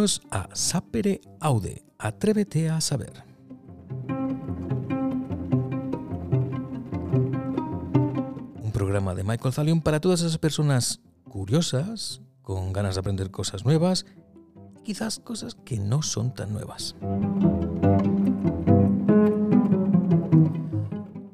A 0.00 0.48
Sapere 0.54 1.20
Aude, 1.40 1.84
Atrévete 1.98 2.70
a 2.70 2.80
saber. 2.80 3.22
Un 8.62 8.70
programa 8.72 9.14
de 9.14 9.24
Michael 9.24 9.52
Zalion 9.52 9.82
para 9.82 10.00
todas 10.00 10.22
esas 10.22 10.38
personas 10.38 11.00
curiosas, 11.28 12.22
con 12.40 12.72
ganas 12.72 12.94
de 12.94 13.00
aprender 13.00 13.30
cosas 13.30 13.66
nuevas 13.66 14.06
y 14.78 14.84
quizás 14.84 15.18
cosas 15.18 15.54
que 15.54 15.78
no 15.78 16.00
son 16.00 16.32
tan 16.32 16.54
nuevas. 16.54 16.96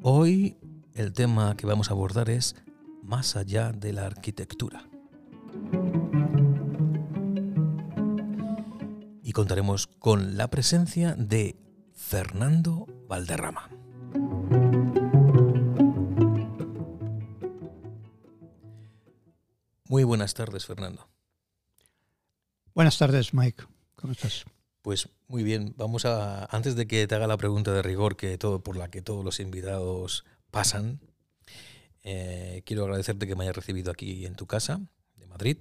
Hoy 0.02 0.56
el 0.94 1.12
tema 1.12 1.56
que 1.56 1.68
vamos 1.68 1.90
a 1.90 1.92
abordar 1.92 2.30
es 2.30 2.56
más 3.04 3.36
allá 3.36 3.70
de 3.70 3.92
la 3.92 4.06
arquitectura. 4.06 4.88
Contaremos 9.36 9.86
con 9.86 10.38
la 10.38 10.48
presencia 10.48 11.14
de 11.14 11.56
Fernando 11.92 12.86
Valderrama. 13.06 13.68
Muy 19.90 20.04
buenas 20.04 20.32
tardes, 20.32 20.64
Fernando. 20.64 21.10
Buenas 22.74 22.96
tardes, 22.96 23.34
Mike. 23.34 23.64
¿Cómo 23.96 24.14
estás? 24.14 24.46
Pues 24.80 25.10
muy 25.28 25.42
bien, 25.42 25.74
vamos 25.76 26.06
a 26.06 26.46
antes 26.46 26.74
de 26.74 26.86
que 26.86 27.06
te 27.06 27.14
haga 27.14 27.26
la 27.26 27.36
pregunta 27.36 27.74
de 27.74 27.82
rigor 27.82 28.16
que 28.16 28.38
todo 28.38 28.60
por 28.60 28.78
la 28.78 28.88
que 28.88 29.02
todos 29.02 29.22
los 29.22 29.38
invitados 29.38 30.24
pasan, 30.50 30.98
eh, 32.04 32.62
quiero 32.64 32.84
agradecerte 32.84 33.26
que 33.26 33.36
me 33.36 33.44
hayas 33.44 33.56
recibido 33.56 33.92
aquí 33.92 34.24
en 34.24 34.34
tu 34.34 34.46
casa 34.46 34.80
de 35.16 35.26
Madrid. 35.26 35.58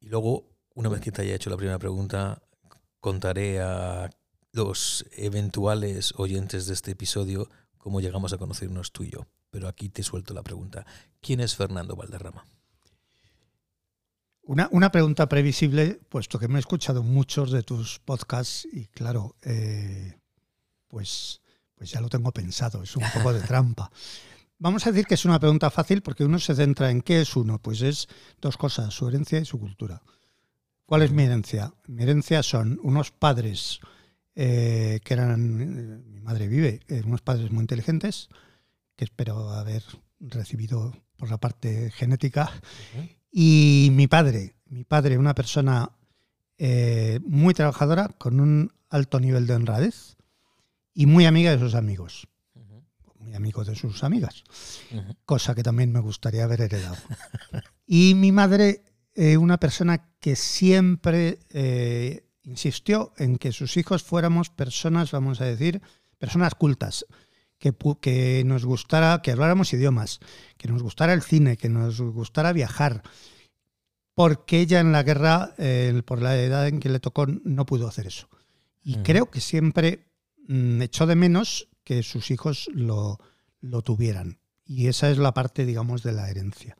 Y 0.00 0.08
luego, 0.08 0.51
una 0.74 0.88
vez 0.88 1.00
que 1.00 1.12
te 1.12 1.22
haya 1.22 1.34
hecho 1.34 1.50
la 1.50 1.56
primera 1.56 1.78
pregunta, 1.78 2.42
contaré 3.00 3.60
a 3.60 4.10
los 4.52 5.06
eventuales 5.12 6.14
oyentes 6.16 6.66
de 6.66 6.74
este 6.74 6.92
episodio 6.92 7.48
cómo 7.78 8.00
llegamos 8.00 8.32
a 8.32 8.38
conocernos 8.38 8.92
tú 8.92 9.02
y 9.02 9.10
yo. 9.10 9.26
Pero 9.50 9.68
aquí 9.68 9.88
te 9.88 10.02
suelto 10.02 10.32
la 10.34 10.42
pregunta. 10.42 10.86
¿Quién 11.20 11.40
es 11.40 11.56
Fernando 11.56 11.96
Valderrama? 11.96 12.46
Una, 14.44 14.68
una, 14.72 14.90
pregunta 14.90 15.28
previsible, 15.28 16.00
puesto 16.08 16.38
que 16.38 16.48
me 16.48 16.56
he 16.56 16.60
escuchado 16.60 17.02
muchos 17.02 17.52
de 17.52 17.62
tus 17.62 18.00
podcasts 18.00 18.66
y 18.72 18.86
claro, 18.86 19.36
eh, 19.42 20.18
pues, 20.88 21.40
pues 21.76 21.90
ya 21.90 22.00
lo 22.00 22.08
tengo 22.08 22.32
pensado, 22.32 22.82
es 22.82 22.96
un 22.96 23.04
poco 23.14 23.32
de 23.32 23.40
trampa. 23.46 23.90
Vamos 24.58 24.86
a 24.86 24.90
decir 24.90 25.06
que 25.06 25.14
es 25.14 25.24
una 25.24 25.38
pregunta 25.38 25.70
fácil 25.70 26.02
porque 26.02 26.24
uno 26.24 26.38
se 26.38 26.54
centra 26.54 26.90
en 26.90 27.02
qué 27.02 27.20
es 27.20 27.36
uno, 27.36 27.60
pues 27.60 27.82
es 27.82 28.08
dos 28.40 28.56
cosas, 28.56 28.92
su 28.92 29.08
herencia 29.08 29.38
y 29.38 29.44
su 29.44 29.60
cultura. 29.60 30.02
¿Cuál 30.92 31.04
es 31.04 31.12
mi 31.12 31.22
herencia? 31.22 31.72
Mi 31.86 32.02
herencia 32.02 32.42
son 32.42 32.78
unos 32.82 33.12
padres 33.12 33.80
eh, 34.34 35.00
que 35.02 35.14
eran, 35.14 35.60
eh, 35.62 36.02
mi 36.06 36.20
madre 36.20 36.48
vive, 36.48 36.80
eh, 36.86 37.00
unos 37.06 37.22
padres 37.22 37.50
muy 37.50 37.62
inteligentes, 37.62 38.28
que 38.94 39.06
espero 39.06 39.48
haber 39.52 39.82
recibido 40.20 40.92
por 41.16 41.30
la 41.30 41.38
parte 41.38 41.90
genética. 41.92 42.50
Uh 42.52 42.98
-huh. 42.98 43.16
Y 43.30 43.88
mi 43.92 44.06
padre, 44.06 44.54
mi 44.66 44.84
padre, 44.84 45.16
una 45.16 45.34
persona 45.34 45.92
eh, 46.58 47.20
muy 47.24 47.54
trabajadora, 47.54 48.08
con 48.18 48.38
un 48.38 48.70
alto 48.90 49.18
nivel 49.18 49.46
de 49.46 49.54
honradez 49.54 50.18
y 50.92 51.06
muy 51.06 51.24
amiga 51.24 51.52
de 51.52 51.58
sus 51.58 51.74
amigos. 51.74 52.28
Uh 52.52 52.60
-huh. 52.60 52.84
Muy 53.18 53.34
amigo 53.34 53.64
de 53.64 53.74
sus 53.76 54.04
amigas, 54.04 54.44
uh 54.90 54.96
-huh. 54.96 55.16
cosa 55.24 55.54
que 55.54 55.62
también 55.62 55.90
me 55.90 56.00
gustaría 56.00 56.44
haber 56.44 56.60
heredado. 56.60 56.98
y 57.86 58.14
mi 58.14 58.30
madre, 58.30 58.91
eh, 59.14 59.36
una 59.36 59.58
persona 59.58 60.10
que 60.20 60.36
siempre 60.36 61.38
eh, 61.50 62.24
insistió 62.44 63.12
en 63.18 63.36
que 63.36 63.52
sus 63.52 63.76
hijos 63.76 64.02
fuéramos 64.02 64.50
personas, 64.50 65.10
vamos 65.10 65.40
a 65.40 65.44
decir, 65.44 65.82
personas 66.18 66.54
cultas. 66.54 67.06
Que, 67.58 67.72
que, 68.00 68.42
nos 68.44 68.64
gustara, 68.64 69.22
que 69.22 69.30
habláramos 69.30 69.72
idiomas, 69.72 70.18
que 70.58 70.66
nos 70.66 70.82
gustara 70.82 71.12
el 71.12 71.22
cine, 71.22 71.56
que 71.56 71.68
nos 71.68 72.00
gustara 72.00 72.52
viajar, 72.52 73.04
porque 74.14 74.58
ella 74.58 74.80
en 74.80 74.90
la 74.90 75.04
guerra, 75.04 75.54
eh, 75.58 76.02
por 76.04 76.20
la 76.20 76.36
edad 76.36 76.66
en 76.66 76.80
que 76.80 76.88
le 76.88 76.98
tocó, 76.98 77.26
no 77.26 77.64
pudo 77.64 77.86
hacer 77.86 78.08
eso. 78.08 78.28
Y 78.82 78.96
mm. 78.96 79.02
creo 79.04 79.30
que 79.30 79.40
siempre 79.40 80.08
mm, 80.48 80.82
echó 80.82 81.06
de 81.06 81.14
menos 81.14 81.68
que 81.84 82.02
sus 82.02 82.32
hijos 82.32 82.68
lo, 82.74 83.18
lo, 83.60 83.82
tuvieran. 83.82 84.40
Y 84.64 84.88
esa 84.88 85.08
es 85.08 85.18
la 85.18 85.32
parte, 85.32 85.64
digamos, 85.64 86.02
de 86.02 86.12
la 86.12 86.28
herencia. 86.30 86.76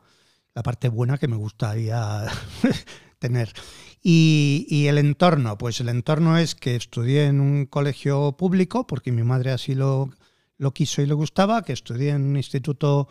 La 0.55 0.63
parte 0.63 0.89
buena 0.89 1.19
que 1.19 1.29
me 1.29 1.37
gustaría 1.37 2.27
tener. 3.19 3.53
Y, 4.03 4.67
y, 4.69 4.89
el 4.89 4.99
entorno, 4.99 5.57
pues 5.57 5.81
el 5.81 5.89
entorno 5.89 6.37
es 6.37 6.55
que 6.55 6.75
estudié 6.75 7.27
en 7.27 7.41
un 7.41 7.67
colegio 7.67 8.33
público, 8.33 8.87
porque 8.87 9.12
mi 9.12 9.23
madre 9.23 9.53
así 9.53 9.75
lo, 9.75 10.11
lo 10.59 10.73
quiso 10.73 11.03
y 11.03 11.07
le 11.07 11.15
gustaba, 11.15 11.62
que 11.62 11.73
estudié 11.73 12.11
en 12.11 12.23
un 12.23 12.37
instituto 12.37 13.09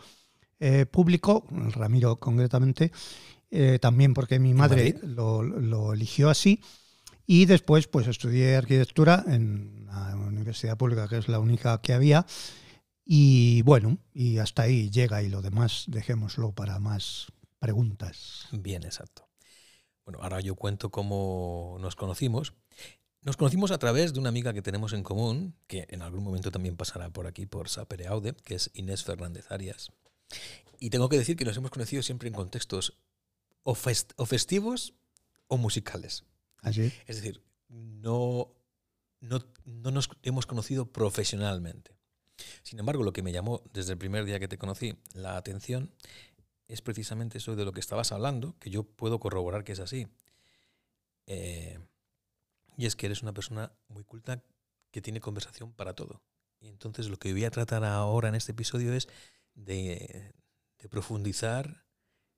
eh, 0.58 0.86
público, 0.86 1.44
Ramiro 1.50 2.16
concretamente, 2.16 2.92
eh, 3.50 3.78
también 3.80 4.14
porque 4.14 4.38
mi 4.38 4.54
madre 4.54 4.96
lo, 5.02 5.42
lo, 5.42 5.92
eligió 5.92 6.30
así, 6.30 6.60
y 7.26 7.46
después 7.46 7.88
pues 7.88 8.06
estudié 8.06 8.56
arquitectura 8.56 9.24
en 9.26 9.86
la 9.86 10.16
universidad 10.16 10.76
pública, 10.76 11.08
que 11.08 11.18
es 11.18 11.28
la 11.28 11.40
única 11.40 11.80
que 11.82 11.92
había, 11.92 12.24
y 13.04 13.62
bueno, 13.62 13.98
y 14.12 14.38
hasta 14.38 14.62
ahí 14.62 14.90
llega 14.90 15.22
y 15.22 15.28
lo 15.28 15.42
demás 15.42 15.84
dejémoslo 15.88 16.52
para 16.52 16.78
más 16.78 17.26
preguntas. 17.58 18.46
Bien, 18.52 18.84
exacto. 18.84 19.28
Bueno, 20.04 20.20
ahora 20.22 20.40
yo 20.40 20.54
cuento 20.54 20.90
cómo 20.90 21.76
nos 21.80 21.96
conocimos. 21.96 22.54
Nos 23.22 23.36
conocimos 23.36 23.70
a 23.70 23.78
través 23.78 24.12
de 24.12 24.20
una 24.20 24.30
amiga 24.30 24.52
que 24.52 24.62
tenemos 24.62 24.92
en 24.92 25.04
común, 25.04 25.54
que 25.68 25.86
en 25.90 26.02
algún 26.02 26.24
momento 26.24 26.50
también 26.50 26.76
pasará 26.76 27.10
por 27.10 27.26
aquí, 27.26 27.46
por 27.46 27.68
Sapere 27.68 28.08
Aude, 28.08 28.34
que 28.44 28.56
es 28.56 28.70
Inés 28.74 29.04
Fernández 29.04 29.50
Arias. 29.50 29.92
Y 30.80 30.90
tengo 30.90 31.08
que 31.08 31.18
decir 31.18 31.36
que 31.36 31.44
nos 31.44 31.56
hemos 31.56 31.70
conocido 31.70 32.02
siempre 32.02 32.28
en 32.28 32.34
contextos 32.34 32.98
o, 33.62 33.76
fest 33.76 34.12
o 34.16 34.26
festivos 34.26 34.94
o 35.46 35.56
musicales. 35.56 36.24
¿Así? 36.62 36.92
Es 37.06 37.16
decir, 37.16 37.44
no, 37.68 38.52
no, 39.20 39.44
no 39.64 39.90
nos 39.92 40.10
hemos 40.24 40.46
conocido 40.46 40.90
profesionalmente. 40.90 41.96
Sin 42.62 42.78
embargo, 42.78 43.02
lo 43.02 43.12
que 43.12 43.22
me 43.22 43.32
llamó 43.32 43.62
desde 43.72 43.92
el 43.92 43.98
primer 43.98 44.24
día 44.24 44.40
que 44.40 44.48
te 44.48 44.58
conocí 44.58 44.96
la 45.14 45.36
atención 45.36 45.92
es 46.68 46.80
precisamente 46.80 47.38
eso 47.38 47.56
de 47.56 47.64
lo 47.64 47.72
que 47.72 47.80
estabas 47.80 48.12
hablando, 48.12 48.56
que 48.58 48.70
yo 48.70 48.84
puedo 48.84 49.20
corroborar 49.20 49.64
que 49.64 49.72
es 49.72 49.80
así. 49.80 50.08
Eh, 51.26 51.78
y 52.76 52.86
es 52.86 52.96
que 52.96 53.06
eres 53.06 53.22
una 53.22 53.34
persona 53.34 53.72
muy 53.88 54.04
culta 54.04 54.42
que 54.90 55.02
tiene 55.02 55.20
conversación 55.20 55.72
para 55.72 55.94
todo. 55.94 56.22
Y 56.60 56.68
entonces 56.68 57.08
lo 57.08 57.18
que 57.18 57.32
voy 57.32 57.44
a 57.44 57.50
tratar 57.50 57.84
ahora 57.84 58.28
en 58.28 58.34
este 58.34 58.52
episodio 58.52 58.92
es 58.94 59.08
de, 59.54 60.32
de 60.78 60.88
profundizar 60.88 61.84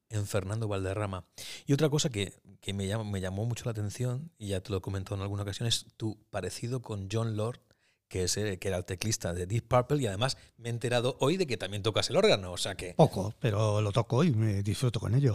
en 0.08 0.26
Fernando 0.26 0.68
Valderrama. 0.68 1.26
Y 1.66 1.72
otra 1.72 1.88
cosa 1.88 2.10
que, 2.10 2.40
que 2.60 2.72
me, 2.72 2.86
llamó, 2.86 3.04
me, 3.04 3.20
llamó, 3.20 3.44
mucho 3.46 3.64
la 3.64 3.72
atención, 3.72 4.30
y 4.38 4.48
ya 4.48 4.60
te 4.60 4.70
lo 4.70 4.78
he 4.78 4.80
comentado 4.80 5.16
en 5.16 5.22
alguna 5.22 5.42
ocasión, 5.42 5.66
es 5.66 5.86
tu 5.96 6.18
parecido 6.30 6.82
con 6.82 7.08
John 7.10 7.36
Lord, 7.36 7.60
que, 8.08 8.24
es, 8.24 8.34
que 8.34 8.58
era 8.62 8.76
el 8.76 8.84
teclista 8.84 9.32
de 9.32 9.46
Deep 9.46 9.68
Purple, 9.68 10.02
y 10.02 10.06
además 10.06 10.36
me 10.56 10.68
he 10.68 10.72
enterado 10.72 11.16
hoy 11.20 11.36
de 11.36 11.46
que 11.46 11.56
también 11.56 11.82
tocas 11.82 12.10
el 12.10 12.16
órgano. 12.16 12.52
O 12.52 12.58
sea 12.58 12.74
que. 12.74 12.94
Poco, 12.94 13.34
pero 13.40 13.80
lo 13.80 13.92
toco 13.92 14.24
y 14.24 14.32
me 14.32 14.62
disfruto 14.62 15.00
con 15.00 15.14
ello. 15.14 15.34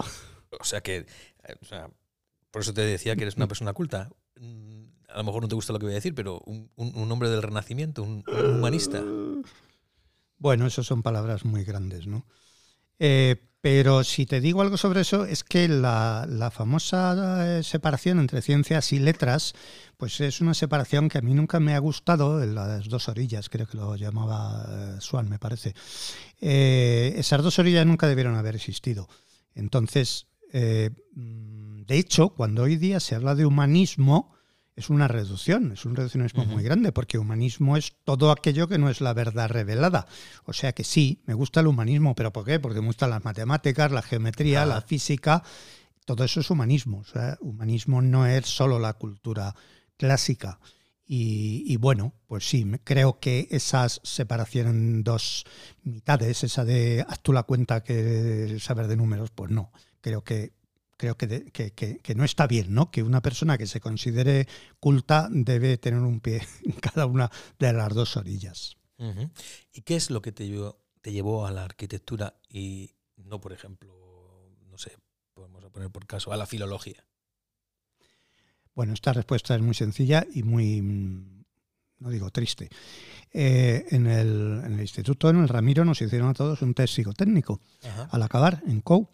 O 0.59 0.63
sea 0.63 0.81
que. 0.81 1.05
O 1.61 1.65
sea, 1.65 1.89
por 2.51 2.61
eso 2.63 2.73
te 2.73 2.81
decía 2.81 3.15
que 3.15 3.21
eres 3.21 3.35
una 3.35 3.47
persona 3.47 3.73
culta 3.73 4.09
a 5.09 5.17
lo 5.17 5.23
mejor 5.23 5.41
no 5.41 5.47
te 5.47 5.55
gusta 5.55 5.73
lo 5.73 5.79
que 5.79 5.85
voy 5.85 5.93
a 5.93 5.95
decir, 5.95 6.13
pero 6.13 6.41
un, 6.45 6.69
un, 6.75 6.95
un 6.95 7.11
hombre 7.11 7.29
del 7.29 7.41
Renacimiento, 7.41 8.03
un, 8.03 8.23
un, 8.27 8.57
humanista. 8.57 9.03
Bueno, 10.37 10.67
eso 10.67 10.83
son 10.83 11.01
palabras 11.01 11.45
muy 11.45 11.63
grandes, 11.63 12.07
¿no? 12.07 12.25
Eh, 12.99 13.48
pero 13.61 14.03
si 14.03 14.25
te 14.25 14.39
digo 14.39 14.61
algo 14.61 14.77
sobre 14.77 15.01
eso, 15.01 15.25
es 15.25 15.43
que 15.43 15.67
la, 15.67 16.25
la, 16.29 16.49
famosa 16.49 17.61
separación 17.61 18.19
entre 18.19 18.41
ciencias 18.41 18.93
y 18.93 18.99
letras, 18.99 19.53
pues 19.97 20.21
es 20.21 20.39
una 20.39 20.53
separación 20.53 21.09
que 21.09 21.17
a 21.17 21.21
mí 21.21 21.33
nunca 21.33 21.59
me 21.59 21.75
ha 21.75 21.79
gustado, 21.79 22.41
en 22.41 22.55
las 22.55 22.87
dos 22.87 23.09
orillas, 23.09 23.49
creo 23.49 23.67
que 23.67 23.77
lo 23.77 23.95
llamaba 23.95 24.99
Swan, 25.01 25.27
me 25.29 25.39
parece. 25.39 25.73
Eh, 26.39 27.13
esas 27.17 27.43
dos 27.43 27.59
orillas 27.59 27.85
nunca 27.85 28.07
debieron 28.07 28.35
haber 28.35 28.55
existido. 28.55 29.09
Entonces, 29.55 30.27
eh, 30.53 30.91
de 31.15 31.97
hecho, 31.97 32.29
cuando 32.29 32.63
hoy 32.63 32.77
día 32.77 32.99
se 32.99 33.15
habla 33.15 33.35
de 33.35 33.45
humanismo, 33.45 34.38
es 34.79 34.89
una 34.89 35.09
reducción, 35.09 35.73
es 35.73 35.83
un 35.83 35.93
reduccionismo 35.93 36.43
uh 36.43 36.45
-huh. 36.45 36.53
muy 36.53 36.63
grande, 36.63 36.93
porque 36.93 37.17
humanismo 37.17 37.75
es 37.75 37.91
todo 38.05 38.31
aquello 38.31 38.69
que 38.69 38.77
no 38.77 38.89
es 38.89 39.01
la 39.01 39.13
verdad 39.13 39.49
revelada. 39.49 40.07
O 40.45 40.53
sea 40.53 40.71
que 40.71 40.85
sí, 40.85 41.21
me 41.25 41.33
gusta 41.33 41.59
el 41.59 41.67
humanismo, 41.67 42.15
pero 42.15 42.31
¿por 42.31 42.45
qué? 42.45 42.61
Porque 42.61 42.79
me 42.79 42.87
gustan 42.87 43.09
las 43.09 43.25
matemáticas, 43.25 43.91
la 43.91 44.01
geometría, 44.01 44.63
ah. 44.63 44.65
la 44.65 44.81
física, 44.81 45.43
todo 46.05 46.23
eso 46.23 46.39
es 46.39 46.49
humanismo. 46.49 46.99
O 46.99 47.03
sea, 47.03 47.37
humanismo 47.41 48.01
no 48.01 48.25
es 48.25 48.45
solo 48.45 48.79
la 48.79 48.93
cultura 48.93 49.53
clásica. 49.97 50.59
Y, 51.05 51.65
y, 51.67 51.75
bueno, 51.75 52.13
pues 52.27 52.47
sí, 52.47 52.65
creo 52.85 53.19
que 53.19 53.49
esa 53.51 53.89
separación 53.89 54.67
en 54.67 55.03
dos 55.03 55.43
mitades, 55.83 56.45
esa 56.45 56.63
de 56.63 57.03
haz 57.05 57.19
tú 57.21 57.33
la 57.33 57.43
cuenta 57.43 57.83
que 57.83 58.57
saber 58.61 58.87
de 58.87 58.95
números, 58.95 59.31
pues 59.31 59.51
no. 59.51 59.73
Creo 59.99 60.23
que 60.23 60.53
creo 60.99 61.15
que, 61.15 61.49
que, 61.51 62.15
no 62.15 62.25
está 62.25 62.45
bien, 62.45 62.73
¿no? 62.73 62.91
Que 62.91 63.03
una 63.03 63.21
persona 63.21 63.57
que 63.57 63.67
se 63.67 63.79
considere 63.79 64.47
culta 64.81 65.29
debe 65.31 65.77
tener 65.77 66.01
un 66.01 66.19
pie 66.19 66.41
en 66.65 66.73
cada 66.73 67.05
una 67.05 67.31
de 67.57 67.71
las 67.71 67.93
dos 67.93 68.17
orillas. 68.17 68.75
¿Y 69.71 69.83
qué 69.83 69.95
es 69.95 70.11
lo 70.11 70.21
que 70.21 70.33
te 70.33 70.45
llevó, 70.45 70.83
te 71.01 71.13
llevó 71.13 71.47
a 71.47 71.51
la 71.51 71.63
arquitectura 71.63 72.35
y 72.49 72.91
no, 73.15 73.39
por 73.39 73.53
ejemplo, 73.53 73.95
no 74.69 74.77
sé, 74.77 74.97
podemos 75.33 75.63
poner 75.71 75.89
por 75.89 76.05
caso, 76.05 76.33
a 76.33 76.37
la 76.37 76.45
filología? 76.45 77.05
Bueno, 78.75 78.93
esta 78.93 79.13
respuesta 79.13 79.55
es 79.55 79.61
muy 79.61 79.73
sencilla 79.73 80.27
y 80.33 80.43
muy, 80.43 80.81
no 80.81 82.09
digo 82.09 82.29
triste. 82.29 82.69
Eh, 83.31 83.85
en, 83.91 84.05
el, 84.07 84.61
en, 84.65 84.73
el, 84.73 84.81
instituto, 84.81 85.29
en 85.29 85.37
el 85.37 85.47
Ramiro, 85.47 85.85
nos 85.85 86.01
hicieron 86.01 86.27
a 86.27 86.33
todos 86.33 86.61
un 86.61 86.73
test 86.73 86.95
psicotécnico 86.95 87.61
al 88.11 88.21
acabar 88.21 88.61
en 88.67 88.81
COU. 88.81 89.07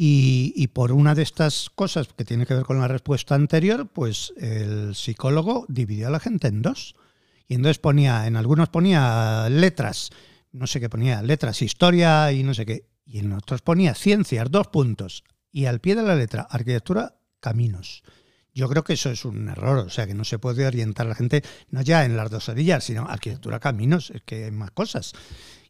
Y, 0.00 0.68
por 0.68 0.92
una 0.92 1.16
de 1.16 1.22
estas 1.22 1.70
cosas 1.74 2.06
que 2.16 2.24
tiene 2.24 2.46
que 2.46 2.54
ver 2.54 2.62
con 2.62 2.78
la 2.78 2.86
respuesta 2.86 3.34
anterior, 3.34 3.88
pues 3.88 4.32
el 4.36 4.94
psicólogo 4.94 5.66
dividió 5.68 6.06
a 6.06 6.10
la 6.10 6.20
gente 6.20 6.46
en 6.46 6.62
dos. 6.62 6.94
Y 7.48 7.54
entonces 7.54 7.80
ponía, 7.80 8.28
en 8.28 8.36
algunos 8.36 8.68
ponía 8.68 9.48
letras, 9.50 10.10
no 10.52 10.68
sé 10.68 10.78
qué 10.78 10.88
ponía, 10.88 11.20
letras, 11.20 11.62
historia 11.62 12.30
y 12.30 12.44
no 12.44 12.54
sé 12.54 12.64
qué. 12.64 12.84
Y 13.06 13.18
en 13.18 13.32
otros 13.32 13.60
ponía 13.62 13.92
ciencias, 13.96 14.48
dos 14.52 14.68
puntos. 14.68 15.24
Y 15.50 15.64
al 15.64 15.80
pie 15.80 15.96
de 15.96 16.04
la 16.04 16.14
letra, 16.14 16.46
arquitectura, 16.48 17.16
caminos. 17.40 18.04
Yo 18.54 18.68
creo 18.68 18.84
que 18.84 18.92
eso 18.92 19.10
es 19.10 19.24
un 19.24 19.48
error, 19.48 19.78
o 19.78 19.90
sea, 19.90 20.06
que 20.06 20.14
no 20.14 20.22
se 20.22 20.38
puede 20.38 20.64
orientar 20.64 21.06
a 21.06 21.08
la 21.08 21.14
gente, 21.16 21.42
no 21.70 21.82
ya 21.82 22.04
en 22.04 22.16
las 22.16 22.30
dos 22.30 22.48
orillas, 22.48 22.84
sino 22.84 23.08
arquitectura, 23.08 23.58
caminos, 23.58 24.12
es 24.12 24.22
que 24.22 24.44
hay 24.44 24.52
más 24.52 24.70
cosas. 24.70 25.12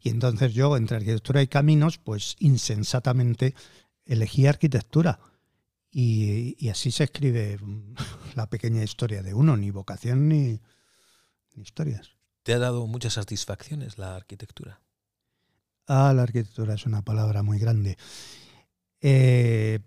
Y 0.02 0.10
entonces 0.10 0.52
yo, 0.52 0.76
entre 0.76 0.98
arquitectura 0.98 1.40
y 1.40 1.46
caminos, 1.46 1.96
pues 1.96 2.36
insensatamente 2.40 3.54
elegí 4.08 4.46
arquitectura. 4.46 5.20
Y, 5.90 6.68
así 6.68 6.90
se 6.90 7.04
escribe 7.04 7.58
la 8.34 8.50
pequeña 8.50 8.82
historia 8.82 9.22
de 9.22 9.34
uno, 9.34 9.56
ni 9.56 9.70
vocación 9.70 10.28
ni, 10.28 10.60
historias. 11.56 12.16
¿Te 12.42 12.54
ha 12.54 12.58
dado 12.58 12.86
muchas 12.86 13.14
satisfacciones 13.14 13.98
la 13.98 14.16
arquitectura? 14.16 14.80
Ah, 15.86 16.12
la 16.14 16.22
arquitectura 16.22 16.74
es 16.74 16.86
una 16.86 17.02
palabra 17.02 17.42
muy 17.42 17.58
grande. 17.58 17.96
Eh, 19.00 19.80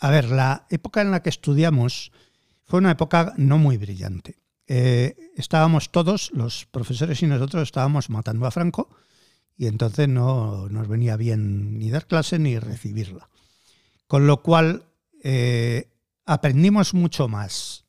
a 0.00 0.10
ver, 0.10 0.28
la 0.28 0.66
época 0.70 1.00
en 1.00 1.10
la 1.10 1.22
que 1.22 1.30
estudiamos 1.30 2.12
fue 2.64 2.78
una 2.78 2.90
época 2.90 3.34
no 3.36 3.58
muy 3.58 3.78
brillante. 3.78 4.38
Eh, 4.66 5.16
estábamos 5.36 5.90
todos, 5.90 6.30
los 6.32 6.66
profesores 6.66 7.22
y 7.22 7.26
nosotros, 7.26 7.62
estábamos 7.62 8.10
matando 8.10 8.46
a 8.46 8.50
Franco 8.50 8.90
y 9.56 9.66
entonces 9.66 10.08
no 10.08 10.68
nos 10.68 10.88
venía 10.88 11.16
bien 11.16 11.78
ni 11.78 11.90
dar 11.90 12.06
clase 12.06 12.38
ni 12.38 12.58
recibirla. 12.58 13.28
Con 14.06 14.26
lo 14.26 14.42
cual 14.42 14.86
eh, 15.22 15.88
aprendimos 16.26 16.94
mucho 16.94 17.28
más 17.28 17.84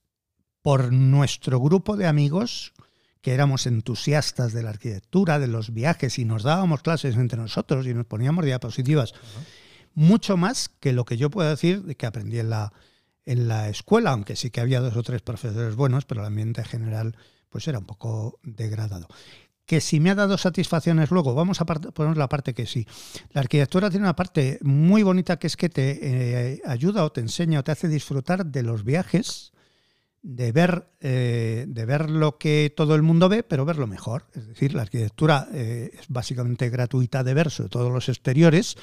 por 0.61 0.91
nuestro 0.91 1.59
grupo 1.59 1.97
de 1.97 2.07
amigos, 2.07 2.73
que 3.21 3.33
éramos 3.33 3.65
entusiastas 3.65 4.53
de 4.53 4.63
la 4.63 4.69
arquitectura, 4.69 5.39
de 5.39 5.47
los 5.47 5.73
viajes 5.73 6.19
y 6.19 6.25
nos 6.25 6.43
dábamos 6.43 6.81
clases 6.81 7.15
entre 7.15 7.39
nosotros 7.39 7.85
y 7.87 7.93
nos 7.93 8.05
poníamos 8.05 8.45
diapositivas, 8.45 9.13
mucho 9.93 10.37
más 10.37 10.69
que 10.79 10.93
lo 10.93 11.05
que 11.05 11.17
yo 11.17 11.29
puedo 11.29 11.49
decir 11.49 11.83
de 11.83 11.95
que 11.95 12.05
aprendí 12.05 12.39
en 12.39 12.49
la, 12.49 12.73
en 13.25 13.47
la 13.47 13.69
escuela, 13.69 14.11
aunque 14.11 14.35
sí 14.35 14.51
que 14.51 14.61
había 14.61 14.81
dos 14.81 14.95
o 14.95 15.03
tres 15.03 15.21
profesores 15.21 15.75
buenos, 15.75 16.05
pero 16.05 16.21
el 16.21 16.27
ambiente 16.27 16.63
general 16.63 17.15
pues 17.49 17.67
era 17.67 17.79
un 17.79 17.85
poco 17.85 18.39
degradado 18.43 19.07
que 19.65 19.81
si 19.81 19.99
me 19.99 20.11
ha 20.11 20.15
dado 20.15 20.37
satisfacciones 20.37 21.11
luego, 21.11 21.33
vamos 21.33 21.59
a 21.61 21.65
poner 21.65 22.17
la 22.17 22.29
parte 22.29 22.53
que 22.53 22.65
sí. 22.65 22.87
La 23.31 23.41
arquitectura 23.41 23.89
tiene 23.89 24.05
una 24.05 24.15
parte 24.15 24.59
muy 24.61 25.03
bonita 25.03 25.37
que 25.37 25.47
es 25.47 25.57
que 25.57 25.69
te 25.69 26.53
eh, 26.53 26.61
ayuda 26.65 27.03
o 27.03 27.11
te 27.11 27.21
enseña 27.21 27.59
o 27.59 27.63
te 27.63 27.71
hace 27.71 27.87
disfrutar 27.87 28.45
de 28.45 28.63
los 28.63 28.83
viajes, 28.83 29.53
de 30.21 30.51
ver, 30.51 30.87
eh, 31.01 31.65
de 31.67 31.85
ver 31.85 32.09
lo 32.09 32.37
que 32.37 32.73
todo 32.75 32.95
el 32.95 33.01
mundo 33.01 33.29
ve, 33.29 33.43
pero 33.43 33.65
verlo 33.65 33.87
mejor. 33.87 34.27
Es 34.33 34.47
decir, 34.47 34.73
la 34.73 34.83
arquitectura 34.83 35.47
eh, 35.51 35.91
es 35.99 36.05
básicamente 36.09 36.69
gratuita 36.69 37.23
de 37.23 37.33
ver, 37.33 37.49
sobre 37.49 37.69
todo 37.69 37.89
los 37.89 38.09
exteriores, 38.09 38.75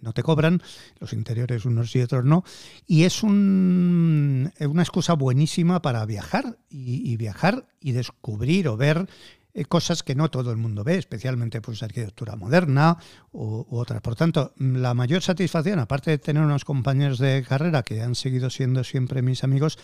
no 0.00 0.14
te 0.14 0.22
cobran, 0.22 0.62
los 0.98 1.12
interiores 1.12 1.66
unos 1.66 1.94
y 1.94 2.00
otros 2.00 2.24
no, 2.24 2.44
y 2.86 3.04
es 3.04 3.22
un, 3.22 4.50
una 4.58 4.82
excusa 4.82 5.12
buenísima 5.12 5.82
para 5.82 6.06
viajar 6.06 6.58
y, 6.70 7.10
y 7.10 7.16
viajar 7.18 7.66
y 7.80 7.92
descubrir 7.92 8.68
o 8.68 8.78
ver 8.78 9.06
eh, 9.52 9.64
cosas 9.64 10.02
que 10.02 10.14
no 10.14 10.30
todo 10.30 10.50
el 10.50 10.56
mundo 10.56 10.84
ve, 10.84 10.96
especialmente 10.96 11.60
pues 11.60 11.82
arquitectura 11.82 12.36
moderna 12.36 12.98
u, 13.32 13.66
otras. 13.70 14.00
Por 14.00 14.16
tanto, 14.16 14.52
la 14.56 14.94
mayor 14.94 15.22
satisfacción, 15.22 15.78
aparte 15.78 16.10
de 16.10 16.18
tener 16.18 16.42
unos 16.42 16.64
compañeros 16.64 17.18
de 17.18 17.44
carrera 17.46 17.82
que 17.82 18.02
han 18.02 18.14
seguido 18.14 18.50
siendo 18.50 18.84
siempre 18.84 19.22
mis 19.22 19.44
amigos, 19.44 19.78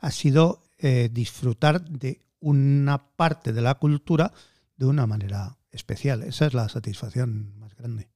ha 0.00 0.10
sido 0.10 0.62
eh, 0.78 1.08
disfrutar 1.12 1.82
de 1.84 2.20
una 2.40 3.14
parte 3.14 3.52
de 3.52 3.62
la 3.62 3.76
cultura 3.76 4.32
de 4.76 4.86
una 4.86 5.06
manera 5.06 5.58
especial. 5.70 6.22
Esa 6.22 6.46
es 6.46 6.54
la 6.54 6.68
satisfacción 6.68 7.58
más 7.58 7.74
grande. 7.76 8.08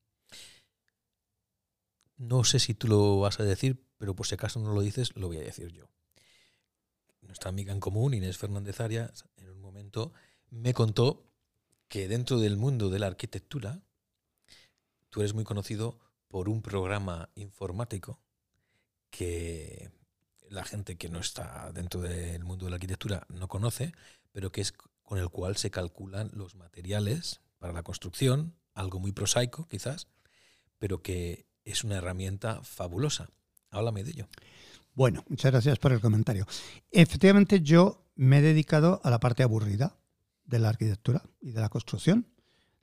No 2.16 2.44
sé 2.44 2.58
si 2.58 2.74
tú 2.74 2.88
lo 2.88 3.20
vas 3.20 3.40
a 3.40 3.44
decir, 3.44 3.84
pero 3.98 4.16
por 4.16 4.26
si 4.26 4.34
acaso 4.34 4.58
no 4.58 4.72
lo 4.72 4.80
dices, 4.80 5.14
lo 5.16 5.28
voy 5.28 5.38
a 5.38 5.42
decir 5.42 5.70
yo. 5.72 5.90
Nuestra 7.20 7.50
amiga 7.50 7.72
en 7.72 7.80
común, 7.80 8.14
Inés 8.14 8.38
Fernández 8.38 8.80
Arias, 8.80 9.26
en 9.36 9.50
un 9.50 9.60
momento 9.60 10.12
me 10.50 10.74
contó 10.74 11.26
que 11.88 12.08
dentro 12.08 12.38
del 12.38 12.56
mundo 12.56 12.90
de 12.90 12.98
la 12.98 13.06
arquitectura, 13.06 13.82
tú 15.10 15.20
eres 15.20 15.34
muy 15.34 15.44
conocido 15.44 15.98
por 16.28 16.48
un 16.48 16.62
programa 16.62 17.30
informático 17.34 18.20
que 19.10 19.90
la 20.48 20.64
gente 20.64 20.96
que 20.96 21.08
no 21.08 21.18
está 21.18 21.72
dentro 21.72 22.00
del 22.00 22.44
mundo 22.44 22.66
de 22.66 22.70
la 22.70 22.76
arquitectura 22.76 23.26
no 23.28 23.48
conoce, 23.48 23.92
pero 24.32 24.52
que 24.52 24.60
es 24.60 24.72
con 25.02 25.18
el 25.18 25.30
cual 25.30 25.56
se 25.56 25.70
calculan 25.70 26.30
los 26.34 26.56
materiales 26.56 27.40
para 27.58 27.72
la 27.72 27.82
construcción, 27.82 28.54
algo 28.74 29.00
muy 29.00 29.12
prosaico 29.12 29.66
quizás, 29.68 30.08
pero 30.78 31.02
que 31.02 31.46
es 31.64 31.84
una 31.84 31.96
herramienta 31.96 32.62
fabulosa. 32.62 33.30
Háblame 33.70 34.04
de 34.04 34.10
ello. 34.10 34.28
Bueno, 34.94 35.24
muchas 35.28 35.52
gracias 35.52 35.78
por 35.78 35.92
el 35.92 36.00
comentario. 36.00 36.46
Efectivamente, 36.90 37.60
yo 37.60 38.06
me 38.14 38.38
he 38.38 38.42
dedicado 38.42 39.00
a 39.04 39.10
la 39.10 39.20
parte 39.20 39.42
aburrida, 39.42 39.96
de 40.46 40.58
la 40.58 40.70
arquitectura 40.70 41.22
y 41.40 41.50
de 41.52 41.60
la 41.60 41.68
construcción. 41.68 42.26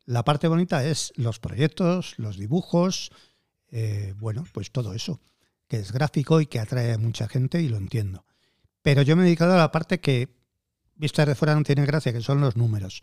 La 0.05 0.24
parte 0.24 0.48
bonita 0.48 0.84
es 0.84 1.13
los 1.15 1.39
proyectos, 1.39 2.15
los 2.17 2.38
dibujos, 2.38 3.12
eh, 3.72 4.13
bueno, 4.17 4.46
pues 4.53 4.72
todo 4.72 4.93
eso, 4.93 5.22
que 5.67 5.77
es 5.77 5.91
gráfico 5.91 6.41
y 6.41 6.46
que 6.46 6.60
atrae 6.60 6.93
a 6.93 6.98
mucha 6.98 7.27
gente 7.27 7.62
y 7.62 7.70
lo 7.70 7.77
entiendo. 7.77 8.25
Pero 8.82 9.01
yo 9.01 9.15
me 9.15 9.24
he 9.24 9.25
dedicado 9.25 9.53
a 9.53 9.58
la 9.58 9.72
parte 9.72 10.00
que, 10.00 10.36
vista 10.96 11.25
de 11.25 11.36
fuera, 11.36 11.55
no 11.55 11.63
tiene 11.63 11.86
gracia, 11.86 12.12
que 12.12 12.22
son 12.22 12.41
los 12.41 12.58
números. 12.58 13.01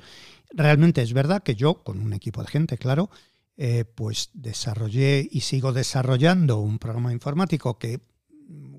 Realmente 0.53 1.03
es 1.03 1.13
verdad 1.13 1.43
que 1.43 1.55
yo, 1.55 1.83
con 1.83 2.01
un 2.01 2.13
equipo 2.13 2.43
de 2.43 2.49
gente, 2.49 2.77
claro, 2.77 3.11
eh, 3.57 3.85
pues 3.85 4.31
desarrollé 4.35 5.27
y 5.31 5.41
sigo 5.41 5.73
desarrollando 5.73 6.59
un 6.59 6.79
programa 6.79 7.13
informático 7.13 7.79
que 7.79 8.01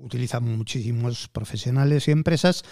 utilizan 0.00 0.44
muchísimos 0.44 1.28
profesionales 1.28 2.08
y 2.08 2.10
empresas 2.10 2.64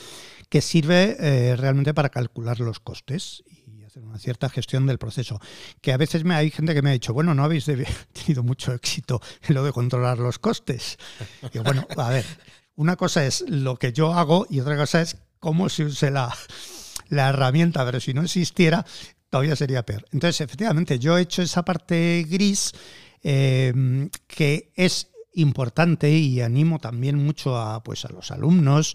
que 0.48 0.60
sirve 0.60 1.16
eh, 1.20 1.56
realmente 1.56 1.94
para 1.94 2.08
calcular 2.08 2.60
los 2.60 2.80
costes 2.80 3.44
y 3.46 3.82
hacer 3.84 4.02
una 4.02 4.18
cierta 4.18 4.48
gestión 4.48 4.86
del 4.86 4.98
proceso. 4.98 5.40
Que 5.80 5.92
a 5.92 5.96
veces 5.96 6.24
me, 6.24 6.34
hay 6.34 6.50
gente 6.50 6.74
que 6.74 6.82
me 6.82 6.90
ha 6.90 6.92
dicho, 6.92 7.14
bueno, 7.14 7.34
no 7.34 7.44
habéis 7.44 7.64
tenido 8.12 8.42
mucho 8.42 8.72
éxito 8.72 9.20
en 9.42 9.54
lo 9.54 9.64
de 9.64 9.72
controlar 9.72 10.18
los 10.18 10.38
costes. 10.38 10.98
Y 11.52 11.58
bueno, 11.58 11.86
a 11.96 12.10
ver, 12.10 12.24
una 12.74 12.96
cosa 12.96 13.24
es 13.24 13.44
lo 13.48 13.76
que 13.76 13.92
yo 13.92 14.12
hago 14.14 14.46
y 14.50 14.60
otra 14.60 14.76
cosa 14.76 15.00
es 15.02 15.16
cómo 15.38 15.68
se 15.68 15.84
use 15.84 16.10
la, 16.10 16.34
la 17.08 17.28
herramienta, 17.30 17.84
pero 17.84 18.00
si 18.00 18.12
no 18.12 18.22
existiera, 18.22 18.84
todavía 19.28 19.56
sería 19.56 19.84
peor. 19.84 20.04
Entonces, 20.12 20.40
efectivamente, 20.40 20.98
yo 20.98 21.16
he 21.16 21.22
hecho 21.22 21.42
esa 21.42 21.64
parte 21.64 22.26
gris 22.28 22.72
eh, 23.22 24.08
que 24.26 24.72
es 24.76 25.09
importante 25.32 26.10
y 26.10 26.40
animo 26.40 26.78
también 26.78 27.16
mucho 27.16 27.56
a, 27.56 27.82
pues, 27.82 28.04
a 28.04 28.12
los 28.12 28.30
alumnos 28.30 28.94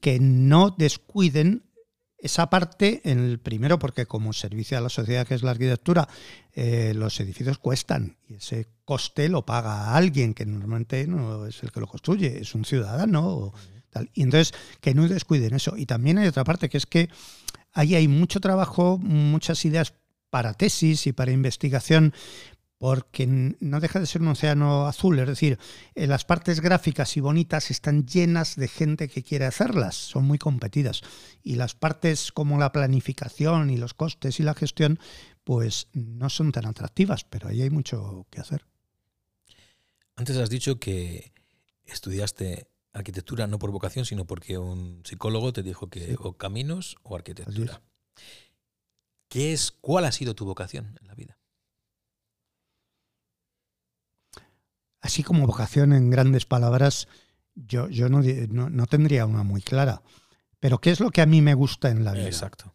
que 0.00 0.20
no 0.20 0.74
descuiden 0.76 1.64
esa 2.18 2.48
parte, 2.48 3.02
en 3.04 3.18
el 3.18 3.38
primero, 3.38 3.78
porque 3.78 4.06
como 4.06 4.32
servicio 4.32 4.78
a 4.78 4.80
la 4.80 4.88
sociedad 4.88 5.26
que 5.26 5.34
es 5.34 5.42
la 5.42 5.50
arquitectura, 5.50 6.08
eh, 6.52 6.92
los 6.94 7.20
edificios 7.20 7.58
cuestan 7.58 8.16
y 8.26 8.34
ese 8.34 8.68
coste 8.84 9.28
lo 9.28 9.44
paga 9.44 9.94
alguien 9.94 10.34
que 10.34 10.46
normalmente 10.46 11.06
no 11.06 11.46
es 11.46 11.62
el 11.62 11.70
que 11.70 11.80
lo 11.80 11.86
construye, 11.86 12.38
es 12.40 12.54
un 12.54 12.64
ciudadano. 12.64 13.52
Y 14.12 14.22
entonces, 14.22 14.52
que 14.80 14.94
no 14.94 15.08
descuiden 15.08 15.54
eso. 15.54 15.76
Y 15.76 15.86
también 15.86 16.18
hay 16.18 16.28
otra 16.28 16.44
parte, 16.44 16.68
que 16.68 16.76
es 16.76 16.86
que 16.86 17.08
ahí 17.72 17.94
hay 17.94 18.08
mucho 18.08 18.40
trabajo, 18.40 18.98
muchas 18.98 19.64
ideas 19.64 19.94
para 20.30 20.54
tesis 20.54 21.06
y 21.06 21.12
para 21.12 21.30
investigación 21.30 22.12
porque 22.78 23.26
no 23.26 23.80
deja 23.80 24.00
de 24.00 24.06
ser 24.06 24.20
un 24.22 24.28
océano 24.28 24.86
azul, 24.86 25.18
es 25.18 25.26
decir, 25.26 25.58
eh, 25.94 26.06
las 26.06 26.24
partes 26.24 26.60
gráficas 26.60 27.16
y 27.16 27.20
bonitas 27.20 27.70
están 27.70 28.06
llenas 28.06 28.56
de 28.56 28.68
gente 28.68 29.08
que 29.08 29.22
quiere 29.22 29.46
hacerlas, 29.46 29.94
son 29.94 30.24
muy 30.26 30.38
competidas, 30.38 31.00
y 31.42 31.54
las 31.54 31.74
partes 31.74 32.32
como 32.32 32.58
la 32.58 32.72
planificación 32.72 33.70
y 33.70 33.78
los 33.78 33.94
costes 33.94 34.40
y 34.40 34.42
la 34.42 34.54
gestión, 34.54 34.98
pues 35.44 35.88
no 35.92 36.28
son 36.28 36.52
tan 36.52 36.66
atractivas, 36.66 37.24
pero 37.24 37.48
ahí 37.48 37.62
hay 37.62 37.70
mucho 37.70 38.26
que 38.30 38.40
hacer. 38.40 38.66
Antes 40.16 40.36
has 40.36 40.50
dicho 40.50 40.78
que 40.78 41.32
estudiaste 41.84 42.68
arquitectura 42.92 43.46
no 43.46 43.58
por 43.58 43.70
vocación, 43.70 44.04
sino 44.06 44.26
porque 44.26 44.58
un 44.58 45.02
psicólogo 45.04 45.52
te 45.52 45.62
dijo 45.62 45.88
que 45.88 46.06
Sí. 46.06 46.16
o 46.18 46.32
caminos 46.36 46.96
o 47.02 47.14
arquitectura. 47.14 47.82
¿Qué 49.28 49.52
es, 49.52 49.70
¿Cuál 49.72 50.04
ha 50.06 50.12
sido 50.12 50.34
tu 50.34 50.44
vocación 50.44 50.98
en 51.00 51.06
la 51.06 51.14
vida? 51.14 51.35
Así 55.06 55.22
como 55.22 55.46
vocación 55.46 55.92
en 55.92 56.10
grandes 56.10 56.46
palabras, 56.46 57.06
yo, 57.54 57.88
yo 57.88 58.08
no, 58.08 58.22
no 58.50 58.86
tendría 58.88 59.24
una 59.24 59.44
muy 59.44 59.62
clara. 59.62 60.02
Pero 60.58 60.80
¿qué 60.80 60.90
es 60.90 60.98
lo 60.98 61.12
que 61.12 61.22
a 61.22 61.26
mí 61.26 61.42
me 61.42 61.54
gusta 61.54 61.90
en 61.90 62.04
la 62.04 62.12
vida? 62.12 62.26
Exacto. 62.26 62.74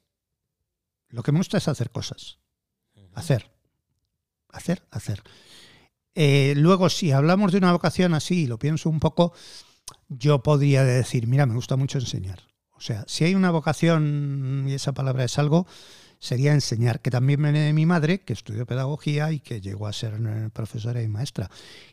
Lo 1.10 1.24
que 1.24 1.34
me 1.34 1.40
gusta 1.40 1.58
es 1.58 1.68
hacer 1.68 1.92
cosas. 1.92 2.40
Hacer. 3.16 3.52
Hacer, 4.48 4.82
hacer. 4.92 5.22
Eh, 6.16 6.54
luego, 6.56 6.90
si 6.90 7.12
hablamos 7.12 7.52
de 7.52 7.58
una 7.58 7.74
vocación 7.74 8.14
así, 8.14 8.44
y 8.44 8.48
lo 8.48 8.58
pienso 8.58 8.90
un 8.90 9.02
poco, 9.02 9.34
yo 10.08 10.42
podría 10.42 10.86
decir, 10.86 11.28
mira, 11.28 11.46
me 11.46 11.56
gusta 11.56 11.76
mucho 11.76 12.00
enseñar. 12.00 12.44
O 12.72 12.80
sea, 12.80 13.04
si 13.10 13.26
hay 13.26 13.36
una 13.36 13.52
vocación, 13.52 14.68
y 14.70 14.74
esa 14.74 14.94
palabra 14.94 15.26
es 15.26 15.38
algo, 15.38 15.68
sería 16.22 16.54
enseñar, 16.54 17.02
que 17.02 17.10
también 17.10 17.42
viene 17.42 17.62
de 17.62 17.74
mi 17.74 17.88
madre, 17.88 18.22
que 18.22 18.34
estudió 18.34 18.68
pedagogía 18.68 19.32
y 19.32 19.40
que 19.40 19.60
llegó 19.60 19.88
a 19.88 19.94
ser 19.94 20.14
eh, 20.14 20.50
profesora 20.54 21.02
y 21.02 21.08
maestra. 21.08 21.50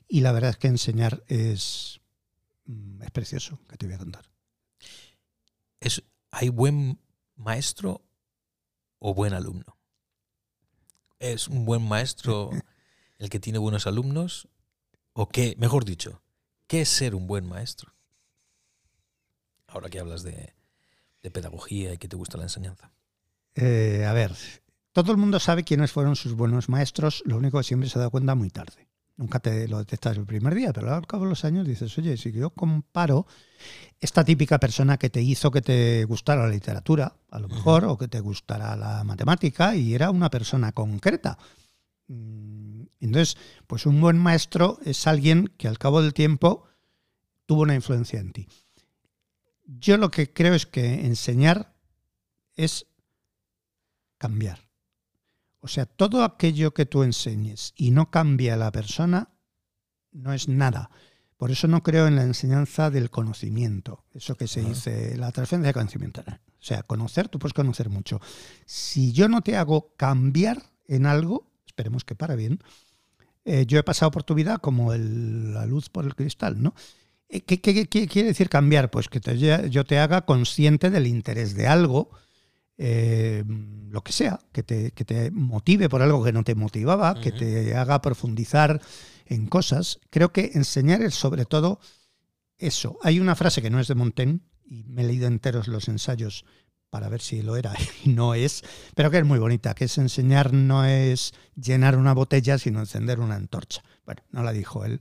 Y 0.07 0.21
la 0.21 0.33
verdad 0.33 0.51
es 0.51 0.59
que 0.59 0.69
enseñar 0.69 1.25
es, 1.29 2.03
mm, 2.67 3.03
es 3.03 3.11
precioso, 3.11 3.59
que 3.67 3.79
te 3.79 3.87
voy 3.87 3.95
a 3.95 3.99
contar. 3.99 4.31
Es, 5.81 6.03
¿Hay 6.31 6.51
buen 6.51 7.01
maestro 7.37 8.03
o 8.99 9.15
buen 9.15 9.33
alumno? 9.33 9.79
¿Es 11.19 11.49
un 11.49 11.65
buen 11.65 11.89
maestro 11.89 12.51
el 13.19 13.31
que 13.31 13.41
tiene 13.41 13.59
buenos 13.59 13.87
alumnos? 13.87 14.47
¿O 15.15 15.31
qué, 15.31 15.57
mejor 15.59 15.87
dicho, 15.87 16.23
qué 16.67 16.83
es 16.83 16.91
ser 16.91 17.15
un 17.15 17.27
buen 17.27 17.47
maestro? 17.47 17.95
Ahora 19.69 19.89
que 19.89 20.01
hablas 20.01 20.23
de, 20.23 20.53
de 21.23 21.31
pedagogía 21.31 21.95
y 21.95 21.99
que 21.99 22.09
te 22.09 22.17
gusta 22.17 22.37
la 22.37 22.45
enseñanza. 22.45 22.93
Eh, 23.61 24.07
a 24.07 24.13
ver, 24.13 24.33
todo 24.93 25.11
el 25.11 25.19
mundo 25.19 25.41
sabe 25.41 25.65
quiénes 25.65 25.91
fueron 25.91 26.15
sus 26.15 26.35
buenos 26.35 26.69
maestros, 26.69 27.25
lo 27.27 27.37
único 27.37 27.59
que 27.59 27.65
siempre 27.65 27.89
se 27.89 27.99
da 27.99 28.09
cuenta 28.09 28.37
muy 28.37 28.51
tarde. 28.51 28.87
Nunca 29.17 29.41
te 29.41 29.67
lo 29.67 29.79
detectas 29.79 30.17
el 30.17 30.27
primer 30.27 30.55
día, 30.55 30.73
pero 30.73 30.95
al 30.95 31.05
cabo 31.09 31.25
de 31.25 31.31
los 31.31 31.45
años 31.45 31.67
dices, 31.67 31.99
oye, 31.99 32.17
si 32.17 32.31
yo 32.31 32.51
comparo 32.51 33.27
esta 33.99 34.25
típica 34.25 34.61
persona 34.61 34.97
que 34.97 35.11
te 35.11 35.21
hizo 35.21 35.51
que 35.51 35.61
te 35.61 36.05
gustara 36.05 36.43
la 36.43 36.53
literatura, 36.53 37.17
a 37.33 37.41
lo 37.41 37.49
mejor, 37.49 37.85
o 37.87 37.99
que 37.99 38.07
te 38.07 38.21
gustara 38.21 38.77
la 38.77 39.03
matemática, 39.03 39.75
y 39.75 39.93
era 39.93 40.13
una 40.13 40.31
persona 40.31 40.71
concreta. 40.71 41.37
Mm, 42.07 42.83
Entonces, 43.01 43.37
pues 43.67 43.87
un 43.87 44.01
buen 44.01 44.19
maestro 44.19 44.79
es 44.85 45.05
alguien 45.09 45.53
que 45.59 45.67
al 45.67 45.79
cabo 45.79 46.01
del 46.01 46.15
tiempo 46.15 46.69
tuvo 47.45 47.63
una 47.63 47.75
influencia 47.75 48.21
en 48.21 48.33
ti. 48.33 48.47
Yo 49.67 49.97
lo 49.97 50.13
que 50.13 50.33
creo 50.33 50.55
es 50.55 50.67
que 50.67 51.07
enseñar 51.07 51.75
es 52.55 52.87
cambiar. 54.19 54.69
O 55.61 55.69
sea, 55.69 55.87
todo 55.87 56.23
aquello 56.25 56.73
que 56.75 56.87
tú 56.87 57.03
enseñes 57.03 57.73
y 57.77 57.91
no 57.91 58.11
cambia 58.11 58.55
a 58.55 58.59
la 58.59 58.71
persona, 58.71 59.31
no 60.13 60.33
es 60.33 60.49
nada. 60.49 60.91
Por 61.37 61.51
eso 61.51 61.69
no 61.69 61.83
creo 61.83 62.07
en 62.09 62.17
la 62.17 62.23
enseñanza 62.25 62.91
del 62.91 63.11
conocimiento, 63.11 64.05
eso 64.13 64.35
que 64.37 64.49
se 64.49 64.61
dice, 64.63 65.17
la 65.17 65.31
transferencia 65.33 65.69
de 65.69 65.75
conocimiento. 65.75 66.23
O 66.27 66.63
sea, 66.65 66.83
conocer, 66.83 67.29
tú 67.29 67.39
puedes 67.39 67.55
conocer 67.55 67.89
mucho. 67.89 68.21
Si 68.67 69.13
yo 69.13 69.29
no 69.29 69.41
te 69.43 69.57
hago 69.57 69.95
cambiar 69.97 70.63
en 70.89 71.07
algo, 71.07 71.51
esperemos 71.67 72.05
que 72.05 72.17
para 72.17 72.35
bien, 72.35 72.61
eh, 73.45 73.67
yo 73.67 73.79
he 73.79 73.85
pasado 73.85 74.11
por 74.11 74.25
tu 74.25 74.35
vida 74.35 74.59
como 74.59 74.93
el- 74.93 75.55
la 75.55 75.65
luz 75.67 75.89
por 75.91 76.05
el 76.05 76.15
cristal, 76.17 76.61
¿no? 76.61 76.75
Eh, 77.29 77.43
¿Qué, 77.43 77.61
qué- 77.61 77.87
qué 77.87 78.09
quiere 78.09 78.29
decir 78.29 78.49
cambiar? 78.49 78.91
Pues 78.91 79.09
que 79.09 79.21
te- 79.21 79.39
yo 79.71 79.85
te 79.85 79.99
haga 79.99 80.23
consciente 80.23 80.91
del 80.91 81.07
interés 81.07 81.55
de 81.55 81.67
algo, 81.69 82.11
eh, 82.79 83.45
lo 83.91 84.03
que 84.03 84.13
sea, 84.13 84.39
que 84.53 84.63
te, 84.63 84.93
que 84.93 85.05
te 85.05 85.31
motive 85.33 85.89
por 85.89 86.01
algo 86.01 86.23
que 86.23 86.33
no 86.33 86.45
te 86.45 86.55
motivaba, 86.55 87.21
que 87.21 87.33
te 87.33 87.75
haga 87.75 88.01
profundizar 88.01 88.81
en 89.27 89.47
cosas. 89.47 89.99
Creo 90.11 90.33
que 90.33 90.53
enseñar 90.55 91.03
es 91.03 91.15
sobre 91.15 91.45
todo 91.45 91.81
eso. 92.57 92.97
Hay 93.03 93.19
una 93.19 93.35
frase 93.35 93.63
que 93.63 93.71
no 93.71 93.81
es 93.81 93.89
de 93.89 93.97
Montaigne, 93.97 94.41
y 94.65 94.85
me 94.85 95.03
he 95.03 95.07
leído 95.07 95.27
enteros 95.27 95.67
los 95.67 95.89
ensayos 95.89 96.45
para 96.91 97.09
ver 97.09 97.21
si 97.21 97.43
lo 97.43 97.57
era 97.57 97.75
y 98.05 98.11
no 98.11 98.35
es, 98.35 98.63
pero 98.95 99.11
que 99.11 99.19
es 99.19 99.25
muy 99.25 99.39
bonita, 99.39 99.75
que 99.75 99.87
es 99.87 99.99
enseñar 99.99 100.53
no 100.53 100.85
es 100.85 101.35
llenar 101.55 101.97
una 101.97 102.15
botella, 102.15 102.59
sino 102.59 102.81
encender 102.81 103.19
una 103.19 103.35
antorcha. 103.35 103.83
Bueno, 104.07 104.23
no 104.31 104.43
la 104.43 104.53
dijo 104.53 104.85
él, 104.85 105.01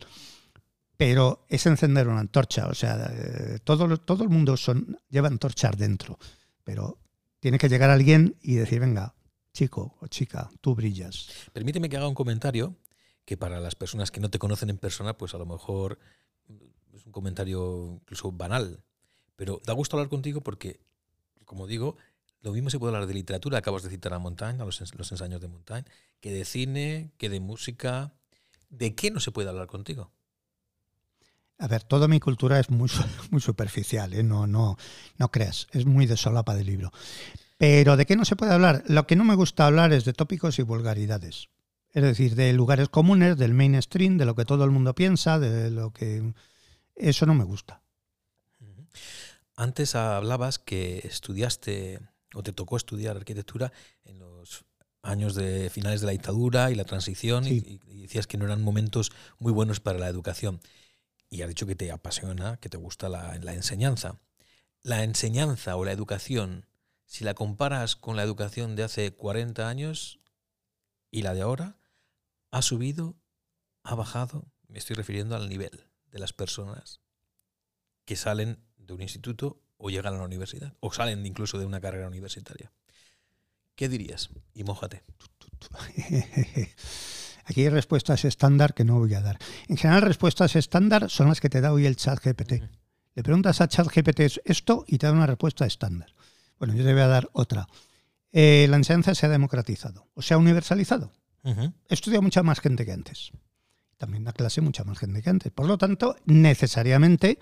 pero 0.98 1.46
es 1.48 1.66
encender 1.68 2.08
una 2.08 2.22
antorcha. 2.22 2.68
O 2.68 2.74
sea, 2.74 3.08
eh, 3.12 3.60
todo, 3.64 3.98
todo 3.98 4.24
el 4.24 4.30
mundo 4.30 4.58
son, 4.58 5.00
lleva 5.10 5.28
antorchas 5.28 5.78
dentro, 5.78 6.18
pero 6.64 6.98
tiene 7.40 7.58
que 7.58 7.70
llegar 7.70 7.90
alguien 7.90 8.36
y 8.42 8.56
decir, 8.56 8.80
venga, 8.80 9.16
chico 9.54 9.96
o 10.00 10.08
chica, 10.08 10.50
tú 10.62 10.76
brillas. 10.76 11.30
Permíteme 11.54 11.90
que 11.90 11.98
haga 11.98 12.08
un 12.08 12.16
comentario 12.16 12.76
que 13.26 13.38
para 13.38 13.60
las 13.60 13.76
personas 13.76 14.12
que 14.12 14.20
no 14.20 14.30
te 14.30 14.40
conocen 14.40 14.70
en 14.70 14.78
persona, 14.78 15.18
pues 15.18 15.34
a 15.34 15.38
lo 15.38 15.46
mejor 15.46 16.00
es 16.94 17.06
un 17.06 17.12
comentario 17.12 18.00
incluso 18.02 18.32
banal. 18.32 18.84
Pero 19.36 19.62
da 19.66 19.74
gusto 19.74 19.98
hablar 19.98 20.10
contigo 20.10 20.42
porque, 20.42 20.80
como 21.46 21.68
digo, 21.68 21.98
lo 22.42 22.54
mismo 22.54 22.70
se 22.70 22.80
puede 22.80 22.94
hablar 22.94 23.08
de 23.08 23.14
literatura, 23.14 23.58
acabas 23.58 23.84
de 23.84 23.90
citar 23.90 24.14
a 24.14 24.20
Montaigne, 24.20 24.62
a 24.62 24.66
los, 24.66 24.96
los 24.96 25.12
ensayos 25.12 25.42
de 25.42 25.48
Montaigne, 25.48 25.90
que 26.22 26.32
de 26.32 26.46
cine, 26.46 27.12
que 27.18 27.30
de 27.30 27.40
música. 27.40 28.14
¿De 28.70 28.96
qué 28.96 29.12
no 29.12 29.20
se 29.20 29.32
puede 29.32 29.50
hablar 29.50 29.68
contigo? 29.68 30.12
A 31.60 31.68
ver, 31.68 31.84
toda 31.84 32.08
mi 32.08 32.20
cultura 32.20 32.60
es 32.60 32.70
muy, 32.70 32.90
muy 33.32 33.42
superficial, 33.42 34.14
¿eh? 34.14 34.24
no, 34.24 34.46
no, 34.48 34.78
no 35.18 35.32
creas, 35.32 35.68
es 35.72 35.86
muy 35.86 36.06
de 36.06 36.18
solapa 36.18 36.56
de 36.56 36.64
libro. 36.64 36.92
Pero 37.58 37.98
¿de 37.98 38.06
qué 38.06 38.16
no 38.16 38.26
se 38.26 38.36
puede 38.36 38.54
hablar? 38.54 38.84
Lo 38.88 39.08
que 39.08 39.16
no 39.16 39.24
me 39.24 39.34
gusta 39.36 39.66
hablar 39.66 39.92
es 39.92 40.06
de 40.06 40.14
tópicos 40.14 40.60
y 40.60 40.62
vulgaridades. 40.62 41.50
Es 41.92 42.04
decir, 42.04 42.36
de 42.36 42.54
lugares 42.54 42.90
comunes, 42.90 43.38
del 43.38 43.56
mainstream, 43.56 44.18
de 44.18 44.26
lo 44.26 44.36
que 44.36 44.46
todo 44.46 44.64
el 44.64 44.70
mundo 44.72 44.94
piensa, 44.94 45.40
de 45.40 45.72
lo 45.72 45.92
que... 45.92 46.34
Eso 46.96 47.26
no 47.26 47.34
me 47.34 47.44
gusta. 47.44 47.82
Antes 49.56 49.96
hablabas 49.96 50.60
que 50.60 51.00
estudiaste 51.04 52.00
o 52.36 52.44
te 52.44 52.54
tocó 52.54 52.78
estudiar 52.78 53.18
arquitectura 53.18 53.72
en 54.06 54.20
los 54.20 54.66
años 55.02 55.34
de 55.34 55.72
finales 55.72 56.02
de 56.02 56.06
la 56.08 56.12
dictadura 56.12 56.70
y 56.70 56.76
la 56.76 56.84
transición 56.84 57.44
Sí. 57.46 57.82
y, 57.88 57.92
y 57.92 58.02
decías 58.04 58.28
que 58.28 58.38
no 58.38 58.46
eran 58.46 58.62
momentos 58.62 59.12
muy 59.40 59.52
buenos 59.52 59.80
para 59.80 59.98
la 59.98 60.10
educación. 60.10 60.60
Y 61.30 61.42
has 61.42 61.50
dicho 61.50 61.66
que 61.66 61.76
te 61.76 61.92
apasiona, 61.92 62.58
que 62.58 62.70
te 62.70 62.78
gusta 62.78 63.10
la, 63.10 63.38
la 63.40 63.54
enseñanza. 63.54 64.20
La 64.82 65.04
enseñanza 65.04 65.76
o 65.76 65.84
la 65.84 65.92
educación, 65.92 66.66
si 67.06 67.24
la 67.24 67.34
comparas 67.34 67.96
con 67.96 68.16
la 68.16 68.24
educación 68.24 68.76
de 68.76 68.84
hace 68.84 69.14
40 69.14 69.68
años 69.68 70.20
y 71.12 71.22
la 71.24 71.34
de 71.34 71.42
ahora, 71.42 71.78
ha 72.52 72.62
subido, 72.62 73.18
ha 73.84 73.96
bajado, 73.96 74.46
me 74.68 74.80
estoy 74.80 74.96
refiriendo 74.96 75.36
al 75.36 75.50
nivel 75.50 75.88
de 76.12 76.20
las 76.20 76.34
personas 76.34 77.02
que 78.06 78.16
salen 78.16 78.64
de 78.78 78.94
un 78.94 79.02
instituto 79.02 79.62
o 79.78 79.90
llegan 79.90 80.14
a 80.16 80.18
la 80.18 80.26
universidad, 80.26 80.76
o 80.80 80.92
salen 80.92 81.26
incluso 81.26 81.60
de 81.60 81.66
una 81.66 81.82
carrera 81.82 82.08
universitaria. 82.08 82.72
¿Qué 83.76 83.90
dirías? 83.90 84.30
Y 84.54 84.64
mójate. 84.64 85.04
Aquí 87.50 87.62
hay 87.62 87.70
respuestas 87.70 88.26
estándar 88.26 88.74
que 88.74 88.84
no 88.84 89.00
voy 89.00 89.14
a 89.14 89.22
dar. 89.22 89.40
En 89.70 89.78
general, 89.78 90.02
respuestas 90.02 90.58
estándar 90.58 91.10
son 91.10 91.30
las 91.30 91.40
que 91.40 91.48
te 91.48 91.62
da 91.62 91.72
hoy 91.72 91.86
el 91.86 91.96
chat 91.96 92.20
GPT. 92.22 92.62
Le 93.16 93.24
preguntas 93.24 93.62
a 93.62 93.70
ChatGPT 93.70 94.20
esto 94.44 94.84
y 94.86 94.98
te 94.98 95.08
da 95.08 95.14
una 95.14 95.26
respuesta 95.26 95.66
estándar. 95.66 96.14
Bueno, 96.60 96.76
yo 96.76 96.84
te 96.84 96.92
voy 96.92 97.02
a 97.02 97.08
dar 97.08 97.30
otra. 97.32 97.68
Eh, 98.34 98.68
la 98.70 98.76
enseñanza 98.76 99.16
se 99.16 99.26
ha 99.26 99.30
democratizado 99.30 100.10
o 100.14 100.22
se 100.22 100.34
ha 100.34 100.38
universalizado. 100.38 101.14
Ujú. 101.44 101.72
Estudia 101.88 102.20
mucha 102.20 102.44
más 102.44 102.60
gente 102.60 102.86
que 102.86 102.92
antes. 102.92 103.32
También 103.98 104.26
da 104.26 104.34
clase 104.34 104.60
mucha 104.60 104.84
más 104.84 105.00
gente 105.00 105.22
que 105.22 105.30
antes. 105.30 105.52
Por 105.54 105.68
lo 105.68 105.78
tanto, 105.78 106.18
necesariamente 106.26 107.40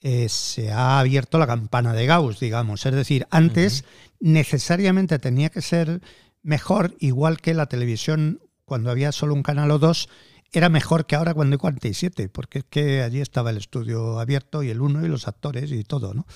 eh, 0.00 0.30
se 0.30 0.72
ha 0.72 1.00
abierto 1.00 1.38
la 1.38 1.46
campana 1.46 1.92
de 1.92 2.06
Gauss, 2.06 2.40
digamos. 2.40 2.86
Es 2.86 2.94
decir, 2.94 3.26
antes 3.28 3.84
necesariamente 4.20 5.18
tenía 5.18 5.50
que 5.50 5.60
ser 5.60 6.00
mejor, 6.42 6.96
igual 6.98 7.42
que 7.42 7.52
la 7.52 7.66
televisión 7.66 8.40
cuando 8.68 8.90
había 8.90 9.10
solo 9.10 9.34
un 9.34 9.42
canal 9.42 9.70
o 9.72 9.78
dos, 9.80 10.08
era 10.52 10.68
mejor 10.68 11.06
que 11.06 11.16
ahora 11.16 11.34
cuando 11.34 11.54
hay 11.54 11.58
47, 11.58 12.28
porque 12.28 12.60
es 12.60 12.64
que 12.70 13.02
allí 13.02 13.20
estaba 13.20 13.50
el 13.50 13.56
estudio 13.56 14.18
abierto 14.18 14.62
y 14.62 14.70
el 14.70 14.80
uno 14.80 15.04
y 15.04 15.08
los 15.08 15.28
actores 15.28 15.70
y 15.72 15.84
todo, 15.84 16.14
¿no? 16.14 16.26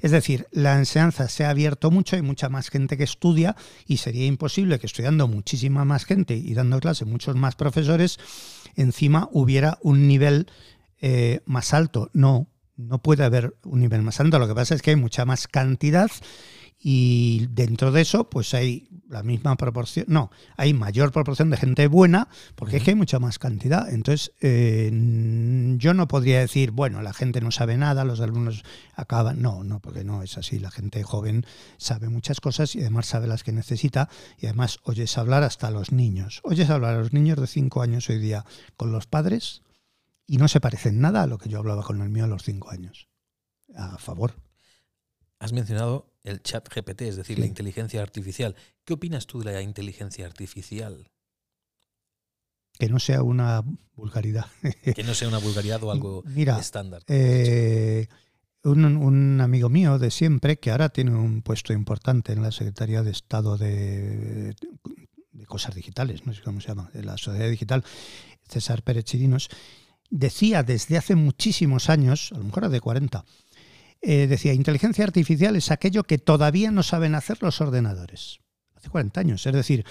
Es 0.00 0.10
decir, 0.10 0.46
la 0.50 0.76
enseñanza 0.76 1.28
se 1.28 1.44
ha 1.44 1.50
abierto 1.50 1.90
mucho, 1.90 2.16
hay 2.16 2.22
mucha 2.22 2.48
más 2.48 2.68
gente 2.68 2.96
que 2.96 3.04
estudia 3.04 3.56
y 3.86 3.98
sería 3.98 4.26
imposible 4.26 4.78
que 4.78 4.86
estudiando 4.86 5.28
muchísima 5.28 5.84
más 5.84 6.04
gente 6.04 6.34
y 6.36 6.54
dando 6.54 6.80
clase 6.80 7.04
muchos 7.04 7.36
más 7.36 7.54
profesores, 7.54 8.18
encima 8.76 9.28
hubiera 9.32 9.78
un 9.82 10.08
nivel 10.08 10.46
eh, 11.00 11.40
más 11.44 11.72
alto. 11.72 12.10
No, 12.12 12.48
no 12.76 13.02
puede 13.02 13.24
haber 13.24 13.54
un 13.64 13.80
nivel 13.80 14.02
más 14.02 14.20
alto. 14.20 14.38
Lo 14.38 14.48
que 14.48 14.54
pasa 14.54 14.74
es 14.74 14.82
que 14.82 14.90
hay 14.90 14.96
mucha 14.96 15.24
más 15.24 15.46
cantidad 15.46 16.10
y 16.82 17.46
dentro 17.50 17.92
de 17.92 18.00
eso, 18.00 18.30
pues 18.30 18.54
hay 18.54 18.88
la 19.06 19.22
misma 19.22 19.54
proporción, 19.56 20.06
no, 20.08 20.30
hay 20.56 20.72
mayor 20.72 21.12
proporción 21.12 21.50
de 21.50 21.58
gente 21.58 21.86
buena 21.88 22.28
porque 22.54 22.78
es 22.78 22.82
que 22.82 22.92
hay 22.92 22.96
mucha 22.96 23.18
más 23.18 23.38
cantidad. 23.38 23.92
Entonces, 23.92 24.32
eh, 24.40 24.90
yo 25.76 25.92
no 25.92 26.08
podría 26.08 26.40
decir, 26.40 26.70
bueno, 26.70 27.02
la 27.02 27.12
gente 27.12 27.42
no 27.42 27.50
sabe 27.50 27.76
nada, 27.76 28.04
los 28.04 28.20
alumnos 28.20 28.62
acaban. 28.94 29.42
No, 29.42 29.62
no, 29.62 29.80
porque 29.80 30.04
no 30.04 30.22
es 30.22 30.38
así. 30.38 30.58
La 30.58 30.70
gente 30.70 31.02
joven 31.02 31.44
sabe 31.76 32.08
muchas 32.08 32.40
cosas 32.40 32.74
y 32.74 32.80
además 32.80 33.06
sabe 33.06 33.26
las 33.26 33.44
que 33.44 33.52
necesita 33.52 34.08
y 34.38 34.46
además 34.46 34.78
oyes 34.84 35.18
hablar 35.18 35.42
hasta 35.42 35.66
a 35.66 35.70
los 35.70 35.92
niños. 35.92 36.40
Oyes 36.44 36.70
hablar 36.70 36.94
a 36.94 37.00
los 37.00 37.12
niños 37.12 37.38
de 37.38 37.46
5 37.46 37.82
años 37.82 38.08
hoy 38.08 38.18
día 38.18 38.46
con 38.78 38.90
los 38.90 39.06
padres 39.06 39.62
y 40.26 40.38
no 40.38 40.48
se 40.48 40.60
parecen 40.60 40.98
nada 41.00 41.24
a 41.24 41.26
lo 41.26 41.36
que 41.36 41.50
yo 41.50 41.58
hablaba 41.58 41.82
con 41.82 42.00
el 42.00 42.08
mío 42.08 42.24
a 42.24 42.28
los 42.28 42.44
5 42.44 42.70
años. 42.70 43.08
A 43.76 43.98
favor. 43.98 44.32
Has 45.40 45.54
mencionado 45.54 46.12
el 46.22 46.42
chat 46.42 46.68
GPT, 46.68 47.02
es 47.02 47.16
decir, 47.16 47.38
la 47.38 47.46
inteligencia 47.46 48.02
artificial. 48.02 48.54
¿Qué 48.84 48.92
opinas 48.92 49.26
tú 49.26 49.42
de 49.42 49.54
la 49.54 49.62
inteligencia 49.62 50.26
artificial? 50.26 51.10
Que 52.78 52.90
no 52.90 52.98
sea 52.98 53.22
una 53.22 53.64
vulgaridad. 53.94 54.46
que 54.94 55.02
no 55.02 55.14
sea 55.14 55.28
una 55.28 55.38
vulgaridad 55.38 55.82
o 55.82 55.90
algo 55.90 56.22
Mira, 56.26 56.58
estándar. 56.58 57.02
Eh, 57.08 58.06
un, 58.64 59.40
amigo 59.40 59.70
mío 59.70 59.98
de 59.98 60.10
siempre, 60.10 60.58
que 60.58 60.70
ahora 60.70 60.90
tiene 60.90 61.12
un 61.12 61.40
puesto 61.40 61.72
importante 61.72 62.32
en 62.32 62.42
la 62.42 62.52
Secretaría 62.52 63.02
de 63.02 63.10
Estado 63.10 63.56
de, 63.56 64.54
de 65.32 65.46
Cosas 65.46 65.74
Digitales, 65.74 66.26
no 66.26 66.34
sé 66.34 66.42
cómo 66.42 66.60
se 66.60 66.68
llama, 66.68 66.90
de 66.92 67.02
la 67.02 67.16
Sociedad 67.16 67.48
Digital, 67.48 67.82
César 68.46 68.82
Pérez 68.82 69.04
Chirinos, 69.04 69.48
decía 70.10 70.62
desde 70.62 70.98
hace 70.98 71.14
muchísimos 71.14 71.88
años, 71.88 72.30
a 72.32 72.38
lo 72.38 72.44
mejor 72.44 72.68
de 72.68 72.80
40, 72.80 73.24
eh, 74.02 74.26
decía, 74.26 74.54
inteligencia 74.54 75.04
artificial 75.04 75.56
es 75.56 75.70
aquello 75.70 76.04
que 76.04 76.18
todavía 76.18 76.70
no 76.70 76.82
saben 76.82 77.14
hacer 77.14 77.42
los 77.42 77.60
ordenadores. 77.60 78.40
Hace 78.74 78.88
40 78.88 79.20
años. 79.20 79.46
Es 79.46 79.52
decir, 79.52 79.84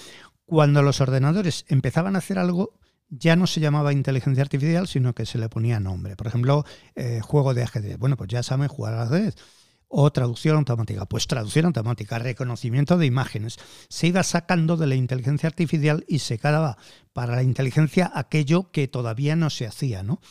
cuando 0.46 0.82
los 0.82 1.00
ordenadores 1.00 1.66
empezaban 1.68 2.16
a 2.16 2.20
hacer 2.20 2.39
algo, 2.39 2.80
ya 3.10 3.36
no 3.36 3.48
se 3.48 3.60
llamaba 3.60 3.94
inteligencia 3.94 4.44
artificial, 4.44 4.88
sino 4.88 5.13
que 5.13 5.25
se 5.25 5.38
le 5.38 5.50
ponía 5.50 5.80
nombre. 5.80 6.16
Por 6.16 6.28
ejemplo, 6.28 6.66
eh, 6.96 7.22
juego 7.22 7.54
de 7.54 7.63
ajedrez. 7.63 7.98
Bueno, 7.98 8.18
pues 8.18 8.30
ya 8.30 8.44
saben 8.44 8.68
jugar 8.68 8.96
al 8.96 9.08
ajedrez. 9.08 9.36
O 9.88 10.12
traducción 10.12 10.58
automática. 10.58 11.06
Pues 11.06 11.28
traducción 11.28 11.66
automática, 11.66 12.20
reconocimiento 12.20 12.98
de 12.98 13.08
imágenes. 13.08 13.58
Se 13.89 14.08
iba 14.08 14.24
sacando 14.24 14.78
de 14.78 14.88
la 14.88 14.96
inteligencia 14.96 15.48
artificial 15.48 16.06
y 16.08 16.20
se 16.20 16.38
quedaba 16.38 16.78
para 17.13 17.36
la 17.36 17.44
inteligencia 17.44 18.12
aquello 18.13 18.72
que 18.72 18.88
todavía 18.88 19.36
no 19.36 19.50
se 19.50 19.66
hacía, 19.66 20.04
¿no? 20.04 20.22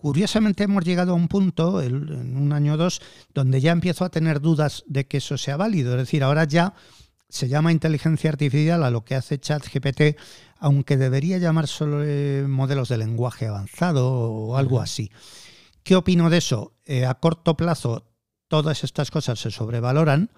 Curiosamente 0.00 0.64
hemos 0.64 0.84
llegado 0.84 1.12
a 1.12 1.16
un 1.16 1.28
punto, 1.28 1.82
en 1.82 2.36
un 2.36 2.52
año 2.52 2.74
o 2.74 2.76
dos, 2.76 3.00
donde 3.34 3.60
ya 3.60 3.72
empiezo 3.72 4.04
a 4.04 4.10
tener 4.10 4.40
dudas 4.40 4.84
de 4.86 5.06
que 5.06 5.18
eso 5.18 5.36
sea 5.38 5.56
válido. 5.56 5.92
Es 5.92 5.98
decir, 5.98 6.22
ahora 6.22 6.44
ya 6.44 6.74
se 7.28 7.48
llama 7.48 7.72
inteligencia 7.72 8.30
artificial 8.30 8.82
a 8.82 8.90
lo 8.90 9.04
que 9.04 9.14
hace 9.14 9.38
ChatGPT, 9.38 10.18
aunque 10.58 10.96
debería 10.96 11.38
llamar 11.38 11.66
solo 11.68 12.02
eh, 12.02 12.44
modelos 12.48 12.88
de 12.88 12.98
lenguaje 12.98 13.46
avanzado 13.46 14.10
o 14.10 14.56
algo 14.56 14.80
así. 14.80 15.10
¿Qué 15.82 15.96
opino 15.96 16.30
de 16.30 16.38
eso? 16.38 16.74
Eh, 16.84 17.06
a 17.06 17.14
corto 17.14 17.56
plazo 17.56 18.08
todas 18.48 18.82
estas 18.82 19.10
cosas 19.10 19.38
se 19.38 19.50
sobrevaloran 19.50 20.30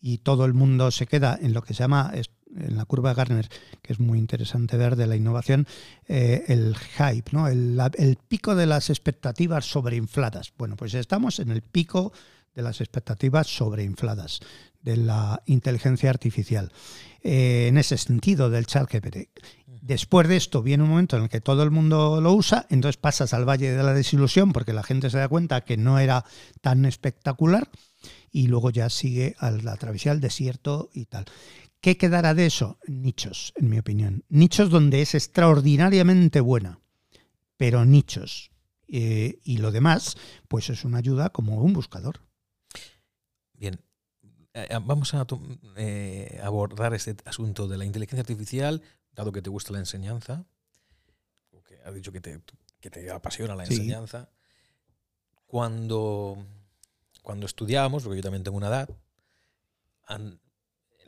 y 0.00 0.18
todo 0.18 0.46
el 0.46 0.54
mundo 0.54 0.90
se 0.90 1.06
queda 1.06 1.38
en 1.40 1.52
lo 1.52 1.62
que 1.62 1.74
se 1.74 1.82
llama 1.82 2.12
en 2.56 2.76
la 2.76 2.84
curva 2.84 3.10
de 3.10 3.14
Gartner, 3.16 3.48
que 3.82 3.92
es 3.92 4.00
muy 4.00 4.18
interesante 4.18 4.76
ver 4.76 4.96
de 4.96 5.06
la 5.06 5.16
innovación, 5.16 5.66
eh, 6.08 6.44
el 6.48 6.76
hype, 6.76 7.30
¿no? 7.32 7.48
El, 7.48 7.80
el, 7.94 8.16
pico 8.16 8.54
de 8.54 8.66
las 8.66 8.90
expectativas 8.90 9.64
sobreinfladas. 9.64 10.52
Bueno, 10.56 10.76
pues 10.76 10.94
estamos 10.94 11.38
en 11.38 11.50
el 11.50 11.62
pico 11.62 12.12
de 12.54 12.62
las 12.62 12.80
expectativas 12.80 13.46
sobreinfladas 13.46 14.40
de 14.82 14.96
la 14.96 15.42
inteligencia 15.46 16.10
artificial. 16.10 16.72
Eh, 17.22 17.66
en 17.68 17.76
ese 17.76 17.98
sentido 17.98 18.48
del 18.48 18.66
chat 18.66 18.90
GPT. 18.90 19.28
Después 19.66 20.26
de 20.26 20.36
esto 20.36 20.62
viene 20.62 20.84
un 20.84 20.90
momento 20.90 21.16
en 21.16 21.24
el 21.24 21.28
que 21.28 21.40
todo 21.40 21.62
el 21.62 21.70
mundo 21.70 22.20
lo 22.20 22.32
usa, 22.32 22.66
entonces 22.70 22.96
pasas 22.96 23.34
al 23.34 23.46
valle 23.46 23.72
de 23.72 23.82
la 23.82 23.92
desilusión 23.92 24.52
porque 24.52 24.72
la 24.72 24.82
gente 24.82 25.10
se 25.10 25.18
da 25.18 25.28
cuenta 25.28 25.62
que 25.62 25.76
no 25.76 25.98
era 25.98 26.24
tan 26.60 26.84
espectacular 26.86 27.68
y 28.30 28.46
luego 28.46 28.70
ya 28.70 28.88
sigue 28.88 29.36
a 29.38 29.50
la 29.50 29.76
travesía 29.76 30.12
del 30.12 30.20
desierto 30.20 30.90
y 30.94 31.06
tal. 31.06 31.26
¿Qué 31.80 31.96
quedará 31.96 32.34
de 32.34 32.46
eso? 32.46 32.78
Nichos, 32.86 33.54
en 33.56 33.70
mi 33.70 33.78
opinión. 33.78 34.24
Nichos 34.28 34.68
donde 34.68 35.00
es 35.00 35.14
extraordinariamente 35.14 36.40
buena, 36.40 36.80
pero 37.56 37.86
nichos. 37.86 38.50
Eh, 38.86 39.38
y 39.44 39.58
lo 39.58 39.70
demás, 39.70 40.16
pues 40.48 40.68
es 40.68 40.84
una 40.84 40.98
ayuda 40.98 41.30
como 41.30 41.62
un 41.62 41.72
buscador. 41.72 42.20
Bien, 43.54 43.80
eh, 44.52 44.66
eh, 44.68 44.78
vamos 44.82 45.14
a 45.14 45.26
abordar 46.42 46.92
este 46.92 47.16
asunto 47.24 47.66
de 47.66 47.78
la 47.78 47.86
inteligencia 47.86 48.20
artificial, 48.20 48.82
dado 49.12 49.32
que 49.32 49.40
te 49.40 49.48
gusta 49.48 49.72
la 49.72 49.78
enseñanza, 49.78 50.44
que 51.64 51.78
has 51.84 51.94
dicho 51.94 52.12
que 52.12 52.20
te, 52.20 52.42
que 52.80 52.90
te 52.90 53.10
apasiona 53.10 53.54
la 53.54 53.64
enseñanza. 53.64 54.28
Cuando, 55.46 56.44
cuando 57.22 57.46
estudiábamos, 57.46 58.02
porque 58.02 58.18
yo 58.18 58.22
también 58.22 58.42
tengo 58.42 58.58
una 58.58 58.68
edad, 58.68 58.90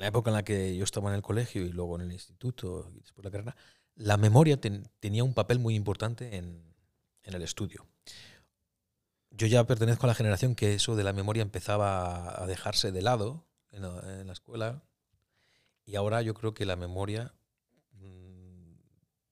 la 0.02 0.08
época 0.08 0.30
en 0.30 0.34
la 0.34 0.42
que 0.42 0.76
yo 0.76 0.82
estaba 0.82 1.10
en 1.10 1.14
el 1.14 1.22
colegio 1.22 1.64
y 1.64 1.70
luego 1.70 1.94
en 1.94 2.02
el 2.02 2.12
instituto 2.12 2.90
y 2.92 2.98
después 2.98 3.24
la 3.24 3.30
carrera, 3.30 3.56
la 3.94 4.16
memoria 4.16 4.60
tenía 4.60 5.22
un 5.22 5.32
papel 5.32 5.60
muy 5.60 5.76
importante 5.76 6.36
en, 6.36 6.60
en, 7.22 7.34
el 7.34 7.40
estudio. 7.42 7.86
Yo 9.30 9.46
ya 9.46 9.64
pertenezco 9.64 10.06
a 10.06 10.08
la 10.08 10.16
generación 10.16 10.56
que 10.56 10.74
eso 10.74 10.96
de 10.96 11.04
la 11.04 11.12
memoria 11.12 11.42
empezaba 11.42 12.42
a 12.42 12.46
dejarse 12.48 12.90
de 12.90 13.00
lado 13.00 13.46
en 13.70 13.82
la, 14.26 14.32
escuela 14.32 14.82
y 15.86 15.94
ahora 15.94 16.20
yo 16.20 16.34
creo 16.34 16.52
que 16.52 16.66
la 16.66 16.74
memoria 16.74 17.32
mm, 17.92 18.72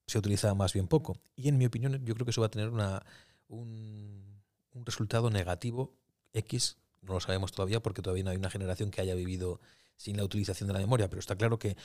se 0.07 0.19
utiliza 0.19 0.55
más 0.55 0.73
bien 0.73 0.87
poco. 0.87 1.17
Y 1.35 1.49
en 1.49 1.59
mi 1.59 1.67
opinión 1.67 2.05
yo 2.05 2.15
creo 2.15 2.25
que 2.25 2.31
eso 2.31 2.43
va 2.43 2.47
a 2.47 2.51
tener 2.51 2.69
una, 2.69 3.05
un, 3.49 4.41
un 4.71 4.87
resultado 4.87 5.31
negativo 5.31 5.97
X, 6.33 6.79
no 7.03 7.15
lo 7.15 7.21
sabemos 7.21 7.51
todavía 7.51 7.83
porque 7.83 8.03
todavía 8.03 8.23
no 8.23 8.31
hay 8.31 8.37
una 8.37 8.51
generación 8.51 8.93
que 8.93 9.01
haya 9.01 9.17
vivido 9.17 9.61
sin 10.01 10.17
la 10.17 10.25
utilización 10.25 10.67
de 10.67 10.73
la 10.73 10.81
memoria, 10.81 11.11
pero 11.11 11.21
está 11.21 11.37
claro 11.37 11.59
que 11.59 11.77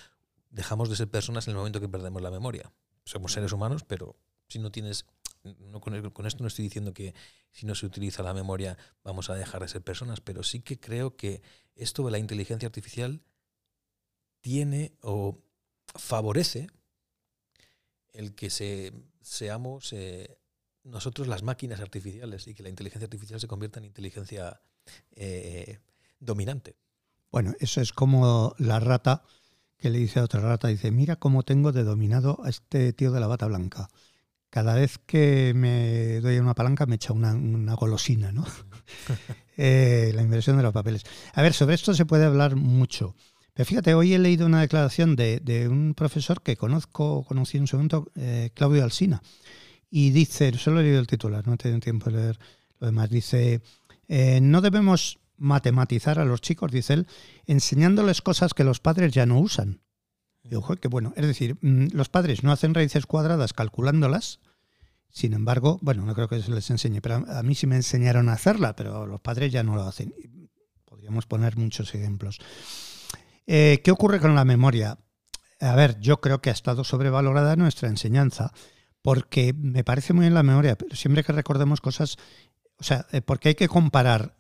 dejamos 0.50 0.90
de 0.90 0.96
ser 0.96 1.10
personas 1.10 1.48
en 1.48 1.52
el 1.52 1.58
momento 1.58 1.82
que 1.82 1.90
perdemos 1.90 2.22
la 2.22 2.32
memoria. 2.32 2.72
Somos 3.04 3.34
seres 3.34 3.52
humanos, 3.52 3.84
pero 3.84 4.16
si 4.48 4.58
no 4.58 4.72
tienes, 4.72 5.06
no, 5.44 5.82
con, 5.82 5.94
esto 6.26 6.42
no 6.42 6.48
estoy 6.48 6.64
diciendo 6.64 6.94
que 6.94 7.14
si 7.52 7.66
no 7.66 7.76
se 7.76 7.86
utiliza 7.86 8.24
la 8.24 8.34
memoria 8.34 8.78
vamos 9.04 9.30
a 9.30 9.36
dejar 9.36 9.64
de 9.64 9.68
ser 9.68 9.82
personas, 9.82 10.22
pero 10.22 10.44
sí 10.44 10.62
que 10.62 10.80
creo 10.80 11.18
que 11.18 11.42
esto 11.76 12.06
de 12.06 12.12
la 12.12 12.18
inteligencia 12.18 12.68
artificial 12.68 13.22
tiene 14.40 14.94
o 15.02 15.44
favorece 15.94 16.68
el 18.14 18.34
que 18.34 18.50
se, 18.50 18.94
seamos 19.20 19.92
eh, 19.92 20.38
nosotros 20.84 21.28
las 21.28 21.44
máquinas 21.44 21.82
artificiales 21.82 22.48
y 22.48 22.54
que 22.54 22.64
la 22.64 22.70
inteligencia 22.70 23.08
artificial 23.08 23.42
se 23.42 23.48
convierta 23.48 23.80
en 23.80 23.86
inteligencia 23.86 24.62
eh, 25.12 25.80
dominante. 26.18 26.78
Bueno, 27.32 27.54
eso 27.60 27.82
es 27.82 27.92
como 27.92 28.56
la 28.58 28.80
rata 28.80 29.24
que 29.78 29.90
le 29.90 30.00
dice 30.00 30.20
a 30.20 30.24
otra 30.24 30.42
rata, 30.42 30.68
dice, 30.68 30.92
mira 30.92 31.16
cómo 31.18 31.44
tengo 31.44 31.72
de 31.72 31.84
dominado 31.84 32.40
a 32.44 32.50
este 32.50 32.94
tío 32.94 33.12
de 33.12 33.20
la 33.20 33.28
bata 33.28 33.46
blanca. 33.48 33.90
Cada 34.50 34.76
vez 34.76 34.98
que 35.06 35.54
me 35.56 36.22
doy 36.22 36.40
una 36.40 36.56
palanca 36.56 36.86
me 36.86 36.96
echa 36.96 37.14
una, 37.14 37.74
golosina, 37.76 38.32
¿no? 38.32 38.46
Eh, 39.58 40.12
la 40.14 40.22
inversión 40.22 40.58
de 40.58 40.64
los 40.64 40.74
papeles. 40.74 41.04
A 41.34 41.42
ver, 41.42 41.54
sobre 41.54 41.76
esto 41.76 41.94
se 41.94 42.06
puede 42.06 42.26
hablar 42.26 42.58
mucho. 42.58 43.16
Pero 43.54 43.66
fíjate, 43.66 43.94
hoy 43.94 44.14
he 44.14 44.20
leído 44.20 44.46
una 44.46 44.60
declaración 44.60 45.16
de, 45.16 45.68
un 45.72 45.94
profesor 45.94 46.42
que 46.42 46.58
conozco, 46.58 47.24
conocí 47.24 47.58
en 47.58 47.66
su 47.66 47.78
momento, 47.78 48.12
eh, 48.16 48.50
Claudio 48.54 48.84
Alsina, 48.84 49.22
y 49.90 50.10
dice, 50.10 50.52
solo 50.58 50.82
he 50.82 50.84
leído 50.84 51.00
el 51.00 51.08
titular, 51.08 51.48
no 51.48 51.54
he 51.54 51.58
tenido 51.58 51.80
tiempo 51.80 52.10
de 52.10 52.18
leer 52.18 52.40
lo 52.82 52.88
demás, 52.88 53.10
dice, 53.10 53.62
eh, 54.10 54.42
no 54.42 54.60
debemos 54.60 55.20
matematizar 55.38 56.20
a 56.20 56.26
los 56.26 56.42
chicos, 56.42 56.72
dice 56.72 56.94
él, 56.94 57.08
enseñándoles 57.46 58.22
cosas 58.22 58.54
que 58.54 58.64
los 58.64 58.80
padres 58.80 59.14
ya 59.14 59.26
no 59.26 59.40
usan. 59.40 59.82
Bueno, 60.90 61.14
es 61.16 61.26
decir, 61.26 61.58
mm, 61.62 61.88
los 61.94 62.10
padres 62.10 62.44
no 62.44 62.52
hacen 62.52 62.74
raíces 62.74 63.06
cuadradas 63.06 63.54
calculándolas, 63.54 64.40
sin 65.10 65.34
embargo, 65.34 65.80
bueno, 65.82 66.06
no 66.06 66.14
creo 66.14 66.28
que 66.28 66.42
se 66.42 66.52
les 66.52 66.70
enseñe, 66.70 67.00
pero 67.02 67.24
a 67.28 67.42
mí 67.42 67.56
sí 67.56 67.68
me 67.68 67.78
enseñaron 67.78 68.28
a 68.28 68.34
hacerla, 68.34 68.76
pero 68.76 69.08
los 69.08 69.22
padres 69.22 69.52
ya 69.52 69.64
no 69.64 69.76
lo 69.76 69.84
hacen. 69.84 70.14
Podríamos 70.84 71.26
poner 71.26 71.56
muchos 71.56 71.96
ejemplos. 71.96 72.40
Eh, 73.48 73.82
¿Qué 73.84 73.92
ocurre 73.92 74.20
con 74.20 74.36
la 74.36 74.44
memoria? 74.44 75.00
A 75.62 75.74
ver, 75.76 76.00
yo 76.02 76.20
creo 76.20 76.42
que 76.42 76.50
ha 76.50 76.54
estado 76.54 76.84
sobrevalorada 76.84 77.56
nuestra 77.56 77.88
enseñanza, 77.88 78.52
porque 79.02 79.54
me 79.54 79.86
parece 79.86 80.12
muy 80.12 80.24
bien 80.24 80.34
la 80.34 80.44
memoria, 80.44 80.78
pero 80.78 80.96
siempre 80.98 81.24
que 81.24 81.32
recordemos 81.32 81.80
cosas, 81.80 82.18
o 82.78 82.84
sea, 82.84 83.08
eh, 83.14 83.22
porque 83.22 83.50
hay 83.50 83.56
que 83.56 83.70
comparar 83.70 84.36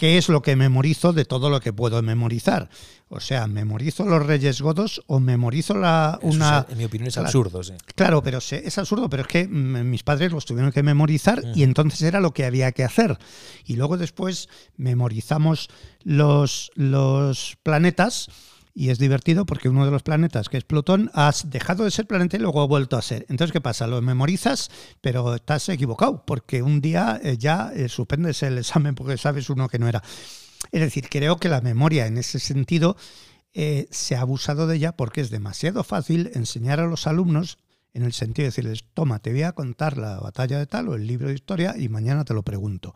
qué 0.00 0.16
es 0.16 0.30
lo 0.30 0.40
que 0.40 0.56
memorizo 0.56 1.12
de 1.12 1.26
todo 1.26 1.50
lo 1.50 1.60
que 1.60 1.74
puedo 1.74 2.00
memorizar. 2.00 2.70
O 3.10 3.20
sea, 3.20 3.46
memorizo 3.46 4.06
los 4.06 4.24
Reyes 4.24 4.62
Godos 4.62 5.02
o 5.06 5.20
memorizo 5.20 5.74
la 5.74 6.18
una. 6.22 6.64
en 6.70 6.78
mi 6.78 6.84
opinión 6.86 7.08
es 7.08 7.18
absurdo, 7.18 7.62
sí. 7.62 7.74
Claro, 7.94 8.22
pero 8.22 8.38
es 8.38 8.78
absurdo, 8.78 9.10
pero 9.10 9.24
es 9.24 9.28
que 9.28 9.46
mis 9.46 10.02
padres 10.02 10.32
los 10.32 10.46
tuvieron 10.46 10.72
que 10.72 10.82
memorizar 10.82 11.42
y 11.54 11.64
entonces 11.64 12.00
era 12.00 12.18
lo 12.20 12.32
que 12.32 12.46
había 12.46 12.72
que 12.72 12.82
hacer. 12.82 13.18
Y 13.66 13.76
luego 13.76 13.98
después 13.98 14.48
memorizamos 14.78 15.68
los, 16.02 16.72
los 16.76 17.58
planetas 17.62 18.28
Y 18.80 18.88
es 18.88 18.98
divertido 18.98 19.44
porque 19.44 19.68
uno 19.68 19.84
de 19.84 19.90
los 19.90 20.02
planetas, 20.02 20.48
que 20.48 20.56
es 20.56 20.64
Plutón, 20.64 21.10
has 21.12 21.50
dejado 21.50 21.84
de 21.84 21.90
ser 21.90 22.06
planeta 22.06 22.38
y 22.38 22.40
luego 22.40 22.62
ha 22.62 22.66
vuelto 22.66 22.96
a 22.96 23.02
ser. 23.02 23.26
Entonces, 23.28 23.52
¿qué 23.52 23.60
pasa? 23.60 23.86
Lo 23.86 24.00
memorizas, 24.00 24.70
pero 25.02 25.34
estás 25.34 25.68
equivocado, 25.68 26.24
porque 26.24 26.62
un 26.62 26.80
día 26.80 27.20
eh, 27.22 27.36
ya 27.36 27.72
eh, 27.74 27.90
suspendes 27.90 28.42
el 28.42 28.56
examen 28.56 28.94
porque 28.94 29.18
sabes 29.18 29.50
uno 29.50 29.68
que 29.68 29.78
no 29.78 29.86
era. 29.86 30.02
Es 30.72 30.80
decir, 30.80 31.10
creo 31.10 31.36
que 31.36 31.50
la 31.50 31.60
memoria 31.60 32.06
en 32.06 32.16
ese 32.16 32.38
sentido 32.38 32.96
eh, 33.52 33.86
se 33.90 34.16
ha 34.16 34.22
abusado 34.22 34.66
de 34.66 34.76
ella 34.76 34.92
porque 34.92 35.20
es 35.20 35.28
demasiado 35.28 35.84
fácil 35.84 36.30
enseñar 36.32 36.80
a 36.80 36.86
los 36.86 37.06
alumnos 37.06 37.58
en 37.92 38.02
el 38.02 38.14
sentido 38.14 38.44
de 38.44 38.48
decirles, 38.48 38.84
toma, 38.94 39.18
te 39.18 39.30
voy 39.30 39.42
a 39.42 39.52
contar 39.52 39.98
la 39.98 40.18
batalla 40.20 40.58
de 40.58 40.66
tal 40.66 40.88
o 40.88 40.94
el 40.94 41.06
libro 41.06 41.28
de 41.28 41.34
historia 41.34 41.74
y 41.76 41.90
mañana 41.90 42.24
te 42.24 42.32
lo 42.32 42.44
pregunto. 42.44 42.94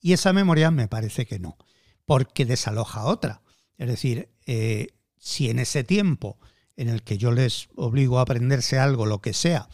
Y 0.00 0.12
esa 0.12 0.32
memoria 0.32 0.70
me 0.70 0.86
parece 0.86 1.26
que 1.26 1.40
no, 1.40 1.56
porque 2.04 2.44
desaloja 2.44 3.06
otra. 3.06 3.42
Es 3.78 3.88
decir, 3.88 4.28
si 5.24 5.48
en 5.48 5.58
ese 5.58 5.84
tiempo 5.84 6.38
en 6.76 6.90
el 6.90 7.02
que 7.02 7.16
yo 7.16 7.32
les 7.32 7.68
obligo 7.76 8.18
a 8.18 8.22
aprenderse 8.22 8.78
algo, 8.78 9.06
lo 9.06 9.22
que 9.22 9.32
sea, 9.32 9.70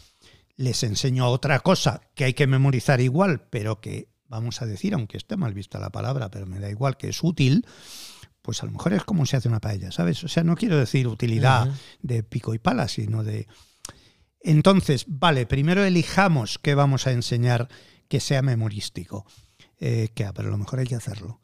les 0.57 0.85
enseño 0.85 1.27
otra 1.27 1.59
cosa 1.59 2.03
que 2.15 2.23
hay 2.23 2.35
que 2.35 2.47
memorizar 2.47 3.01
igual, 3.01 3.49
pero 3.51 3.81
que, 3.81 4.09
vamos 4.29 4.63
a 4.63 4.67
decir, 4.67 4.95
aunque 4.95 5.17
esté 5.17 5.37
mal 5.37 5.53
vista 5.53 5.81
la 5.81 5.91
palabra, 5.91 6.31
pero 6.31 6.47
me 6.47 6.61
da 6.61 6.71
igual, 6.71 6.97
que 6.97 7.09
es 7.09 7.25
útil, 7.25 7.67
pues 8.43 8.63
a 8.63 8.67
lo 8.67 8.73
mejor 8.73 8.93
es 8.93 9.03
como 9.03 9.27
se 9.27 9.39
hace 9.39 9.49
una 9.49 9.61
paella, 9.61 9.91
¿sabes? 9.91 10.23
O 10.23 10.29
sea, 10.29 10.45
no 10.45 10.55
quiero 10.55 10.79
decir 10.79 11.09
utilidad 11.09 11.69
de 12.01 12.23
pico 12.23 12.55
y 12.55 12.61
pala, 12.61 12.87
sino 12.87 13.25
de... 13.25 13.49
Entonces, 14.39 15.05
vale, 15.09 15.47
primero 15.47 15.85
elijamos 15.85 16.61
qué 16.61 16.77
vamos 16.77 17.09
a 17.09 17.13
enseñar 17.13 17.69
que 18.07 18.21
sea 18.21 18.41
memorístico, 18.41 19.27
eh, 19.81 20.11
que, 20.15 20.33
pero 20.33 20.47
a 20.47 20.53
lo 20.53 20.59
mejor 20.59 20.79
hay 20.79 20.87
que 20.87 20.95
hacerlo. 20.95 21.41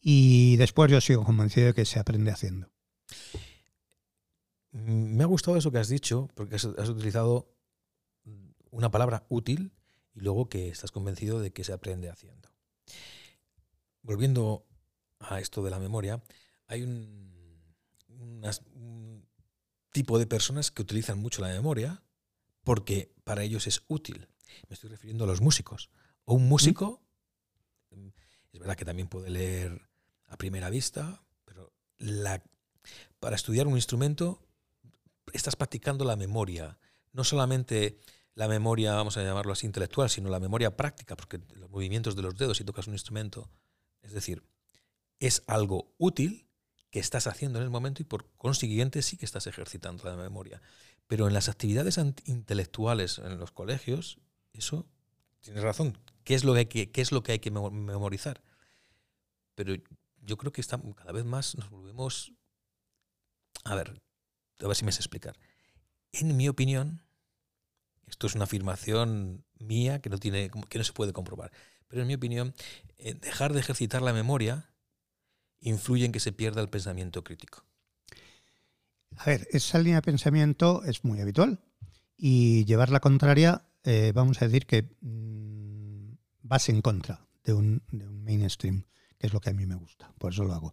Y 0.00 0.56
después 0.58 0.92
yo 0.92 1.00
sigo 1.00 1.24
convencido 1.24 1.66
de 1.66 1.74
que 1.74 1.84
se 1.84 1.98
aprende 1.98 2.30
haciendo. 2.30 2.70
Mm, 4.72 5.16
me 5.16 5.24
ha 5.24 5.26
gustado 5.26 5.56
eso 5.56 5.70
que 5.70 5.78
has 5.78 5.88
dicho, 5.88 6.28
porque 6.34 6.56
has, 6.56 6.64
utilizado 6.64 7.54
una 8.70 8.90
palabra 8.90 9.24
útil 9.28 9.72
y 10.14 10.20
luego 10.20 10.48
que 10.48 10.68
estás 10.68 10.90
convencido 10.90 11.40
de 11.40 11.52
que 11.52 11.64
se 11.64 11.72
aprende 11.72 12.10
haciendo. 12.10 12.50
Volviendo 14.02 14.66
a 15.20 15.40
esto 15.40 15.62
de 15.62 15.70
la 15.70 15.78
memoria, 15.78 16.22
hay 16.66 16.82
un, 16.82 17.28
tipo 19.90 20.18
de 20.18 20.26
personas 20.26 20.70
que 20.70 20.82
utilizan 20.82 21.18
mucho 21.18 21.42
la 21.42 21.48
memoria 21.48 22.02
porque 22.62 23.10
para 23.24 23.42
ellos 23.42 23.66
es 23.66 23.82
útil. 23.88 24.28
Me 24.68 24.74
estoy 24.74 24.90
refiriendo 24.90 25.24
a 25.24 25.26
los 25.26 25.40
músicos. 25.40 25.90
O 26.24 26.34
un 26.34 26.48
músico, 26.48 27.02
mm, 27.90 28.08
es 28.52 28.60
verdad 28.60 28.76
que 28.76 28.84
también 28.84 29.08
puede 29.08 29.30
leer 29.30 29.88
a 30.26 30.36
primera 30.36 30.70
vista, 30.70 31.24
pero 31.44 31.72
la, 31.96 32.42
para 33.18 33.34
estudiar 33.34 33.66
un 33.66 33.76
instrumento 33.76 34.47
estás 35.32 35.56
practicando 35.56 36.04
la 36.04 36.16
memoria. 36.16 36.78
No 37.12 37.24
solamente 37.24 37.98
la 38.34 38.48
memoria, 38.48 38.94
vamos 38.94 39.16
a 39.16 39.22
llamarlo 39.22 39.52
así, 39.52 39.66
intelectual, 39.66 40.08
sino 40.08 40.30
la 40.30 40.38
memoria 40.38 40.76
práctica, 40.76 41.16
porque 41.16 41.40
los 41.56 41.70
movimientos 41.70 42.14
de 42.14 42.22
los 42.22 42.36
dedos 42.36 42.58
si 42.58 42.64
tocas 42.64 42.86
un 42.86 42.94
instrumento, 42.94 43.50
es 44.02 44.12
decir, 44.12 44.44
es 45.18 45.42
algo 45.46 45.92
útil 45.98 46.46
que 46.90 47.00
estás 47.00 47.26
haciendo 47.26 47.58
en 47.58 47.64
el 47.64 47.70
momento 47.70 48.00
y 48.00 48.04
por 48.04 48.30
consiguiente 48.36 49.02
sí 49.02 49.16
que 49.16 49.26
estás 49.26 49.46
ejercitando 49.46 50.04
la 50.04 50.16
memoria. 50.16 50.62
Pero 51.06 51.26
en 51.26 51.34
las 51.34 51.48
actividades 51.48 51.98
intelectuales 52.24 53.18
en 53.18 53.38
los 53.38 53.50
colegios, 53.50 54.18
eso, 54.52 54.86
tienes 55.40 55.62
razón, 55.62 55.98
¿qué 56.24 56.34
es 56.34 56.44
lo 56.44 56.52
que 56.52 56.60
hay 56.60 56.66
que, 56.66 56.90
qué 56.90 57.00
es 57.00 57.12
lo 57.12 57.22
que, 57.22 57.32
hay 57.32 57.38
que 57.40 57.50
memorizar? 57.50 58.42
Pero 59.54 59.74
yo 60.22 60.36
creo 60.36 60.52
que 60.52 60.62
cada 60.62 61.12
vez 61.12 61.24
más 61.24 61.56
nos 61.56 61.70
volvemos... 61.70 62.32
A 63.64 63.74
ver, 63.74 64.00
a 64.60 64.66
ver 64.66 64.76
si 64.76 64.84
me 64.84 64.92
sé 64.92 65.00
explicar. 65.00 65.38
En 66.12 66.36
mi 66.36 66.48
opinión, 66.48 67.02
esto 68.06 68.26
es 68.26 68.34
una 68.34 68.44
afirmación 68.44 69.44
mía 69.58 70.00
que 70.00 70.10
no, 70.10 70.18
tiene, 70.18 70.50
que 70.68 70.78
no 70.78 70.84
se 70.84 70.92
puede 70.92 71.12
comprobar, 71.12 71.52
pero 71.88 72.02
en 72.02 72.08
mi 72.08 72.14
opinión, 72.14 72.54
eh, 72.98 73.14
dejar 73.14 73.52
de 73.52 73.60
ejercitar 73.60 74.02
la 74.02 74.12
memoria 74.12 74.70
influye 75.60 76.04
en 76.04 76.12
que 76.12 76.20
se 76.20 76.32
pierda 76.32 76.60
el 76.60 76.68
pensamiento 76.68 77.24
crítico? 77.24 77.64
A 79.16 79.24
ver, 79.24 79.48
esa 79.50 79.78
línea 79.78 79.96
de 79.96 80.02
pensamiento 80.02 80.84
es 80.84 81.04
muy 81.04 81.20
habitual 81.20 81.60
y 82.16 82.64
llevar 82.64 82.90
la 82.90 83.00
contraria, 83.00 83.64
eh, 83.84 84.12
vamos 84.14 84.40
a 84.40 84.46
decir 84.46 84.66
que 84.66 84.96
mm, 85.00 86.12
vas 86.42 86.68
en 86.68 86.82
contra 86.82 87.26
de 87.44 87.54
un, 87.54 87.82
mainstream, 87.90 88.84
que 89.18 89.26
es 89.26 89.32
lo 89.32 89.40
que 89.40 89.50
a 89.50 89.54
mí 89.54 89.66
me 89.66 89.74
gusta, 89.74 90.12
por 90.18 90.32
eso 90.32 90.44
lo 90.44 90.52
hago. 90.52 90.72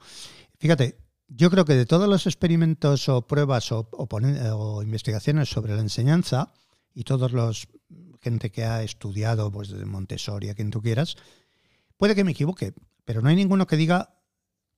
Fíjate, 0.60 0.98
yo 1.28 1.50
creo 1.50 1.66
que 1.66 1.74
de 1.74 1.86
todos 1.86 2.08
los 2.08 2.28
experimentos 2.28 3.10
o 3.10 3.28
pruebas 3.28 3.72
o, 3.72 3.88
o, 3.92 4.84
investigaciones 4.84 5.50
sobre 5.50 5.76
la 5.76 5.82
enseñanza 5.82 6.54
y 6.94 7.04
todos 7.04 7.32
los 7.32 7.68
gente 8.22 8.52
que 8.52 8.64
ha 8.64 8.82
estudiado 8.84 9.52
pues 9.52 9.70
desde 9.70 9.86
Montessori 9.86 10.50
a 10.50 10.56
quien 10.56 10.72
tú 10.72 10.82
quieras, 10.82 11.16
puede 11.98 12.16
que 12.16 12.24
me 12.24 12.32
equivoque, 12.32 12.74
pero 13.04 13.22
no 13.22 13.30
hay 13.30 13.36
ninguno 13.36 13.68
que 13.68 13.78
diga 13.78 14.16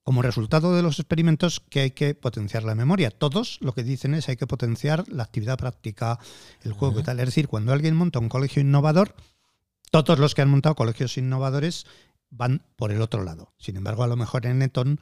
como 0.04 0.22
resultado 0.22 0.74
de 0.74 0.82
los 0.82 1.00
experimentos 1.00 1.60
que 1.60 1.82
hay 1.82 1.92
que 1.92 2.16
potenciar 2.16 2.64
la 2.64 2.76
memoria. 2.76 3.12
Todos 3.12 3.58
lo 3.62 3.74
que 3.74 3.84
dicen 3.84 4.14
es 4.14 4.30
hay 4.30 4.38
que 4.38 4.48
potenciar 4.48 5.08
la 5.10 5.24
actividad 5.24 5.58
práctica, 5.58 6.18
el 6.64 6.72
juego 6.72 7.02
y 7.02 7.04
tal. 7.04 7.20
Es 7.20 7.26
decir, 7.26 7.50
cuando 7.50 7.74
alguien 7.74 7.94
monta 7.94 8.20
un 8.20 8.30
colegio 8.30 8.62
innovador, 8.62 9.16
todos 9.92 10.18
los 10.18 10.34
que 10.34 10.42
han 10.42 10.50
montado 10.50 10.76
colegios 10.76 11.18
innovadores 11.18 11.86
van 12.30 12.64
por 12.78 12.92
el 12.92 13.02
otro 13.02 13.24
lado. 13.24 13.54
Sin 13.58 13.76
embargo, 13.76 14.04
a 14.04 14.08
lo 14.08 14.16
mejor 14.16 14.46
en 14.46 14.62
Eton 14.62 15.02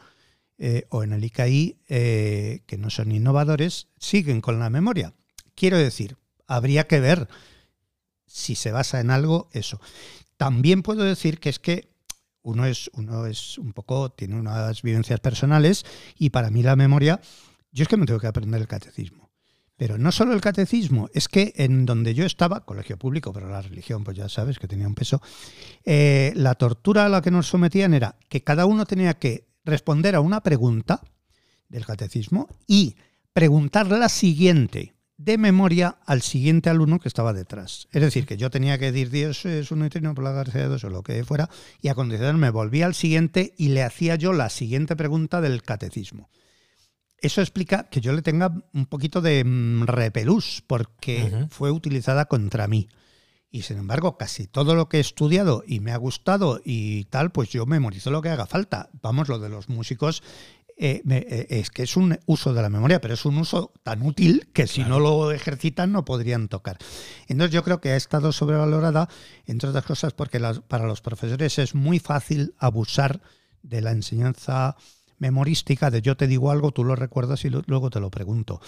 eh, 0.58 0.86
o 0.90 1.04
en 1.04 1.14
el 1.14 1.24
ICAI, 1.24 1.80
eh, 1.90 2.64
que 2.66 2.78
no 2.78 2.90
son 2.90 3.12
innovadores, 3.12 3.88
siguen 3.98 4.42
con 4.42 4.60
la 4.60 4.70
memoria. 4.70 5.14
Quiero 5.54 5.78
decir, 5.78 6.18
habría 6.48 6.88
que 6.88 7.00
ver 7.00 7.28
si 8.26 8.56
se 8.56 8.72
basa 8.72 9.00
en 9.00 9.12
algo 9.12 9.50
eso. 9.52 9.80
También 10.38 10.82
puedo 10.82 11.04
decir 11.04 11.40
que 11.40 11.50
es 11.50 11.60
que 11.60 11.90
uno 12.42 12.66
es, 12.66 12.90
uno 12.94 13.26
es 13.26 13.58
un 13.58 13.74
poco, 13.74 14.12
tiene 14.12 14.36
unas 14.36 14.82
vivencias 14.82 15.20
personales 15.20 15.84
y 16.18 16.30
para 16.30 16.52
mí 16.52 16.62
la 16.64 16.76
memoria, 16.76 17.20
yo 17.72 17.84
es 17.84 17.88
que 17.88 17.98
me 17.98 18.06
tengo 18.06 18.20
que 18.20 18.28
aprender 18.28 18.62
el 18.62 18.68
catecismo. 18.68 19.32
Pero 19.78 19.98
no 19.98 20.12
solo 20.12 20.34
el 20.34 20.40
catecismo, 20.40 21.10
es 21.14 21.28
que 21.28 21.54
en 21.58 21.86
donde 21.86 22.14
yo 22.14 22.26
estaba, 22.26 22.66
colegio 22.66 22.98
público, 22.98 23.34
pero 23.34 23.50
la 23.50 23.62
religión, 23.62 24.06
pues 24.06 24.16
ya 24.16 24.30
sabes 24.30 24.58
que 24.58 24.70
tenía 24.70 24.88
un 24.88 24.96
peso, 24.96 25.22
eh, 25.84 26.32
la 26.36 26.56
tortura 26.56 27.06
a 27.06 27.10
la 27.10 27.22
que 27.22 27.32
nos 27.32 27.48
sometían 27.48 27.94
era 27.94 28.16
que 28.30 28.42
cada 28.42 28.66
uno 28.68 28.86
tenía 28.86 29.16
que 29.16 29.48
responder 29.66 30.16
a 30.16 30.22
una 30.22 30.42
pregunta 30.42 31.02
del 31.68 31.86
catecismo 31.86 32.48
y 32.68 32.96
preguntar 33.34 33.88
la 33.88 34.10
siguiente 34.10 34.96
de 35.18 35.38
memoria 35.38 35.98
al 36.06 36.22
siguiente 36.22 36.70
alumno 36.70 37.00
que 37.00 37.08
estaba 37.08 37.34
detrás. 37.34 37.88
Es 37.92 38.02
decir, 38.02 38.26
que 38.26 38.38
yo 38.38 38.50
tenía 38.50 38.78
que 38.78 38.92
decir 38.92 39.10
Dios 39.10 39.46
es 39.46 39.72
uno 39.72 39.86
y 39.86 39.90
trino 39.90 40.14
por 40.14 40.24
la 40.24 40.32
garcía 40.32 40.62
de 40.62 40.68
dos 40.68 40.84
o 40.84 40.90
lo 40.90 41.04
que 41.04 41.24
fuera, 41.24 41.50
y 41.82 41.88
a 41.88 41.96
continuación 41.96 42.40
me 42.40 42.50
volvía 42.50 42.86
al 42.86 42.96
siguiente 42.96 43.54
y 43.58 43.70
le 43.70 43.84
hacía 43.84 44.16
yo 44.16 44.34
la 44.34 44.50
siguiente 44.50 44.96
pregunta 44.96 45.42
del 45.42 45.64
catecismo. 45.64 46.30
Eso 47.18 47.42
explica 47.42 47.90
que 47.90 48.02
yo 48.02 48.14
le 48.14 48.22
tenga 48.22 48.54
un 48.74 48.86
poquito 48.86 49.22
de 49.22 49.44
mm, 49.44 49.84
repelús, 49.86 50.64
porque 50.68 51.48
fue 51.50 51.72
utilizada 51.72 52.26
contra 52.26 52.68
mí. 52.68 52.90
Y 53.56 53.62
sin 53.62 53.78
embargo, 53.78 54.18
casi 54.18 54.48
todo 54.48 54.76
lo 54.76 54.90
que 54.90 54.98
he 54.98 55.00
estudiado 55.00 55.64
y 55.66 55.80
me 55.80 55.94
ha 55.94 55.98
gustado 55.98 56.60
y 56.66 57.06
tal, 57.06 57.32
pues 57.32 57.48
yo 57.52 57.66
memorizo 57.66 58.12
lo 58.12 58.22
que 58.22 58.28
haga 58.28 58.48
falta. 58.48 58.90
Vamos, 59.02 59.30
lo 59.30 59.40
de 59.40 59.48
los 59.48 59.70
músicos 59.70 60.24
eh, 60.76 61.02
eh, 61.10 61.48
es 61.50 61.70
que 61.70 61.84
es 61.84 61.96
un 61.96 62.20
uso 62.26 62.54
de 62.54 62.62
la 62.62 62.70
memoria, 62.70 63.00
pero 63.00 63.14
es 63.14 63.24
un 63.24 63.38
uso 63.38 63.72
tan 63.82 64.02
útil 64.02 64.50
que 64.52 64.68
si 64.68 64.84
no 64.84 65.00
lo 65.00 65.32
ejercitan 65.32 65.94
no 65.94 66.04
podrían 66.04 66.50
tocar. 66.50 66.80
Entonces 67.30 67.54
yo 67.54 67.64
creo 67.64 67.80
que 67.80 67.92
ha 67.92 67.96
estado 67.96 68.34
sobrevalorada, 68.34 69.08
entre 69.46 69.70
otras 69.70 69.86
cosas, 69.86 70.12
porque 70.12 70.42
para 70.68 70.86
los 70.86 71.00
profesores 71.00 71.58
es 71.58 71.76
muy 71.76 72.00
fácil 72.00 72.56
abusar 72.60 73.22
de 73.64 73.80
la 73.80 73.92
enseñanza 73.92 74.76
memorística, 75.18 75.92
de 75.92 76.02
yo 76.02 76.18
te 76.18 76.28
digo 76.28 76.52
algo, 76.52 76.72
tú 76.72 76.84
lo 76.84 76.98
recuerdas 76.98 77.46
y 77.46 77.50
luego 77.50 77.90
te 77.90 78.02
lo 78.02 78.12
pregunto. 78.12 78.60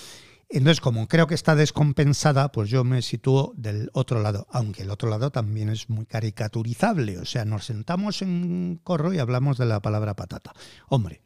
Entonces, 0.49 0.79
como 0.79 1.07
creo 1.07 1.27
que 1.27 1.35
está 1.35 1.55
descompensada, 1.55 2.51
pues 2.51 2.69
yo 2.69 2.85
me 2.85 3.01
sitúo 3.01 3.53
del 3.57 3.89
otro 3.93 4.21
lado, 4.21 4.47
aunque 4.49 4.83
el 4.83 4.91
otro 4.91 5.09
lado 5.09 5.29
también 5.29 5.69
es 5.69 5.89
muy 5.89 6.05
caricaturizable. 6.05 7.17
O 7.17 7.25
sea, 7.25 7.43
nos 7.43 7.65
sentamos 7.65 8.21
en 8.21 8.79
corro 8.83 9.13
y 9.13 9.19
hablamos 9.19 9.57
de 9.57 9.65
la 9.65 9.81
palabra 9.81 10.15
patata. 10.15 10.53
Hombre, 10.87 11.21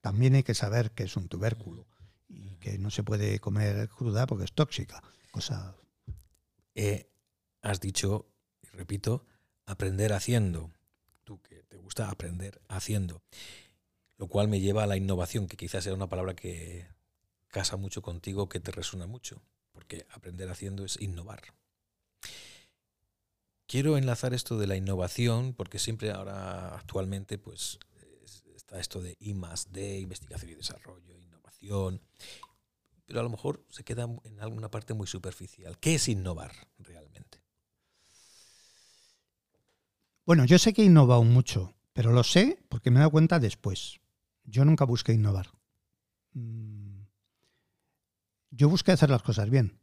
también 0.00 0.36
hay 0.36 0.44
que 0.44 0.54
saber 0.54 0.92
que 0.92 1.02
es 1.02 1.16
un 1.16 1.28
tubérculo 1.28 1.88
y 2.28 2.56
que 2.56 2.78
no 2.78 2.90
se 2.90 3.02
puede 3.02 3.40
comer 3.40 3.88
cruda 3.88 4.26
porque 4.26 4.44
es 4.44 4.52
tóxica. 4.52 5.02
Cosa. 5.32 5.74
Eh, 6.76 7.10
has 7.62 7.80
dicho, 7.80 8.30
y 8.62 8.68
repito, 8.68 9.24
aprender 9.66 10.12
haciendo. 10.12 10.70
Tú 11.24 11.42
que 11.42 11.64
te 11.64 11.76
gusta 11.76 12.08
aprender 12.08 12.62
haciendo. 12.68 13.22
Lo 14.16 14.28
cual 14.28 14.46
me 14.46 14.60
lleva 14.60 14.84
a 14.84 14.86
la 14.86 14.96
innovación, 14.96 15.48
que 15.48 15.56
quizás 15.56 15.82
sea 15.82 15.94
una 15.94 16.08
palabra 16.08 16.34
que 16.34 16.86
casa 17.50 17.76
mucho 17.76 18.02
contigo, 18.02 18.48
que 18.48 18.60
te 18.60 18.70
resuena 18.70 19.06
mucho, 19.06 19.42
porque 19.72 20.06
aprender 20.10 20.48
haciendo 20.48 20.84
es 20.84 21.00
innovar. 21.00 21.42
Quiero 23.66 23.96
enlazar 23.96 24.34
esto 24.34 24.58
de 24.58 24.66
la 24.66 24.76
innovación, 24.76 25.54
porque 25.54 25.78
siempre 25.78 26.10
ahora 26.10 26.74
actualmente 26.76 27.38
pues 27.38 27.78
esto 28.78 29.00
de 29.00 29.16
I 29.20 29.34
más 29.34 29.72
D, 29.72 29.98
investigación 29.98 30.52
y 30.52 30.54
desarrollo, 30.54 31.16
innovación. 31.16 32.00
pero 33.04 33.20
a 33.20 33.22
lo 33.22 33.30
mejor 33.30 33.64
se 33.68 33.82
queda 33.82 34.08
en 34.24 34.40
alguna 34.40 34.70
parte 34.70 34.94
muy 34.94 35.06
superficial. 35.06 35.78
¿Qué 35.78 35.96
es 35.96 36.08
innovar 36.08 36.52
realmente? 36.78 37.42
Bueno, 40.24 40.44
yo 40.44 40.58
sé 40.58 40.72
que 40.72 40.82
he 40.82 40.84
innovado 40.84 41.24
mucho, 41.24 41.74
pero 41.92 42.12
lo 42.12 42.22
sé 42.22 42.62
porque 42.68 42.90
me 42.90 42.98
he 42.98 43.00
dado 43.00 43.10
cuenta 43.10 43.40
después. 43.40 44.00
Yo 44.44 44.64
nunca 44.64 44.84
busqué 44.84 45.12
innovar. 45.12 45.50
Mm. 46.34 46.79
Yo 48.50 48.68
busqué 48.68 48.92
hacer 48.92 49.10
las 49.10 49.22
cosas 49.22 49.50
bien. 49.50 49.80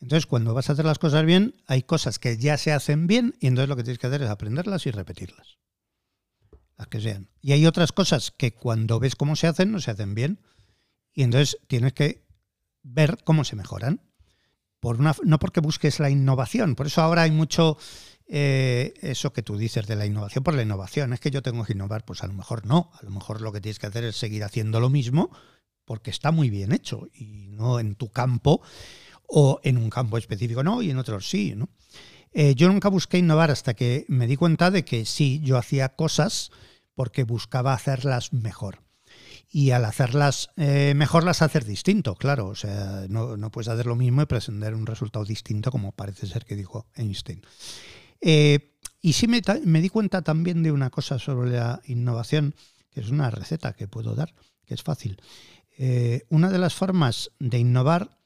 Entonces, 0.00 0.26
cuando 0.26 0.54
vas 0.54 0.68
a 0.68 0.74
hacer 0.74 0.84
las 0.84 0.98
cosas 0.98 1.24
bien, 1.24 1.54
hay 1.66 1.82
cosas 1.82 2.18
que 2.18 2.36
ya 2.36 2.58
se 2.58 2.72
hacen 2.72 3.06
bien 3.06 3.34
y 3.40 3.46
entonces 3.46 3.68
lo 3.68 3.76
que 3.76 3.82
tienes 3.82 3.98
que 3.98 4.06
hacer 4.06 4.22
es 4.22 4.30
aprenderlas 4.30 4.86
y 4.86 4.90
repetirlas. 4.90 5.58
Las 6.76 6.88
que 6.88 7.00
sean. 7.00 7.30
Y 7.40 7.52
hay 7.52 7.66
otras 7.66 7.92
cosas 7.92 8.30
que 8.30 8.52
cuando 8.52 9.00
ves 9.00 9.16
cómo 9.16 9.36
se 9.36 9.46
hacen, 9.46 9.72
no 9.72 9.80
se 9.80 9.90
hacen 9.90 10.14
bien. 10.14 10.42
Y 11.14 11.22
entonces 11.22 11.58
tienes 11.66 11.94
que 11.94 12.26
ver 12.82 13.18
cómo 13.24 13.44
se 13.44 13.56
mejoran. 13.56 14.02
Por 14.78 15.00
una, 15.00 15.16
no 15.24 15.38
porque 15.38 15.60
busques 15.60 15.98
la 15.98 16.10
innovación. 16.10 16.74
Por 16.74 16.86
eso 16.86 17.00
ahora 17.00 17.22
hay 17.22 17.30
mucho 17.30 17.78
eh, 18.26 18.92
eso 19.00 19.32
que 19.32 19.42
tú 19.42 19.56
dices 19.56 19.86
de 19.86 19.96
la 19.96 20.04
innovación 20.04 20.44
por 20.44 20.54
la 20.54 20.62
innovación. 20.62 21.14
Es 21.14 21.20
que 21.20 21.30
yo 21.30 21.42
tengo 21.42 21.64
que 21.64 21.72
innovar. 21.72 22.04
Pues 22.04 22.22
a 22.22 22.26
lo 22.26 22.34
mejor 22.34 22.66
no. 22.66 22.90
A 23.00 23.02
lo 23.02 23.10
mejor 23.10 23.40
lo 23.40 23.50
que 23.52 23.62
tienes 23.62 23.78
que 23.78 23.86
hacer 23.86 24.04
es 24.04 24.16
seguir 24.16 24.44
haciendo 24.44 24.78
lo 24.78 24.90
mismo 24.90 25.30
porque 25.86 26.10
está 26.10 26.30
muy 26.30 26.50
bien 26.50 26.72
hecho 26.72 27.08
y 27.14 27.48
no 27.48 27.80
en 27.80 27.94
tu 27.94 28.10
campo 28.10 28.60
o 29.26 29.60
en 29.64 29.78
un 29.78 29.88
campo 29.88 30.18
específico 30.18 30.62
no 30.62 30.82
y 30.82 30.90
en 30.90 30.98
otros 30.98 31.28
sí. 31.30 31.54
¿no? 31.56 31.70
Eh, 32.38 32.54
yo 32.54 32.68
nunca 32.68 32.90
busqué 32.90 33.16
innovar 33.16 33.50
hasta 33.50 33.72
que 33.72 34.04
me 34.08 34.26
di 34.26 34.36
cuenta 34.36 34.70
de 34.70 34.84
que 34.84 35.06
sí, 35.06 35.40
yo 35.42 35.56
hacía 35.56 35.96
cosas 35.96 36.50
porque 36.94 37.24
buscaba 37.24 37.72
hacerlas 37.72 38.34
mejor. 38.34 38.80
Y 39.50 39.70
al 39.70 39.86
hacerlas 39.86 40.50
eh, 40.56 40.92
mejor 40.96 41.24
las 41.24 41.40
hacer 41.40 41.64
distinto, 41.64 42.14
claro. 42.14 42.48
O 42.48 42.54
sea, 42.54 43.06
no, 43.08 43.50
puedes 43.50 43.68
hacer 43.68 43.86
lo 43.86 43.96
mismo 43.96 44.20
y 44.20 44.26
presentar 44.26 44.74
un 44.74 44.84
resultado 44.84 45.24
distinto, 45.24 45.70
como 45.70 45.92
parece 45.92 46.26
ser 46.26 46.44
que 46.44 46.56
dijo 46.56 46.86
Einstein. 46.94 47.40
Eh, 48.20 48.74
y 49.00 49.12
sí 49.14 49.28
me, 49.28 49.40
di 49.80 49.88
cuenta 49.88 50.20
también 50.20 50.62
de 50.62 50.72
una 50.72 50.90
cosa 50.90 51.18
sobre 51.18 51.52
la 51.52 51.80
innovación, 51.86 52.54
que 52.90 53.00
es 53.00 53.08
una 53.08 53.30
receta 53.30 53.72
que 53.72 53.88
puedo 53.88 54.14
dar, 54.14 54.34
que 54.66 54.74
es 54.74 54.82
fácil. 54.82 55.22
Una 56.30 56.50
de 56.50 56.58
las 56.58 56.74
formas 56.74 57.30
de 57.38 57.58
innovar 57.58 58.16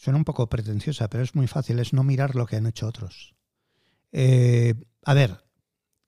Suena 0.00 0.16
un 0.16 0.24
poco 0.24 0.48
pretenciosa, 0.48 1.10
pero 1.10 1.22
es 1.22 1.34
muy 1.34 1.46
fácil, 1.46 1.78
es 1.78 1.92
no 1.92 2.02
mirar 2.04 2.34
lo 2.34 2.46
que 2.46 2.56
han 2.56 2.66
hecho 2.66 2.86
otros. 2.86 3.34
Eh, 4.12 4.72
a 5.04 5.12
ver, 5.12 5.44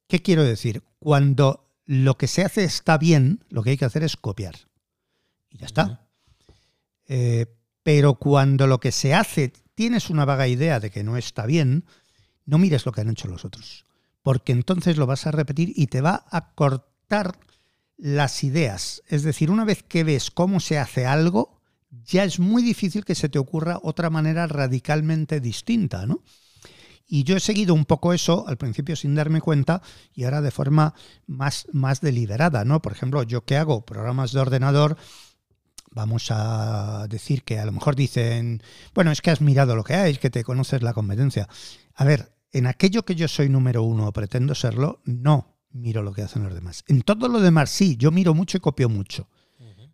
¿qué 0.08 0.22
quiero 0.22 0.44
decir? 0.44 0.82
Cuando 0.98 1.68
lo 1.84 2.16
que 2.16 2.26
se 2.26 2.42
hace 2.42 2.64
está 2.64 2.96
bien, 2.96 3.44
lo 3.50 3.62
que 3.62 3.68
hay 3.68 3.76
que 3.76 3.84
hacer 3.84 4.02
es 4.02 4.16
copiar. 4.16 4.54
Y 5.50 5.58
ya 5.58 5.66
está. 5.66 6.08
Eh, 7.06 7.54
pero 7.82 8.14
cuando 8.14 8.66
lo 8.66 8.80
que 8.80 8.92
se 8.92 9.12
hace 9.12 9.52
tienes 9.74 10.08
una 10.08 10.24
vaga 10.24 10.48
idea 10.48 10.80
de 10.80 10.90
que 10.90 11.04
no 11.04 11.18
está 11.18 11.44
bien, 11.44 11.84
no 12.46 12.56
mires 12.56 12.86
lo 12.86 12.92
que 12.92 13.02
han 13.02 13.10
hecho 13.10 13.28
los 13.28 13.44
otros. 13.44 13.84
Porque 14.22 14.52
entonces 14.52 14.96
lo 14.96 15.04
vas 15.04 15.26
a 15.26 15.32
repetir 15.32 15.70
y 15.76 15.88
te 15.88 16.00
va 16.00 16.24
a 16.30 16.54
cortar 16.54 17.38
las 17.96 18.44
ideas. 18.44 19.02
Es 19.08 19.22
decir, 19.22 19.50
una 19.50 19.64
vez 19.64 19.82
que 19.82 20.04
ves 20.04 20.30
cómo 20.30 20.60
se 20.60 20.78
hace 20.78 21.06
algo, 21.06 21.60
ya 21.90 22.24
es 22.24 22.38
muy 22.38 22.62
difícil 22.62 23.04
que 23.04 23.14
se 23.14 23.28
te 23.28 23.38
ocurra 23.38 23.78
otra 23.82 24.10
manera 24.10 24.46
radicalmente 24.46 25.40
distinta, 25.40 26.06
¿no? 26.06 26.22
Y 27.06 27.24
yo 27.24 27.36
he 27.36 27.40
seguido 27.40 27.74
un 27.74 27.84
poco 27.84 28.14
eso 28.14 28.48
al 28.48 28.56
principio 28.56 28.96
sin 28.96 29.14
darme 29.14 29.42
cuenta 29.42 29.82
y 30.14 30.24
ahora 30.24 30.40
de 30.40 30.50
forma 30.50 30.94
más, 31.26 31.66
más 31.72 32.00
deliberada, 32.00 32.64
¿no? 32.64 32.80
Por 32.80 32.92
ejemplo, 32.92 33.22
yo 33.22 33.44
que 33.44 33.58
hago 33.58 33.84
programas 33.84 34.32
de 34.32 34.40
ordenador, 34.40 34.96
vamos 35.90 36.28
a 36.30 37.06
decir 37.08 37.42
que 37.44 37.58
a 37.58 37.66
lo 37.66 37.72
mejor 37.72 37.96
dicen, 37.96 38.62
bueno, 38.94 39.10
es 39.10 39.20
que 39.20 39.30
has 39.30 39.42
mirado 39.42 39.76
lo 39.76 39.84
que 39.84 39.94
hay, 39.94 40.16
que 40.16 40.30
te 40.30 40.42
conoces 40.42 40.82
la 40.82 40.94
competencia. 40.94 41.48
A 41.94 42.04
ver, 42.04 42.32
en 42.50 42.66
aquello 42.66 43.04
que 43.04 43.14
yo 43.14 43.28
soy 43.28 43.50
número 43.50 43.82
uno 43.82 44.06
o 44.06 44.12
pretendo 44.12 44.54
serlo, 44.54 45.02
no 45.04 45.51
miro 45.72 46.02
lo 46.02 46.12
que 46.12 46.22
hacen 46.22 46.42
los 46.44 46.54
demás. 46.54 46.84
En 46.86 47.02
todo 47.02 47.28
lo 47.28 47.40
demás 47.40 47.70
sí, 47.70 47.96
yo 47.96 48.10
miro 48.10 48.34
mucho 48.34 48.56
y 48.56 48.60
copio 48.60 48.88
mucho 48.88 49.28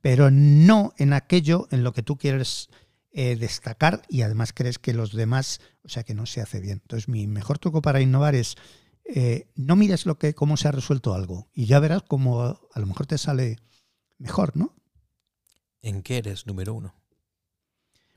pero 0.01 0.31
no 0.31 0.95
en 0.97 1.13
aquello 1.13 1.69
en 1.71 1.83
lo 1.83 1.93
que 1.93 2.03
tú 2.03 2.17
quieres 2.17 2.69
eh, 3.11 3.37
destacar 3.37 4.03
y 4.09 4.23
además 4.23 4.53
crees 4.53 4.79
que 4.79 4.93
los 4.93 5.13
demás, 5.13 5.61
o 5.83 5.89
sea, 5.89 6.05
que 6.05 6.15
no 6.15 6.27
se 6.27 6.41
hace 6.41 6.61
bien. 6.61 6.81
Entonces, 6.83 7.09
mi 7.09 7.27
mejor 7.27 7.59
truco 7.59 7.83
para 7.83 8.01
innovar 8.01 8.35
es 8.35 8.57
eh, 9.05 9.49
no 9.55 9.77
mires 9.77 10.07
lo 10.07 10.19
que, 10.19 10.35
cómo 10.35 10.57
se 10.57 10.69
ha 10.69 10.73
resuelto 10.73 11.15
algo 11.15 11.49
y 11.53 11.67
ya 11.67 11.81
verás 11.81 12.03
cómo 12.07 12.43
a 12.43 12.81
lo 12.81 12.87
mejor 12.87 13.07
te 13.07 13.19
sale 13.19 13.59
mejor, 14.19 14.57
¿no? 14.57 14.75
¿En 15.81 16.03
qué 16.03 16.19
eres 16.19 16.47
número 16.47 16.75
uno? 16.75 16.95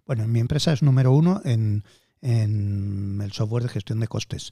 Bueno, 0.05 0.23
en 0.23 0.31
mi 0.31 0.39
empresa 0.39 0.73
es 0.73 0.81
número 0.81 1.11
uno 1.13 1.41
en, 1.45 1.85
en 2.21 3.21
el 3.23 3.31
software 3.31 3.63
de 3.63 3.69
gestión 3.69 3.99
de 3.99 4.07
costes. 4.07 4.51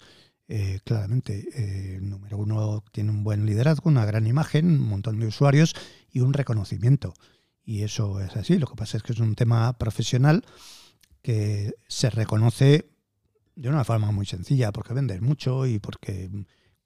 Eh, 0.51 0.79
claramente, 0.83 1.47
eh, 1.53 1.99
número 2.01 2.39
uno 2.39 2.83
tiene 2.91 3.11
un 3.11 3.23
buen 3.23 3.45
liderazgo, 3.45 3.87
una 3.87 4.03
gran 4.05 4.25
imagen, 4.25 4.65
un 4.65 4.89
montón 4.89 5.19
de 5.19 5.27
usuarios 5.27 5.75
y 6.11 6.21
un 6.21 6.33
reconocimiento. 6.33 7.13
Y 7.63 7.83
eso 7.83 8.19
es 8.19 8.35
así. 8.35 8.57
Lo 8.57 8.65
que 8.65 8.75
pasa 8.75 8.97
es 8.97 9.03
que 9.03 9.13
es 9.13 9.19
un 9.19 9.35
tema 9.35 9.77
profesional 9.77 10.43
que 11.21 11.75
se 11.87 12.09
reconoce 12.09 12.89
de 13.55 13.69
una 13.69 13.83
forma 13.83 14.11
muy 14.11 14.25
sencilla, 14.25 14.71
porque 14.71 14.95
vendes 14.95 15.21
mucho 15.21 15.67
y 15.67 15.77
porque 15.77 16.31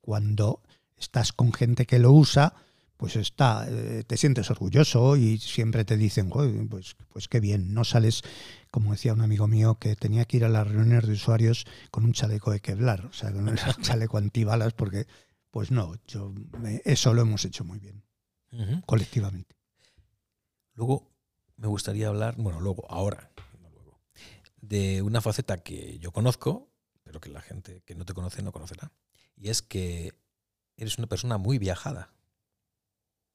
cuando 0.01 0.61
estás 0.97 1.31
con 1.31 1.53
gente 1.53 1.85
que 1.85 1.99
lo 1.99 2.11
usa, 2.11 2.55
pues 2.97 3.15
está, 3.15 3.67
eh, 3.69 4.03
te 4.05 4.17
sientes 4.17 4.49
orgulloso 4.49 5.17
y 5.17 5.37
siempre 5.37 5.85
te 5.85 5.97
dicen, 5.97 6.29
pues, 6.29 6.95
pues 7.09 7.27
qué 7.27 7.39
bien, 7.39 7.73
no 7.73 7.83
sales, 7.83 8.21
como 8.71 8.91
decía 8.91 9.13
un 9.13 9.21
amigo 9.21 9.47
mío, 9.47 9.75
que 9.79 9.95
tenía 9.95 10.25
que 10.25 10.37
ir 10.37 10.45
a 10.45 10.49
las 10.49 10.67
reuniones 10.67 11.07
de 11.07 11.13
usuarios 11.13 11.65
con 11.91 12.05
un 12.05 12.13
chaleco 12.13 12.51
de 12.51 12.59
Kevlar, 12.59 13.05
o 13.05 13.13
sea, 13.13 13.31
con 13.31 13.47
un 13.49 13.55
chaleco 13.81 14.17
antibalas, 14.17 14.73
porque, 14.73 15.07
pues 15.51 15.71
no, 15.71 15.95
yo, 16.07 16.33
eso 16.85 17.13
lo 17.13 17.21
hemos 17.21 17.45
hecho 17.45 17.63
muy 17.63 17.79
bien, 17.79 18.03
colectivamente. 18.85 19.55
Luego 20.75 21.11
me 21.57 21.67
gustaría 21.67 22.07
hablar, 22.07 22.35
bueno, 22.37 22.59
luego, 22.59 22.85
ahora, 22.89 23.31
de 24.61 25.01
una 25.01 25.19
faceta 25.19 25.57
que 25.57 25.99
yo 25.99 26.11
conozco, 26.11 26.71
pero 27.03 27.19
que 27.19 27.29
la 27.29 27.41
gente 27.41 27.81
que 27.85 27.95
no 27.95 28.05
te 28.05 28.13
conoce 28.13 28.41
no 28.41 28.51
conocerá, 28.51 28.93
y 29.35 29.49
es 29.49 29.61
que 29.61 30.13
eres 30.77 30.97
una 30.97 31.07
persona 31.07 31.37
muy 31.37 31.57
viajada. 31.57 32.13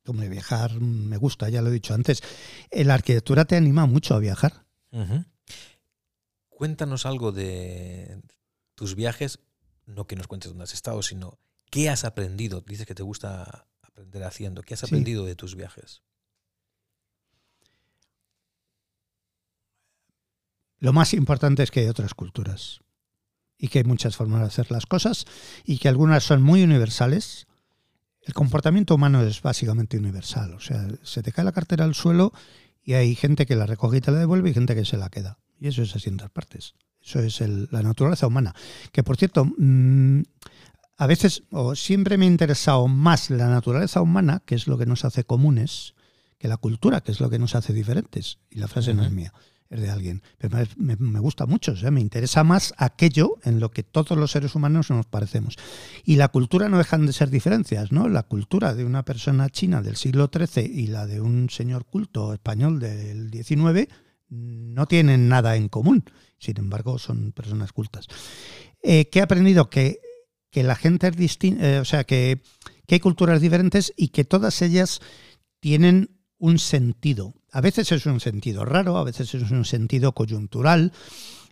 Hombre, 0.06 0.28
viajar 0.28 0.80
me 0.80 1.16
gusta, 1.16 1.48
ya 1.48 1.61
lo 1.61 1.68
he 1.68 1.72
dicho 1.72 1.94
antes. 1.94 2.22
La 2.70 2.94
arquitectura 2.94 3.44
te 3.44 3.56
anima 3.56 3.87
mucho 3.87 4.14
a 4.14 4.18
viajar. 4.18 4.64
Cuéntanos 6.48 7.04
algo 7.06 7.30
de 7.32 8.22
tus 8.74 8.94
viajes, 8.94 9.40
no 9.87 10.06
que 10.06 10.16
nos 10.16 10.26
cuentes 10.26 10.50
dónde 10.50 10.64
has 10.64 10.74
estado, 10.74 11.02
sino 11.02 11.38
qué 11.70 11.90
has 11.90 12.04
aprendido. 12.04 12.62
Dices 12.62 12.87
que 12.87 12.94
te 12.94 13.02
gusta 13.02 13.66
aprender 13.82 14.24
haciendo. 14.24 14.62
¿Qué 14.62 14.74
has 14.74 14.84
aprendido 14.84 15.24
de 15.24 15.34
tus 15.34 15.54
viajes? 15.56 16.02
Lo 20.78 20.92
más 20.92 21.12
importante 21.12 21.64
es 21.64 21.72
que 21.72 21.80
hay 21.80 21.88
otras 21.88 22.14
culturas 22.14 22.80
y 23.58 23.66
que 23.66 23.78
hay 23.78 23.84
muchas 23.84 24.16
formas 24.16 24.40
de 24.42 24.46
hacer 24.46 24.70
las 24.70 24.87
cosas 24.87 25.26
y 25.64 25.78
que 25.78 25.88
algunas 25.88 26.22
son 26.22 26.40
muy 26.40 26.62
universales 26.62 27.47
el 28.29 28.35
comportamiento 28.35 28.95
humano 28.95 29.23
es 29.23 29.41
básicamente 29.41 29.97
universal. 29.97 30.53
O 30.53 30.61
sea, 30.61 30.87
se 31.03 31.23
te 31.23 31.33
cae 31.33 31.47
la 31.47 31.53
cartera 31.53 31.87
al 31.87 31.95
suelo 31.95 32.35
y 32.85 32.93
hay 32.93 33.14
gente 33.14 33.47
que 33.47 33.57
la 33.57 33.64
recoge 33.64 33.97
y 33.97 34.01
te 34.03 34.11
la 34.11 34.19
devuelve 34.19 34.51
y 34.51 34.55
gente 34.55 34.75
que 34.75 34.85
se 34.85 34.99
la 34.99 35.09
queda. 35.09 35.38
Y 35.59 35.69
eso 35.69 35.81
es 35.81 35.97
así 35.97 36.11
en 36.11 36.19
todas 36.19 36.31
partes. 36.31 36.75
Eso 37.03 37.21
es 37.21 37.41
la 37.41 37.83
naturaleza 37.83 38.27
humana. 38.27 38.55
Que 38.93 39.03
por 39.03 39.17
cierto, 39.17 39.47
mm, 39.47 40.21
a 40.99 41.07
veces 41.07 41.45
o 41.53 41.75
siempre 41.75 42.19
me 42.19 42.27
ha 42.27 42.29
interesado 42.29 42.87
más 42.87 43.31
la 43.31 43.49
naturaleza 43.49 44.03
humana, 44.03 44.43
que 44.45 44.57
es 44.57 44.67
lo 44.67 44.77
que 44.77 44.85
nos 44.85 45.07
hace 45.07 45.25
comunes, 45.25 45.95
que 46.37 46.49
la 46.49 46.59
cultura, 46.59 47.01
que 47.01 47.12
es 47.12 47.21
lo 47.21 47.31
que 47.31 47.38
nos 47.38 47.55
hace 47.55 47.73
diferentes. 47.73 48.41
Y 48.51 48.59
la 48.59 48.69
frase 48.69 48.93
no 48.93 49.05
es 49.05 49.11
mía 49.11 49.33
es 49.70 49.81
de 49.81 49.90
alguien. 49.90 50.22
Pero 50.38 50.59
me, 50.76 51.20
gusta 51.20 51.46
mucho, 51.46 51.74
me 51.90 52.00
interesa 52.00 52.44
más 52.44 52.74
aquello 52.76 53.37
en 53.44 53.61
lo 53.61 53.70
que 53.70 53.83
todos 53.83 54.16
los 54.16 54.31
seres 54.31 54.54
humanos 54.54 54.90
nos 54.90 55.07
parecemos. 55.07 55.57
Y 56.04 56.16
la 56.16 56.28
cultura 56.28 56.68
no 56.68 56.78
dejan 56.78 57.07
de 57.07 57.12
ser 57.12 57.31
diferencias, 57.31 57.92
¿no? 57.92 58.09
La 58.09 58.22
cultura 58.22 58.74
de 58.74 58.85
una 58.85 59.04
persona 59.04 59.50
china 59.50 59.83
del 59.83 59.96
siglo 59.96 60.31
XIII 60.33 60.64
y 60.64 60.87
la 60.87 61.07
de 61.07 61.20
un 61.20 61.50
señor 61.50 61.85
culto 61.85 62.33
español 62.33 62.81
del 62.81 63.31
XIX 63.31 63.88
no 64.31 64.87
tienen 64.87 65.28
nada 65.28 65.57
en 65.57 65.68
común. 65.68 66.04
Sin 66.38 66.59
embargo, 66.59 66.98
son 66.98 67.33
personas 67.33 67.72
cultas. 67.72 68.07
Eh, 68.83 69.09
¿Qué 69.11 69.18
he 69.18 69.22
aprendido? 69.22 69.70
Que, 69.70 70.00
la 70.54 70.74
gente 70.74 71.07
es 71.07 71.16
distinta, 71.16 71.64
eh, 71.64 71.78
o 71.78 71.85
sea, 71.85 72.02
que, 72.02 72.42
que 72.87 72.96
hay 72.96 73.00
culturas 73.00 73.40
diferentes 73.40 73.92
y 73.96 74.09
que 74.09 74.24
todas 74.24 74.61
ellas 74.61 75.00
tienen 75.61 76.18
un 76.38 76.59
sentido. 76.59 77.38
A 77.59 77.61
veces 77.61 77.90
es 77.90 78.07
un 78.07 78.21
sentido 78.21 78.64
raro, 78.64 78.99
a 78.99 79.03
veces 79.03 79.35
es 79.35 79.51
un 79.51 79.64
sentido 79.64 80.12
coyuntural 80.12 80.92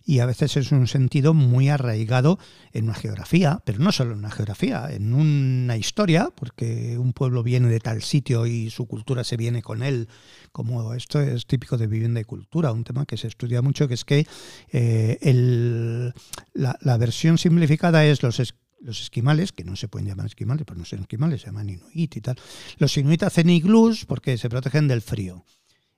y 0.05 0.19
a 0.19 0.25
veces 0.25 0.55
es 0.55 0.71
un 0.71 0.87
sentido 0.87 1.33
muy 1.33 1.67
arraigado 1.67 2.39
en 2.71 2.85
una 2.85 2.93
geografía, 2.93 3.61
pero 3.65 3.79
no 3.79 3.91
solo 3.91 4.13
en 4.13 4.19
una 4.19 4.31
geografía, 4.31 4.87
en 4.89 5.13
una 5.13 5.75
historia, 5.75 6.29
porque 6.33 6.97
un 6.97 7.11
pueblo 7.11 7.43
viene 7.43 7.67
de 7.67 7.81
tal 7.81 8.03
sitio 8.03 8.45
y 8.45 8.69
su 8.69 8.87
cultura 8.87 9.25
se 9.25 9.35
viene 9.35 9.61
con 9.61 9.83
él, 9.83 10.07
como 10.53 10.93
esto 10.93 11.19
es 11.19 11.45
típico 11.45 11.77
de 11.77 11.87
vivienda 11.87 12.21
y 12.21 12.23
cultura, 12.23 12.71
un 12.71 12.85
tema 12.85 13.05
que 13.05 13.17
se 13.17 13.27
estudia 13.27 13.61
mucho, 13.61 13.89
que 13.89 13.95
es 13.95 14.05
que 14.05 14.25
eh, 14.71 16.13
la, 16.53 16.97
versión 16.97 17.37
simplificada 17.37 18.05
es 18.05 18.23
los 18.23 18.39
los 18.79 19.01
esquimales, 19.01 19.51
que 19.51 19.65
no 19.65 19.75
se 19.75 19.89
pueden 19.89 20.07
llamar 20.07 20.27
esquimales, 20.27 20.63
pero 20.65 20.79
no 20.79 20.85
son 20.85 20.99
esquimales, 20.99 21.41
se 21.41 21.47
llaman 21.47 21.67
inuit 21.67 22.15
y 22.15 22.21
tal. 22.21 22.37
Los 22.77 22.95
inuit 22.97 23.23
hacen 23.23 23.49
iglús 23.49 24.05
porque 24.05 24.37
se 24.37 24.47
protegen 24.47 24.87
del 24.87 25.01
frío. 25.01 25.43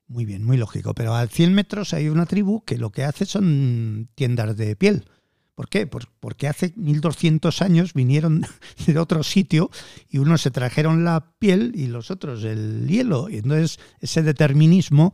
Muy 0.09 0.25
bien, 0.25 0.43
muy 0.43 0.57
lógico. 0.57 0.95
Pero 0.95 1.13
a 1.13 1.27
100 1.27 1.53
metros 1.53 1.93
hay 1.93 2.09
una 2.09 2.25
tribu 2.25 2.65
que 2.65 2.79
lo 2.79 2.89
que 2.91 3.03
hace 3.03 3.25
son 3.25 4.09
tiendas 4.15 4.57
de 4.57 4.75
piel. 4.75 5.05
¿Por 5.53 5.69
qué? 5.69 5.85
Porque 5.85 6.47
hace 6.47 6.73
1200 6.75 7.61
años 7.61 7.93
vinieron 7.93 8.43
de 8.87 8.97
otro 8.97 9.21
sitio 9.23 9.69
y 10.09 10.17
unos 10.17 10.41
se 10.41 10.51
trajeron 10.51 11.03
la 11.03 11.33
piel 11.37 11.73
y 11.75 11.87
los 11.87 12.09
otros 12.09 12.43
el 12.43 12.87
hielo. 12.87 13.29
Y 13.29 13.37
entonces 13.37 13.79
ese 13.99 14.23
determinismo 14.23 15.13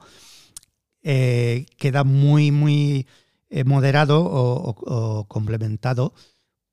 eh, 1.04 1.66
queda 1.78 2.06
muy, 2.06 2.52
muy 2.52 3.06
eh, 3.50 3.66
moderado 3.66 4.24
o, 4.24 4.70
o, 4.70 5.28
complementado 5.28 6.14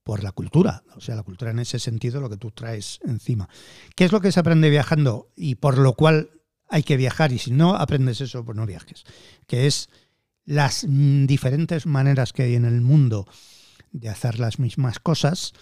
por 0.04 0.22
la 0.22 0.30
cultura. 0.30 0.84
O 0.94 1.00
sea, 1.00 1.16
la 1.16 1.24
cultura 1.24 1.50
en 1.50 1.58
ese 1.58 1.80
sentido, 1.80 2.20
lo 2.20 2.30
que 2.30 2.36
tú 2.36 2.52
traes 2.52 3.00
encima. 3.02 3.48
¿Qué 3.96 4.04
es 4.04 4.12
lo 4.12 4.20
que 4.20 4.30
se 4.30 4.38
aprende 4.38 4.70
viajando 4.70 5.32
y 5.34 5.56
por 5.56 5.76
lo 5.76 5.94
cual 5.94 6.41
hay 6.72 6.82
que 6.82 6.96
viajar 6.96 7.32
y 7.32 7.38
si 7.38 7.50
no 7.50 7.76
aprendes 7.76 8.22
eso, 8.22 8.44
pues 8.44 8.56
no 8.56 8.64
viajes. 8.64 9.04
Que 9.46 9.66
es 9.66 9.90
las 10.46 10.86
mm, 10.88 11.26
diferentes 11.26 11.84
maneras 11.84 12.32
que 12.32 12.44
hay 12.44 12.54
en 12.54 12.64
el 12.64 12.80
mundo 12.80 13.28
de 13.92 14.08
hacer 14.08 14.40
las 14.40 14.58
mismas 14.58 14.98
cosas 14.98 15.52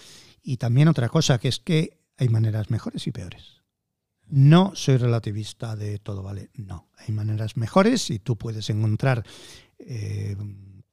y 0.40 0.58
también 0.58 0.86
otra 0.86 1.08
cosa, 1.08 1.38
que 1.38 1.48
es 1.48 1.58
que 1.58 1.98
hay 2.16 2.28
maneras 2.28 2.70
mejores 2.70 3.08
y 3.08 3.10
peores. 3.10 3.62
No 4.28 4.70
soy 4.76 4.98
relativista 4.98 5.74
de 5.74 5.98
todo, 5.98 6.22
¿vale? 6.22 6.50
No, 6.54 6.88
hay 6.96 7.12
maneras 7.12 7.56
mejores 7.56 8.08
y 8.10 8.20
tú 8.20 8.38
puedes 8.38 8.70
encontrar 8.70 9.24
eh, 9.80 10.36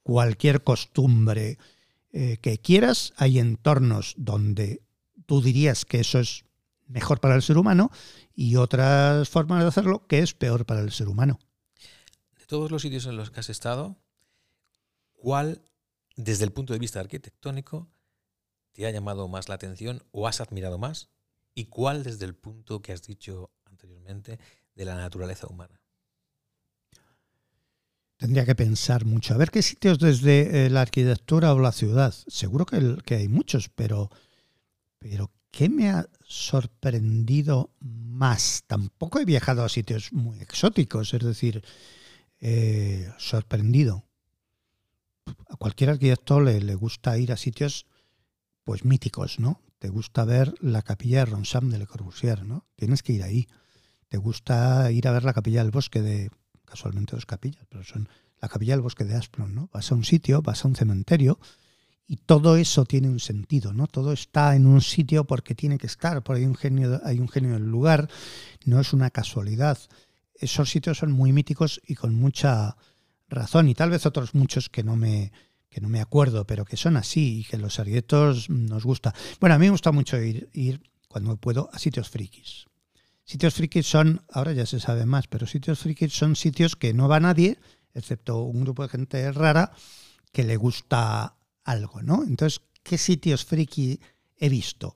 cualquier 0.01 0.63
costumbre 0.63 1.59
eh, 2.11 2.37
que 2.41 2.57
quieras. 2.57 3.13
Hay 3.17 3.37
entornos 3.37 4.15
donde 4.17 4.81
tú 5.27 5.43
dirías 5.43 5.85
que 5.85 5.99
eso 5.99 6.17
es 6.17 6.46
mejor 6.87 7.19
para 7.19 7.35
el 7.35 7.41
ser 7.41 7.57
humano 7.57 7.91
y 8.35 8.55
otras 8.55 9.29
formas 9.29 9.61
de 9.61 9.67
hacerlo 9.67 10.07
que 10.07 10.19
es 10.19 10.33
peor 10.33 10.65
para 10.65 10.81
el 10.81 10.91
ser 10.91 11.07
humano. 11.07 11.39
De 12.37 12.45
todos 12.45 12.71
los 12.71 12.81
sitios 12.81 13.05
en 13.05 13.17
los 13.17 13.31
que 13.31 13.39
has 13.39 13.49
estado, 13.49 13.97
¿cuál, 15.13 15.61
desde 16.15 16.45
el 16.45 16.51
punto 16.51 16.73
de 16.73 16.79
vista 16.79 16.99
arquitectónico, 16.99 17.89
te 18.71 18.85
ha 18.85 18.91
llamado 18.91 19.27
más 19.27 19.49
la 19.49 19.55
atención 19.55 20.03
o 20.11 20.27
has 20.27 20.41
admirado 20.41 20.77
más? 20.77 21.09
¿Y 21.53 21.65
cuál 21.65 22.03
desde 22.03 22.25
el 22.25 22.35
punto 22.35 22.81
que 22.81 22.93
has 22.93 23.01
dicho 23.01 23.51
anteriormente 23.65 24.39
de 24.75 24.85
la 24.85 24.95
naturaleza 24.95 25.47
humana? 25.47 25.81
Tendría 28.17 28.45
que 28.45 28.55
pensar 28.55 29.05
mucho. 29.05 29.33
A 29.33 29.37
ver 29.37 29.51
qué 29.51 29.61
sitios 29.61 29.99
desde 29.99 30.65
eh, 30.65 30.69
la 30.69 30.81
arquitectura 30.81 31.53
o 31.53 31.59
la 31.59 31.71
ciudad. 31.71 32.13
Seguro 32.27 32.65
que, 32.65 32.97
que 33.05 33.15
hay 33.15 33.27
muchos, 33.27 33.69
pero, 33.69 34.09
pero 34.97 35.31
¿qué 35.51 35.69
me 35.69 35.89
ha 35.89 36.07
sorprendido 36.23 37.71
más? 37.79 38.63
Tampoco 38.67 39.19
he 39.19 39.25
viajado 39.25 39.63
a 39.63 39.69
sitios 39.69 40.13
muy 40.13 40.39
exóticos, 40.39 41.13
es 41.13 41.23
decir, 41.23 41.63
eh, 42.39 43.11
sorprendido. 43.17 44.05
A 45.49 45.57
cualquier 45.57 45.89
arquitecto 45.89 46.39
le, 46.39 46.61
le, 46.61 46.75
gusta 46.75 47.17
ir 47.17 47.31
a 47.31 47.37
sitios 47.37 47.85
pues 48.63 48.85
míticos, 48.85 49.39
¿no? 49.39 49.61
Te 49.79 49.89
gusta 49.89 50.25
ver 50.25 50.53
la 50.61 50.81
capilla 50.81 51.19
de 51.19 51.25
Ronsam 51.25 51.69
de 51.69 51.77
Le 51.79 51.87
Corbusier, 51.87 52.45
¿no? 52.45 52.65
Tienes 52.75 53.03
que 53.03 53.13
ir 53.13 53.23
ahí. 53.23 53.47
Te 54.07 54.17
gusta 54.17 54.91
ir 54.91 55.07
a 55.07 55.11
ver 55.11 55.23
la 55.23 55.33
capilla 55.33 55.61
del 55.63 55.71
bosque 55.71 56.01
de, 56.01 56.31
casualmente 56.65 57.15
dos 57.15 57.25
capillas, 57.25 57.65
pero 57.69 57.83
son 57.83 58.09
la 58.39 58.49
capilla 58.49 58.73
del 58.73 58.81
bosque 58.81 59.05
de 59.05 59.15
Asplon, 59.15 59.55
¿no? 59.55 59.69
Vas 59.73 59.91
a 59.91 59.95
un 59.95 60.03
sitio, 60.03 60.41
vas 60.41 60.63
a 60.63 60.67
un 60.67 60.75
cementerio 60.75 61.39
y 62.07 62.17
todo 62.17 62.55
eso 62.55 62.85
tiene 62.85 63.09
un 63.09 63.19
sentido, 63.19 63.73
¿no? 63.73 63.87
Todo 63.87 64.13
está 64.13 64.55
en 64.55 64.65
un 64.65 64.81
sitio 64.81 65.25
porque 65.25 65.55
tiene 65.55 65.77
que 65.77 65.87
estar, 65.87 66.23
porque 66.23 66.41
hay 66.41 66.47
un 66.47 66.55
genio, 66.55 67.01
hay 67.03 67.19
un 67.19 67.27
genio 67.27 67.55
en 67.55 67.63
el 67.63 67.69
lugar, 67.69 68.09
no 68.65 68.79
es 68.79 68.93
una 68.93 69.09
casualidad. 69.09 69.77
Esos 70.33 70.69
sitios 70.69 70.99
son 70.99 71.11
muy 71.11 71.33
míticos 71.33 71.81
y 71.85 71.95
con 71.95 72.15
mucha 72.15 72.77
razón, 73.27 73.67
y 73.67 73.75
tal 73.75 73.89
vez 73.89 74.05
otros 74.05 74.35
muchos 74.35 74.69
que 74.69 74.83
no 74.83 74.95
me, 74.95 75.33
que 75.69 75.81
no 75.81 75.89
me 75.89 75.99
acuerdo, 75.99 76.47
pero 76.47 76.63
que 76.63 76.77
son 76.77 76.95
así 76.95 77.39
y 77.39 77.43
que 77.43 77.57
los 77.57 77.77
arquitectos 77.77 78.49
nos 78.49 78.85
gusta. 78.85 79.13
Bueno, 79.41 79.55
a 79.55 79.59
mí 79.59 79.65
me 79.65 79.71
gusta 79.71 79.91
mucho 79.91 80.17
ir, 80.21 80.49
ir 80.53 80.81
cuando 81.09 81.35
puedo 81.35 81.69
a 81.73 81.79
sitios 81.79 82.09
frikis. 82.09 82.67
Sitios 83.25 83.53
frikis 83.53 83.85
son, 83.85 84.23
ahora 84.31 84.53
ya 84.53 84.65
se 84.65 84.79
sabe 84.79 85.05
más, 85.05 85.27
pero 85.27 85.45
sitios 85.45 85.79
frikis 85.79 86.13
son 86.13 86.37
sitios 86.37 86.77
que 86.77 86.93
no 86.93 87.09
va 87.09 87.19
nadie, 87.19 87.59
excepto 87.93 88.43
un 88.43 88.61
grupo 88.61 88.83
de 88.83 88.89
gente 88.89 89.31
rara 89.33 89.73
que 90.31 90.43
le 90.43 90.55
gusta 90.55 91.36
algo, 91.67 92.01
¿no? 92.01 92.23
Entonces, 92.23 92.61
¿qué 92.81 92.97
sitios 92.97 93.45
friki 93.45 93.99
he 94.37 94.49
visto? 94.49 94.95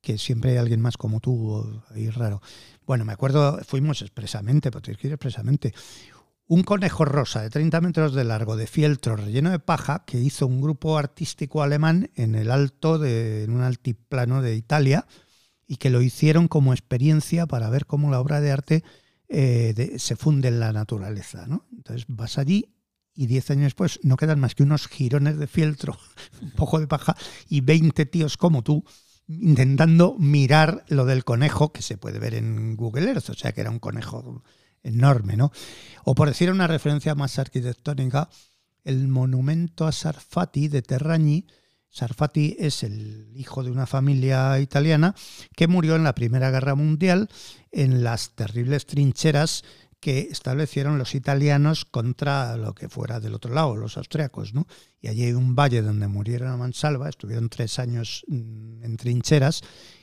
Que 0.00 0.16
siempre 0.16 0.52
hay 0.52 0.56
alguien 0.56 0.80
más 0.80 0.96
como 0.96 1.20
tú, 1.20 1.82
ahí 1.90 2.08
raro. 2.08 2.40
Bueno, 2.86 3.04
me 3.04 3.12
acuerdo, 3.12 3.60
fuimos 3.66 4.02
expresamente, 4.02 4.70
porque 4.70 4.86
tienes 4.86 5.00
que 5.00 5.08
ir 5.08 5.12
expresamente. 5.12 5.74
Un 6.46 6.62
conejo 6.62 7.04
rosa 7.04 7.42
de 7.42 7.50
30 7.50 7.80
metros 7.80 8.14
de 8.14 8.22
largo, 8.22 8.56
de 8.56 8.68
fieltro, 8.68 9.16
relleno 9.16 9.50
de 9.50 9.58
paja, 9.58 10.04
que 10.06 10.20
hizo 10.20 10.46
un 10.46 10.60
grupo 10.60 10.96
artístico 10.96 11.62
alemán 11.62 12.10
en 12.14 12.36
el 12.36 12.52
alto, 12.52 12.98
de, 12.98 13.42
en 13.42 13.50
un 13.50 13.62
altiplano 13.62 14.42
de 14.42 14.54
Italia, 14.54 15.06
y 15.66 15.78
que 15.78 15.90
lo 15.90 16.00
hicieron 16.00 16.46
como 16.46 16.72
experiencia 16.72 17.46
para 17.46 17.68
ver 17.68 17.86
cómo 17.86 18.12
la 18.12 18.20
obra 18.20 18.40
de 18.40 18.52
arte 18.52 18.84
eh, 19.28 19.96
se 19.98 20.14
funde 20.14 20.46
en 20.46 20.60
la 20.60 20.72
naturaleza. 20.72 21.46
¿no? 21.48 21.66
Entonces 21.72 22.04
vas 22.08 22.38
allí 22.38 22.75
y 23.16 23.26
10 23.26 23.50
años 23.50 23.64
después 23.64 23.98
no 24.02 24.16
quedan 24.16 24.38
más 24.38 24.54
que 24.54 24.62
unos 24.62 24.86
jirones 24.86 25.38
de 25.38 25.46
fieltro, 25.46 25.98
un 26.42 26.50
poco 26.52 26.78
de 26.78 26.86
paja 26.86 27.16
y 27.48 27.62
20 27.62 28.06
tíos 28.06 28.36
como 28.36 28.62
tú 28.62 28.84
intentando 29.28 30.14
mirar 30.18 30.84
lo 30.88 31.04
del 31.04 31.24
conejo 31.24 31.72
que 31.72 31.82
se 31.82 31.96
puede 31.96 32.18
ver 32.18 32.34
en 32.34 32.76
Google 32.76 33.08
Earth, 33.08 33.30
o 33.30 33.34
sea 33.34 33.52
que 33.52 33.60
era 33.60 33.70
un 33.70 33.80
conejo 33.80 34.44
enorme, 34.84 35.36
¿no? 35.36 35.50
O 36.04 36.14
por 36.14 36.28
decir 36.28 36.50
una 36.50 36.68
referencia 36.68 37.14
más 37.14 37.38
arquitectónica, 37.38 38.28
el 38.84 39.08
monumento 39.08 39.86
a 39.86 39.92
Sarfati 39.92 40.68
de 40.68 40.82
Terragni. 40.82 41.46
Sarfati 41.88 42.56
es 42.58 42.84
el 42.84 43.32
hijo 43.34 43.64
de 43.64 43.70
una 43.70 43.86
familia 43.86 44.60
italiana 44.60 45.14
que 45.56 45.66
murió 45.66 45.96
en 45.96 46.04
la 46.04 46.14
Primera 46.14 46.50
Guerra 46.50 46.74
Mundial 46.74 47.28
en 47.72 48.04
las 48.04 48.36
terribles 48.36 48.86
trincheras 48.86 49.64
que 50.06 50.28
establecieron 50.30 50.98
los 50.98 51.16
italianos 51.16 51.84
contra 51.84 52.56
lo 52.56 52.76
que 52.76 52.88
fuera 52.88 53.18
del 53.18 53.34
otro 53.34 53.52
lado, 53.52 53.74
los 53.74 53.96
austriacos, 53.96 54.54
¿no? 54.54 54.68
Y 55.00 55.08
allí 55.08 55.24
hay 55.24 55.32
un 55.32 55.56
valle 55.56 55.82
donde 55.82 56.06
murieron 56.06 56.46
a 56.46 56.56
mansalva, 56.56 57.08
estuvieron 57.08 57.48
tres 57.48 57.80
años 57.80 58.22
mm, 58.28 58.84
en 58.84 58.96
trincheras 58.98 59.62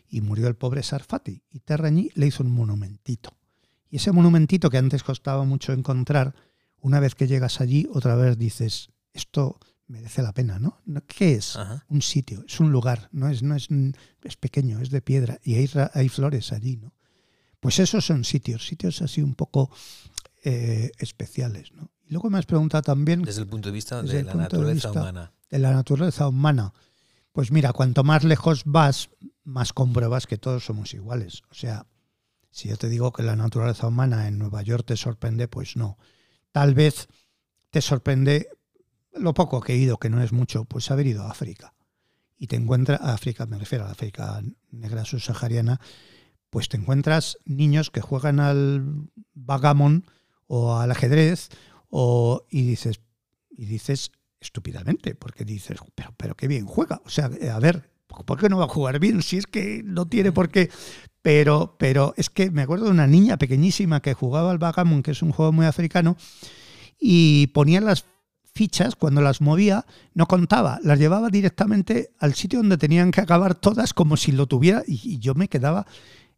y 0.10 0.20
murió 0.20 0.50
el 0.50 0.58
pobre 0.58 0.84
Sarfati. 0.84 1.44
Y 1.50 1.60
Terrañí 1.62 2.10
le 2.16 2.28
hizo 2.28 2.44
un 2.44 2.52
monumentito. 2.52 3.38
Y 3.90 3.96
ese 3.96 4.12
monumentito 4.12 4.70
que 4.70 4.78
antes 4.78 5.04
costaba 5.04 5.46
mucho 5.46 5.72
encontrar, 5.72 6.36
una 6.82 7.00
vez 7.00 7.16
que 7.16 7.28
llegas 7.28 7.62
allí, 7.62 7.88
otra 7.90 8.16
vez 8.16 8.38
dices, 8.38 8.90
esto 9.14 9.58
merece 9.88 10.22
la 10.22 10.34
pena, 10.34 10.60
¿no? 10.60 10.82
¿Qué 11.08 11.36
es? 11.36 11.58
Un 11.88 12.02
sitio, 12.02 12.44
es 12.46 12.60
un 12.60 12.74
lugar, 12.74 13.08
no 13.14 13.30
es, 13.30 13.42
no 13.42 13.56
es, 13.56 13.70
es 14.22 14.36
pequeño, 14.36 14.82
es 14.82 14.90
de 14.90 15.02
piedra 15.02 15.40
y 15.46 15.56
hay, 15.56 15.70
hay 15.94 16.10
flores 16.10 16.52
allí, 16.52 16.76
¿no? 16.76 16.94
Pues 17.64 17.80
esos 17.80 18.06
son 18.06 18.26
sitios, 18.26 18.68
sitios 18.68 19.02
así 19.02 19.22
un 19.22 19.36
poco 19.36 19.72
eh, 20.44 20.92
especiales. 20.98 21.72
¿no? 21.72 21.90
Y 22.06 22.12
luego 22.12 22.30
me 22.30 22.38
has 22.38 22.46
preguntado 22.46 22.82
también... 22.82 23.22
Desde 23.22 23.40
el 23.40 23.48
punto 23.48 23.70
de 23.70 23.74
vista 23.74 24.04
de 24.04 24.22
la 24.24 24.34
naturaleza 24.34 24.92
humana. 24.92 25.32
De 25.50 25.60
la 25.60 25.72
naturaleza 25.72 26.28
humana. 26.28 26.74
Pues 27.32 27.52
mira, 27.52 27.72
cuanto 27.72 28.04
más 28.04 28.26
lejos 28.26 28.64
vas, 28.66 29.10
más 29.46 29.72
compruebas 29.72 30.28
que 30.28 30.38
todos 30.38 30.66
somos 30.66 30.94
iguales. 30.94 31.44
O 31.52 31.54
sea, 31.54 31.88
si 32.52 32.68
yo 32.68 32.76
te 32.76 32.90
digo 32.90 33.14
que 33.14 33.24
la 33.24 33.38
naturaleza 33.38 33.88
humana 33.88 34.28
en 34.28 34.38
Nueva 34.38 34.62
York 34.62 34.86
te 34.86 34.98
sorprende, 34.98 35.48
pues 35.48 35.78
no. 35.78 35.98
Tal 36.52 36.74
vez 36.74 37.08
te 37.70 37.80
sorprende 37.80 38.50
lo 39.14 39.34
poco 39.34 39.62
que 39.62 39.72
he 39.72 39.78
ido, 39.78 39.98
que 40.00 40.10
no 40.10 40.22
es 40.22 40.34
mucho, 40.34 40.66
pues 40.66 40.92
haber 40.92 41.08
ido 41.08 41.24
a 41.24 41.32
África. 41.32 41.74
Y 42.38 42.48
te 42.48 42.58
encuentras, 42.58 43.00
a 43.00 43.14
África, 43.14 43.46
me 43.46 43.58
refiero 43.58 43.86
a 43.86 43.88
la 43.88 43.94
África 43.94 44.44
negra 44.72 45.06
subsahariana, 45.06 45.80
pues 46.54 46.70
te 46.70 46.78
encuentras 46.78 47.40
niños 47.46 47.90
que 47.90 48.00
juegan 48.00 48.40
al 48.40 49.10
vagamon 49.34 50.06
o 50.46 50.76
al 50.76 50.92
ajedrez 50.92 51.50
o, 51.90 52.46
y 52.52 52.62
dices 52.62 53.02
y 53.50 53.66
dices 53.66 54.12
estúpidamente 54.40 55.16
porque 55.16 55.46
dices 55.46 55.80
pero 55.96 56.14
pero 56.16 56.36
qué 56.36 56.48
bien 56.48 56.68
juega 56.68 57.02
o 57.06 57.10
sea 57.10 57.26
a 57.26 57.60
ver 57.60 57.90
¿por 58.08 58.40
qué 58.40 58.50
no 58.50 58.60
va 58.60 58.66
a 58.66 58.68
jugar 58.68 59.00
bien 59.00 59.24
si 59.24 59.38
es 59.38 59.48
que 59.48 59.82
no 59.84 60.06
tiene 60.08 60.32
por 60.32 60.50
qué 60.50 60.70
pero 61.24 61.76
pero 61.80 62.14
es 62.18 62.30
que 62.30 62.52
me 62.52 62.62
acuerdo 62.62 62.86
de 62.86 62.92
una 62.92 63.08
niña 63.08 63.38
pequeñísima 63.38 64.04
que 64.04 64.14
jugaba 64.14 64.52
al 64.52 64.60
vagamon 64.60 65.02
que 65.02 65.10
es 65.10 65.24
un 65.24 65.32
juego 65.32 65.52
muy 65.52 65.66
africano 65.66 66.18
y 67.00 67.48
ponía 67.48 67.82
las 67.82 68.06
fichas, 68.54 68.96
cuando 68.96 69.22
las 69.22 69.42
movía, 69.42 69.86
no 70.14 70.28
contaba, 70.28 70.80
las 70.84 71.00
llevaba 71.00 71.30
directamente 71.30 72.12
al 72.20 72.36
sitio 72.36 72.60
donde 72.60 72.78
tenían 72.78 73.12
que 73.12 73.22
acabar 73.22 73.56
todas 73.56 73.94
como 73.94 74.16
si 74.16 74.32
lo 74.32 74.48
tuviera 74.48 74.84
y, 74.86 75.18
yo 75.20 75.34
me 75.34 75.48
quedaba 75.48 75.88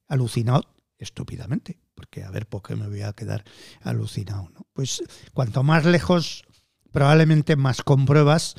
alucinado 0.08 0.76
estúpidamente, 0.98 1.80
porque 1.94 2.24
a 2.24 2.32
ver 2.32 2.48
por 2.48 2.62
qué 2.62 2.76
me 2.76 2.88
voy 2.88 3.02
a 3.02 3.14
quedar 3.14 3.44
alucinado. 3.82 4.50
¿no? 4.54 4.66
Pues 4.74 5.04
cuanto 5.34 5.64
más 5.64 5.86
lejos, 5.86 6.46
probablemente 6.92 7.56
más 7.56 7.82
compruebas 7.82 8.56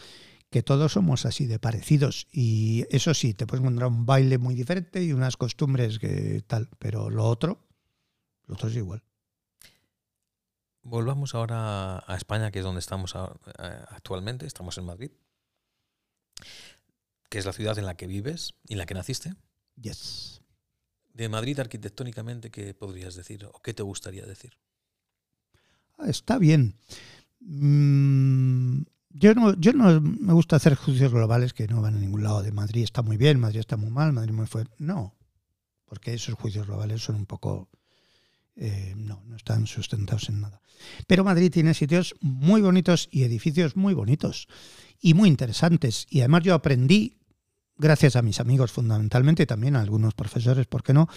que 0.51 0.63
todos 0.63 0.93
somos 0.93 1.27
así 1.27 1.47
de 1.47 1.59
parecidos. 1.59 2.29
Y 2.33 2.87
eso 2.91 3.15
sí, 3.15 3.35
te 3.35 3.47
puedes 3.47 3.63
encontrar 3.63 3.89
un 3.89 4.07
baile 4.07 4.39
muy 4.39 4.55
diferente 4.55 5.03
y 5.03 5.13
unas 5.13 5.37
costumbres 5.37 5.99
que 5.99 6.43
tal, 6.47 6.69
pero 6.79 7.11
lo 7.11 7.25
otro, 7.25 7.67
lo 8.47 8.55
otro 8.55 8.69
es 8.69 8.77
igual. 8.77 9.03
Volvamos 10.83 11.35
ahora 11.35 12.05
a 12.07 12.17
España, 12.17 12.53
que 12.53 12.61
es 12.61 12.65
donde 12.65 12.79
estamos 12.79 13.15
eh, 13.17 13.85
actualmente, 13.89 14.47
estamos 14.47 14.79
en 14.79 14.85
Madrid, 14.85 15.11
que 17.29 17.39
es 17.39 17.45
la 17.45 17.53
ciudad 17.53 17.77
en 17.79 17.87
la 17.87 17.97
que 17.97 18.07
vives 18.07 18.55
y 18.69 18.75
en 18.75 18.79
la 18.79 18.87
que 18.87 18.95
naciste. 18.95 19.35
Yes. 19.75 20.46
De 21.17 21.31
Madrid 21.31 21.59
arquitectónicamente, 21.59 22.51
¿qué 22.51 22.75
podrías 22.75 23.15
decir 23.15 23.47
o 23.47 23.63
qué 23.63 23.73
te 23.73 23.83
gustaría 23.83 24.27
decir? 24.27 24.53
Ah, 25.97 26.11
está 26.11 26.39
bien. 26.39 26.75
Mm, 27.41 28.83
yo 29.09 29.35
no, 29.35 29.59
yo 29.59 29.73
no 29.73 29.99
me 30.03 30.35
gusta 30.35 30.57
hacer 30.57 30.75
juicios 30.75 31.11
globales 31.11 31.55
que 31.55 31.69
no 31.69 31.81
van 31.81 31.97
a 31.97 32.01
ningún 32.01 32.23
lado. 32.23 32.43
De 32.43 32.53
Madrid 32.53 32.85
está 32.85 33.01
muy 33.01 33.17
bien, 33.17 33.41
Madrid 33.41 33.61
está 33.61 33.79
muy 33.79 33.91
mal, 33.91 34.13
Madrid 34.13 34.35
muy 34.35 34.47
fuerte. 34.47 34.75
No, 34.79 35.15
porque 35.87 36.13
esos 36.13 36.35
juicios 36.35 36.67
globales 36.67 37.01
son 37.03 37.17
un 37.17 37.25
poco 37.25 37.71
eh, 38.55 38.93
no, 38.95 39.23
no 39.27 39.37
están 39.37 39.67
sustentados 39.67 40.29
en 40.29 40.43
nada. 40.43 40.61
Pero 41.07 41.25
Madrid 41.25 41.51
tiene 41.51 41.73
sitios 41.73 42.15
muy 42.21 42.61
bonitos 42.61 43.09
y 43.11 43.23
edificios 43.23 43.75
muy 43.75 43.95
bonitos 43.95 44.49
y 45.01 45.15
muy 45.15 45.31
interesantes. 45.31 46.07
Y 46.11 46.21
además 46.21 46.43
yo 46.43 46.53
aprendí, 46.53 47.17
gracias 47.79 48.17
a 48.17 48.23
mis 48.23 48.41
amigos 48.41 48.73
fundamentalmente, 48.73 49.43
y 49.43 49.47
también 49.47 49.77
a 49.77 49.81
algunos 49.81 50.15
profesores, 50.15 50.67
¿por 50.67 50.83
qué 50.83 50.93
no? 50.93 51.09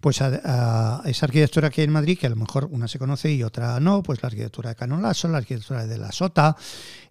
Pues 0.00 0.22
a, 0.22 1.02
esa 1.04 1.26
arquitectura 1.26 1.70
que 1.70 1.80
hay 1.80 1.86
en 1.86 1.92
Madrid, 1.92 2.18
que 2.18 2.26
a 2.26 2.30
lo 2.30 2.36
mejor 2.36 2.68
una 2.70 2.88
se 2.88 2.98
conoce 2.98 3.32
y 3.32 3.42
otra 3.42 3.80
no, 3.80 4.02
pues 4.02 4.22
la 4.22 4.28
arquitectura 4.28 4.70
de 4.70 4.76
Canolaso, 4.76 5.28
la 5.28 5.38
arquitectura 5.38 5.86
de 5.86 5.98
la 5.98 6.12
Sota, 6.12 6.56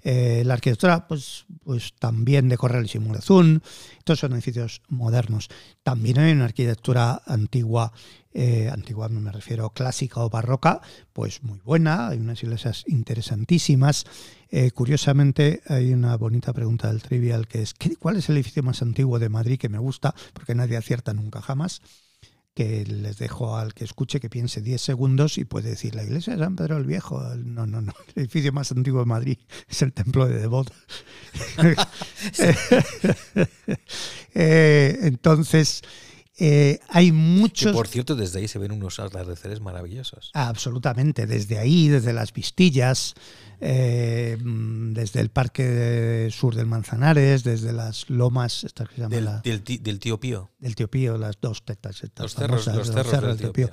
eh, 0.04 0.44
la 0.46 0.54
arquitectura 0.54 1.08
pues, 1.08 1.46
pues 1.64 1.94
también 2.00 2.50
de 2.50 2.58
Correal 2.58 2.90
y 2.92 3.00
Murazún, 3.00 3.62
estos 3.98 4.20
son 4.20 4.34
edificios 4.34 4.82
modernos. 4.88 5.50
También 5.84 6.20
hay 6.20 6.32
una 6.32 6.46
arquitectura 6.46 7.22
antigua 7.26 7.92
eh, 8.38 8.70
antigua 8.70 9.08
me 9.08 9.32
refiero 9.32 9.70
clásica 9.70 10.20
o 10.20 10.30
barroca, 10.30 10.82
pues 11.14 11.42
muy 11.42 11.60
buena, 11.60 12.10
hay 12.10 12.20
unas 12.20 12.44
iglesias 12.44 12.84
interesantísimas. 12.86 14.06
Eh, 14.50 14.72
curiosamente 14.72 15.62
hay 15.68 15.94
una 15.94 16.18
bonita 16.18 16.52
pregunta 16.52 16.90
del 16.90 17.02
trivial 17.02 17.48
que 17.48 17.62
es 17.62 17.74
¿cuál 17.98 18.18
es 18.18 18.28
el 18.28 18.36
edificio 18.36 18.62
más 18.62 18.82
antiguo 18.82 19.20
de 19.20 19.30
Madrid 19.30 19.58
que 19.58 19.70
me 19.70 19.80
gusta? 19.80 20.14
Porque 20.34 20.54
nadie 20.54 20.76
acierta 20.76 21.14
nunca 21.14 21.42
jamás 21.42 21.82
que 22.54 22.86
les 22.86 23.18
dejo 23.18 23.58
al 23.58 23.74
que 23.74 23.84
escuche 23.84 24.20
que 24.20 24.30
piense 24.30 24.62
10 24.62 24.82
segundos 24.82 25.38
y 25.38 25.44
puede 25.44 25.70
decir 25.70 25.94
la 25.94 26.04
iglesia 26.04 26.34
de 26.36 26.44
San 26.44 26.56
Pedro 26.56 26.78
el 26.78 26.86
Viejo. 26.86 27.22
No, 27.36 27.66
no, 27.66 27.82
no. 27.82 27.94
El 28.16 28.24
edificio 28.24 28.54
más 28.54 28.72
antiguo 28.72 29.02
de 29.02 29.06
Madrid 29.06 29.38
es 29.70 29.82
el 29.82 29.94
templo 29.94 30.28
de 30.28 30.40
Devot. 30.40 30.74
Eh, 34.38 35.00
entonces, 35.04 35.82
eh, 36.38 36.80
hay 36.90 37.14
muchos. 37.14 37.72
por 37.72 37.88
cierto, 37.88 38.16
desde 38.16 38.40
ahí 38.40 38.48
se 38.48 38.60
ven 38.60 38.74
unos 38.74 39.00
atardeceres 39.00 39.62
maravillosos. 39.62 40.32
Absolutamente, 40.34 41.28
desde 41.28 41.58
ahí, 41.60 41.88
desde 41.88 42.12
las 42.12 42.34
Vistillas, 42.34 43.14
eh, 43.62 44.38
desde 44.42 45.22
el 45.22 45.30
Parque 45.30 46.28
Sur 46.32 46.56
del 46.56 46.66
Manzanares, 46.66 47.44
desde 47.46 47.72
las 47.72 48.10
lomas. 48.10 48.66
Estas 48.66 48.90
que 48.90 48.96
se 48.96 49.08
del, 49.08 49.30
del, 49.82 50.00
Tío 50.00 50.20
Pío. 50.20 50.52
Del 50.60 50.76
Tío 50.76 50.90
Pío, 50.90 51.18
las 51.18 51.40
dos 51.40 51.64
tetas. 51.64 52.02
Los 52.18 52.36
cerros, 52.36 52.68
los 52.68 52.92
cerros, 52.92 53.22
del 53.22 53.38
Tío 53.38 53.54
Pío. 53.54 53.70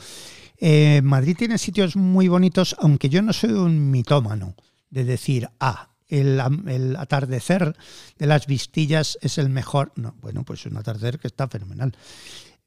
Eh, 0.59 1.01
Madrid 1.03 1.37
tiene 1.37 1.59
sitios 1.59 1.97
muy 1.97 2.29
bonitos, 2.29 2.77
aunque 2.79 3.09
yo 3.09 3.23
no 3.23 3.33
soy 3.33 3.51
un 3.51 3.91
mitómano 3.91 4.55
de 4.91 5.03
decir, 5.03 5.49
ah, 5.59 5.89
el, 6.07 6.41
el, 6.69 6.95
atardecer 6.97 7.75
de 8.19 8.27
las 8.27 8.47
Vistillas 8.47 9.19
es 9.23 9.39
el 9.39 9.49
mejor. 9.49 9.93
No, 9.97 10.15
bueno, 10.21 10.45
pues 10.45 10.61
es 10.61 10.67
un 10.67 10.77
atardecer 10.77 11.19
que 11.19 11.27
está 11.27 11.49
fenomenal. 11.49 11.97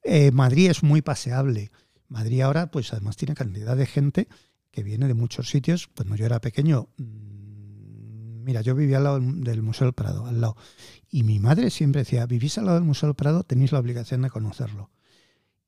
Eh, 0.06 0.32
Madrid 0.32 0.70
es 0.70 0.84
muy 0.84 1.02
paseable. 1.02 1.72
Madrid 2.08 2.42
ahora, 2.42 2.70
pues 2.70 2.94
además 2.94 3.18
tiene 3.18 3.34
cantidad 3.34 3.76
de 3.76 3.88
gente 3.88 4.28
que 4.72 4.84
viene 4.84 5.08
de 5.08 5.16
muchos 5.16 5.50
sitios. 5.50 5.88
Cuando 5.88 6.16
yo 6.16 6.28
era 6.28 6.40
pequeño, 6.40 6.90
mm, 6.98 8.44
mira, 8.44 8.62
yo 8.62 8.76
vivía 8.76 8.98
al 8.98 9.04
lado 9.04 9.20
del 9.20 9.64
Museo 9.64 9.88
del 9.88 9.94
Prado, 9.94 10.28
al 10.28 10.40
lado. 10.40 10.58
Y 11.10 11.24
mi 11.24 11.40
madre 11.40 11.72
siempre 11.72 12.02
decía, 12.02 12.28
vivís 12.28 12.58
al 12.60 12.66
lado 12.66 12.78
del 12.78 12.88
Museo 12.88 13.10
del 13.10 13.16
Prado, 13.16 13.44
tenéis 13.44 13.72
la 13.72 13.80
obligación 13.80 14.22
de 14.22 14.30
conocerlo. 14.30 14.92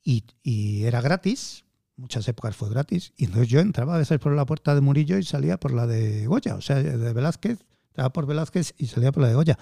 Y, 0.04 0.24
y 0.44 0.84
era 0.84 1.02
gratis, 1.02 1.66
muchas 1.96 2.28
épocas 2.28 2.56
fue 2.56 2.70
gratis. 2.70 3.14
Y 3.18 3.26
entonces 3.26 3.50
yo 3.50 3.60
entraba 3.60 3.96
a 3.96 3.98
veces 3.98 4.20
por 4.20 4.34
la 4.34 4.46
puerta 4.46 4.76
de 4.76 4.82
Murillo 4.82 5.18
y 5.18 5.24
salía 5.24 5.60
por 5.60 5.74
la 5.74 5.88
de 5.88 6.28
Goya, 6.28 6.56
o 6.56 6.62
sea, 6.62 6.84
de 6.84 7.14
Velázquez 7.14 7.66
estaba 7.98 8.14
por 8.14 8.28
Velázquez 8.28 8.76
y 8.78 8.86
salía 8.86 9.12
por 9.12 9.24
la 9.24 9.30
de 9.30 9.34
Goya. 9.34 9.58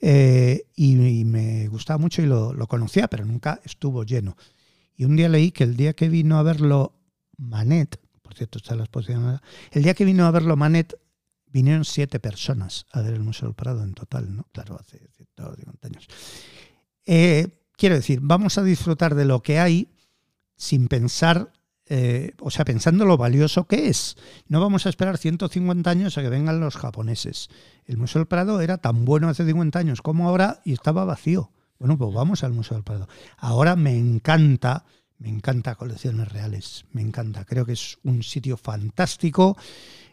Eh, 0.00 0.66
y, 0.76 1.24
me 1.24 1.66
gustaba 1.68 1.96
mucho 1.96 2.20
y 2.20 2.26
lo, 2.26 2.54
conocía, 2.68 3.08
pero 3.08 3.24
nunca 3.24 3.58
estuvo 3.64 4.04
lleno. 4.04 4.36
Y 4.94 5.06
un 5.06 5.16
día 5.16 5.30
leí 5.30 5.50
que 5.50 5.64
el 5.64 5.78
día 5.78 5.94
que 5.94 6.10
vino 6.10 6.38
a 6.38 6.42
verlo 6.42 6.92
Manet, 7.38 7.98
por 8.20 8.34
cierto, 8.34 8.58
está 8.58 8.74
la 8.74 8.82
exposición, 8.82 9.40
el 9.70 9.82
día 9.82 9.94
que 9.94 10.04
vino 10.04 10.26
a 10.26 10.30
verlo 10.30 10.56
Manet, 10.56 10.94
vinieron 11.46 11.86
siete 11.86 12.20
personas 12.20 12.84
a 12.92 13.00
ver 13.00 13.14
el 13.14 13.22
Museo 13.22 13.48
del 13.48 13.54
Prado 13.54 13.82
en 13.82 13.94
total, 13.94 14.36
¿no? 14.36 14.46
Claro, 14.52 14.78
hace 14.78 14.98
150 15.16 15.88
años. 15.88 16.06
Eh, 17.06 17.48
quiero 17.78 17.94
decir, 17.94 18.20
vamos 18.22 18.58
a 18.58 18.62
disfrutar 18.62 19.14
de 19.14 19.24
lo 19.24 19.42
que 19.42 19.58
hay 19.58 19.88
sin 20.54 20.86
pensar 20.86 21.50
eh, 21.92 22.34
o 22.38 22.52
sea, 22.52 22.64
pensando 22.64 23.04
lo 23.04 23.16
valioso 23.16 23.66
que 23.66 23.88
es. 23.88 24.16
No 24.46 24.60
vamos 24.60 24.86
a 24.86 24.90
esperar 24.90 25.18
150 25.18 25.90
años 25.90 26.16
a 26.16 26.22
que 26.22 26.28
vengan 26.28 26.60
los 26.60 26.76
japoneses. 26.76 27.48
El 27.84 27.96
Museo 27.96 28.20
del 28.20 28.28
Prado 28.28 28.60
era 28.60 28.78
tan 28.78 29.04
bueno 29.04 29.28
hace 29.28 29.44
50 29.44 29.76
años 29.76 30.00
como 30.00 30.28
ahora 30.28 30.60
y 30.64 30.72
estaba 30.72 31.04
vacío. 31.04 31.50
Bueno, 31.80 31.98
pues 31.98 32.14
vamos 32.14 32.44
al 32.44 32.52
Museo 32.52 32.76
del 32.76 32.84
Prado. 32.84 33.08
Ahora 33.38 33.74
me 33.74 33.98
encanta, 33.98 34.84
me 35.18 35.30
encanta 35.30 35.74
colecciones 35.74 36.30
reales, 36.30 36.84
me 36.92 37.02
encanta. 37.02 37.44
Creo 37.44 37.66
que 37.66 37.72
es 37.72 37.98
un 38.04 38.22
sitio 38.22 38.56
fantástico, 38.56 39.56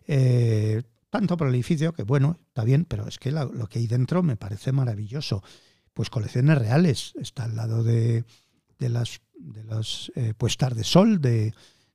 eh, 0.07 0.81
tanto 1.11 1.37
por 1.37 1.47
el 1.47 1.53
edificio, 1.53 1.93
que 1.93 2.01
bueno, 2.01 2.39
está 2.47 2.63
bien, 2.63 2.85
pero 2.85 3.07
es 3.07 3.19
que 3.19 3.29
lo 3.29 3.67
que 3.69 3.77
hay 3.77 3.85
dentro 3.85 4.23
me 4.23 4.35
parece 4.35 4.71
maravilloso. 4.71 5.43
Pues 5.93 6.09
colecciones 6.09 6.57
reales, 6.57 7.13
está 7.19 7.43
al 7.43 7.55
lado 7.55 7.83
de, 7.83 8.25
de 8.79 8.89
las 8.89 9.21
de 9.39 9.63
las 9.63 10.11
eh, 10.15 10.33
puestas 10.35 10.75
de 10.75 10.83
sol 10.83 11.21
de, 11.21 11.53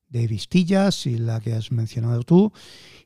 de, 0.09 0.27
Vistillas 0.27 1.07
y 1.07 1.19
la 1.19 1.41
que 1.41 1.55
has 1.55 1.73
mencionado 1.73 2.23
tú, 2.23 2.53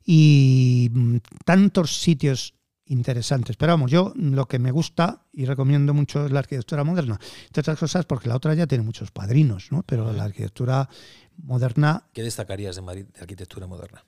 y 0.04 0.90
mm, 0.92 1.16
tantos 1.44 1.98
sitios 1.98 2.54
interesantes. 2.86 3.56
Pero 3.56 3.72
vamos, 3.72 3.90
yo 3.90 4.12
lo 4.16 4.46
que 4.46 4.58
me 4.58 4.70
gusta 4.70 5.26
y 5.32 5.44
recomiendo 5.44 5.92
mucho 5.94 6.26
es 6.26 6.32
la 6.32 6.40
arquitectura 6.40 6.84
moderna. 6.84 7.18
Entre 7.46 7.60
otras 7.60 7.78
cosas 7.78 8.06
porque 8.06 8.28
la 8.28 8.36
otra 8.36 8.54
ya 8.54 8.66
tiene 8.66 8.84
muchos 8.84 9.10
padrinos, 9.10 9.72
¿no? 9.72 9.82
Pero 9.82 10.12
la 10.12 10.24
arquitectura 10.24 10.88
moderna... 11.36 12.06
¿Qué 12.12 12.22
destacarías 12.22 12.76
de 12.76 12.82
Madrid 12.82 13.06
de 13.06 13.20
arquitectura 13.20 13.66
moderna? 13.66 14.04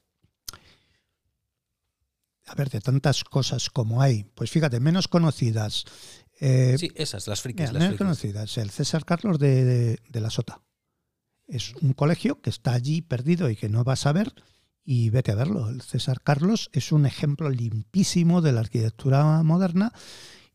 A 2.46 2.54
ver, 2.54 2.70
de 2.70 2.80
tantas 2.80 3.24
cosas 3.24 3.68
como 3.68 4.00
hay, 4.00 4.24
pues 4.34 4.50
fíjate, 4.50 4.80
menos 4.80 5.06
conocidas, 5.06 5.84
eh, 6.40 6.76
sí, 6.78 6.90
esas, 6.94 7.26
las 7.26 7.40
frikis. 7.40 7.72
las 7.72 7.94
conocidas. 7.94 8.56
El 8.58 8.70
César 8.70 9.04
Carlos 9.04 9.38
de, 9.38 10.00
la 10.12 10.30
Sota. 10.30 10.62
Es 11.46 11.74
un 11.76 11.94
colegio 11.94 12.40
que 12.40 12.50
está 12.50 12.72
allí 12.72 13.02
perdido 13.02 13.50
y 13.50 13.56
que 13.56 13.68
no 13.68 13.82
vas 13.82 14.06
a 14.06 14.12
ver 14.12 14.34
y 14.84 15.10
vete 15.10 15.32
a 15.32 15.34
verlo. 15.34 15.68
El 15.68 15.82
César 15.82 16.20
Carlos 16.22 16.70
es 16.72 16.92
un 16.92 17.06
ejemplo 17.06 17.50
limpísimo 17.50 18.40
de 18.40 18.52
la 18.52 18.60
arquitectura 18.60 19.42
moderna 19.42 19.92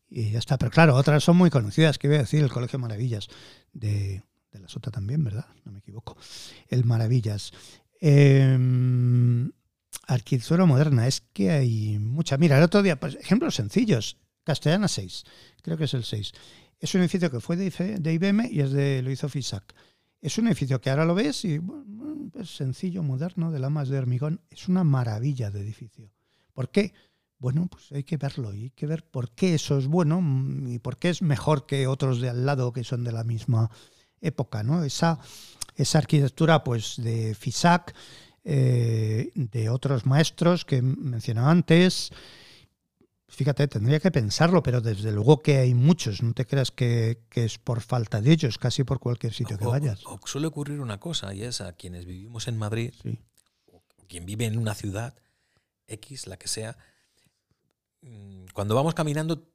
y 0.08 0.30
ya 0.30 0.38
está. 0.38 0.56
Pero 0.56 0.70
claro, 0.70 0.94
otras 0.94 1.24
son 1.24 1.36
muy 1.36 1.50
conocidas. 1.50 1.98
¿Qué 1.98 2.08
voy 2.08 2.16
a 2.16 2.20
decir? 2.20 2.42
El 2.42 2.52
Colegio 2.52 2.78
Maravillas 2.78 3.28
de, 3.72 4.22
la 4.52 4.68
Sota 4.68 4.90
también, 4.90 5.22
¿verdad? 5.24 5.46
No 5.64 5.72
me 5.72 5.80
equivoco. 5.80 6.16
El 6.68 6.84
Maravillas. 6.84 7.52
Em, 8.00 9.50
arquitectura 10.06 10.64
moderna, 10.64 11.06
es 11.08 11.22
que 11.32 11.50
hay 11.50 11.98
mucha. 11.98 12.38
Mira, 12.38 12.56
el 12.56 12.64
otro 12.64 12.82
día, 12.82 12.98
pues, 12.98 13.16
ejemplos 13.16 13.56
sencillos. 13.56 14.18
Castellana 14.44 14.88
6, 14.88 15.24
creo 15.64 15.78
que 15.78 15.84
es 15.84 15.94
el 15.94 16.04
6. 16.04 16.32
Es 16.78 16.94
un 16.94 17.00
edificio 17.00 17.30
que 17.30 17.40
fue 17.40 17.56
de, 17.56 18.12
IBM 18.12 18.48
y 18.50 18.60
es 18.60 18.70
de, 18.72 19.00
lo 19.02 19.10
hizo 19.10 19.28
FISAC. 19.28 19.74
Es 20.20 20.36
un 20.38 20.46
edificio 20.46 20.80
que 20.80 20.90
ahora 20.90 21.06
lo 21.06 21.14
ves 21.14 21.44
y 21.44 21.58
es 22.38 22.54
sencillo, 22.54 23.02
moderno, 23.02 23.50
de 23.50 23.58
lamas 23.58 23.88
de 23.88 23.98
hormigón. 23.98 24.42
Es 24.50 24.68
una 24.68 24.84
maravilla 24.84 25.50
de 25.50 25.60
edificio. 25.60 26.10
¿Por 26.52 26.70
qué? 26.70 26.92
Bueno, 27.38 27.66
pues 27.70 27.90
hay 27.92 28.04
que 28.04 28.18
verlo 28.18 28.54
y 28.54 28.64
hay 28.64 28.70
que 28.70 28.86
ver 28.86 29.04
por 29.04 29.30
qué 29.30 29.54
eso 29.54 29.78
es 29.78 29.86
bueno 29.86 30.20
mm, 30.20 30.72
y 30.72 30.78
por 30.78 30.98
qué 30.98 31.08
es 31.08 31.22
mejor 31.22 31.66
que 31.66 31.86
otros 31.86 32.20
de 32.20 32.28
al 32.28 32.44
lado 32.44 32.72
que 32.72 32.84
son 32.84 33.02
de 33.02 33.12
la 33.12 33.24
misma 33.24 33.70
época. 34.20 34.62
¿no? 34.62 34.84
Esa, 34.84 35.18
esa 35.76 35.98
arquitectura 35.98 36.62
pues, 36.62 36.96
de 36.98 37.34
FISAC, 37.34 37.94
eh, 38.44 39.30
de 39.34 39.70
otros 39.70 40.04
maestros 40.04 40.66
que 40.66 40.82
mencionaba 40.82 41.50
antes, 41.50 42.10
Fíjate, 43.34 43.66
tendría 43.66 43.98
que 43.98 44.10
pensarlo, 44.10 44.62
pero 44.62 44.80
desde 44.80 45.10
luego 45.10 45.42
que 45.42 45.58
hay 45.58 45.74
muchos. 45.74 46.22
No 46.22 46.34
te 46.34 46.46
creas 46.46 46.70
que, 46.70 47.22
es 47.34 47.58
por 47.58 47.80
falta 47.80 48.20
de 48.20 48.32
ellos, 48.32 48.58
casi 48.58 48.84
por 48.84 49.00
cualquier 49.00 49.32
sitio 49.32 49.58
que 49.58 49.66
vayas. 49.66 50.06
O, 50.06 50.20
suele 50.24 50.46
ocurrir 50.46 50.80
una 50.80 51.00
cosa, 51.00 51.34
y 51.34 51.42
es 51.42 51.60
a 51.60 51.72
quienes 51.72 52.04
vivimos 52.04 52.46
en 52.46 52.56
Madrid, 52.56 52.94
o 53.66 53.82
quien 54.08 54.24
vive 54.24 54.46
en 54.46 54.56
una 54.56 54.74
ciudad 54.74 55.14
X, 55.88 56.28
la 56.28 56.36
que 56.36 56.48
sea, 56.48 56.76
mm, 58.02 58.46
cuando 58.52 58.74
vamos 58.74 58.94
caminando 58.94 59.48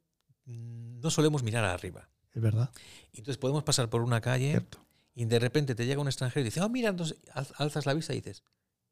no 0.44 1.10
solemos 1.10 1.42
mirar 1.42 1.64
arriba. 1.64 2.08
Es 2.32 2.42
verdad. 2.42 2.70
entonces 3.12 3.38
podemos 3.38 3.64
pasar 3.64 3.90
por 3.90 4.02
una 4.02 4.20
calle 4.20 4.64
y 5.16 5.24
de 5.24 5.38
repente 5.40 5.74
te 5.74 5.84
llega 5.84 6.00
un 6.00 6.06
extranjero 6.06 6.42
y 6.42 6.44
dice, 6.44 6.60
oh, 6.60 6.68
mira, 6.68 6.90
entonces 6.90 7.18
alzas 7.56 7.86
la 7.86 7.94
vista 7.94 8.12
y 8.12 8.16
dices, 8.16 8.44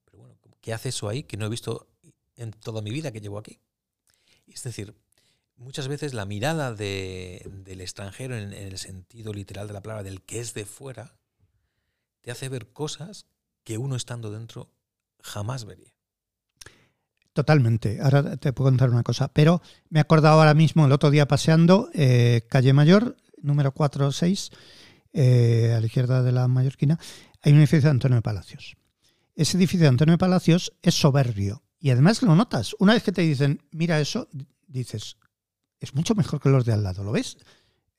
pero 0.05 0.19
bueno, 0.19 0.37
¿qué 0.61 0.73
hace 0.73 0.89
eso 0.89 1.09
ahí 1.09 1.23
que 1.23 1.37
no 1.37 1.47
he 1.47 1.49
visto 1.49 1.89
en 2.35 2.51
toda 2.51 2.83
mi 2.83 2.91
vida 2.91 3.13
que 3.13 3.21
llevo 3.21 3.39
aquí? 3.39 3.61
Es 4.53 4.63
decir, 4.63 4.95
muchas 5.57 5.89
veces 5.89 6.15
la 6.15 6.25
mirada 6.25 6.73
del 6.73 7.81
extranjero 7.81 8.37
en, 8.37 8.53
el 8.53 8.79
sentido 8.79 9.33
literal 9.33 9.67
de 9.67 9.75
la 9.75 9.83
palabra, 9.83 10.03
del 10.03 10.23
que 10.23 10.41
es 10.41 10.55
de 10.55 10.65
fuera, 10.65 11.17
te 12.21 12.31
hace 12.31 12.49
ver 12.49 12.69
cosas 12.69 13.27
que 13.65 13.79
uno 13.79 13.97
estando 13.97 14.31
dentro 14.31 14.71
jamás 15.23 15.65
vería. 15.65 15.93
Totalmente. 17.33 18.01
Ahora 18.01 18.37
te 18.37 18.53
puedo 18.53 18.71
contar 18.71 18.91
una 18.91 19.03
cosa. 19.03 19.29
Pero 19.29 19.63
me 19.91 20.01
he 20.01 20.03
acordado 20.03 20.41
ahora 20.41 20.55
mismo, 20.55 20.87
el 20.87 20.93
otro 20.93 21.11
día 21.11 21.29
paseando, 21.29 21.89
eh, 21.95 22.47
calle 22.49 22.73
Mayor, 22.73 23.17
número 23.41 23.73
4 23.73 24.09
o 24.09 24.13
6, 24.13 24.51
eh, 25.13 25.75
a 25.77 25.81
la 25.81 25.87
izquierda 25.87 26.23
de 26.23 26.33
la 26.33 26.49
Mallorquina, 26.49 26.99
hay 27.43 27.53
un 27.53 27.59
edificio 27.59 27.83
de 27.83 27.91
Antonio 27.91 28.17
de 28.17 28.23
Palacios. 28.23 28.77
Ese 29.37 29.57
edificio 29.57 29.83
de 29.83 29.89
Antonio 29.89 30.15
de 30.15 30.19
Palacios 30.19 30.73
es 30.83 30.95
soberbio. 30.95 31.63
Y 31.81 31.91
además 31.91 32.23
lo 32.23 32.35
notas. 32.35 32.75
Una 32.79 32.95
vez 32.95 33.03
que 33.03 33.13
te 33.13 33.23
dicen, 33.23 33.63
mira 33.71 34.01
eso, 34.01 34.29
dices, 34.67 35.17
es 35.81 35.95
mucho 35.95 36.15
mejor 36.15 36.41
que 36.41 36.49
los 36.49 36.65
de 36.65 36.73
al 36.73 36.83
lado, 36.83 37.05
¿lo 37.05 37.13
ves? 37.13 37.39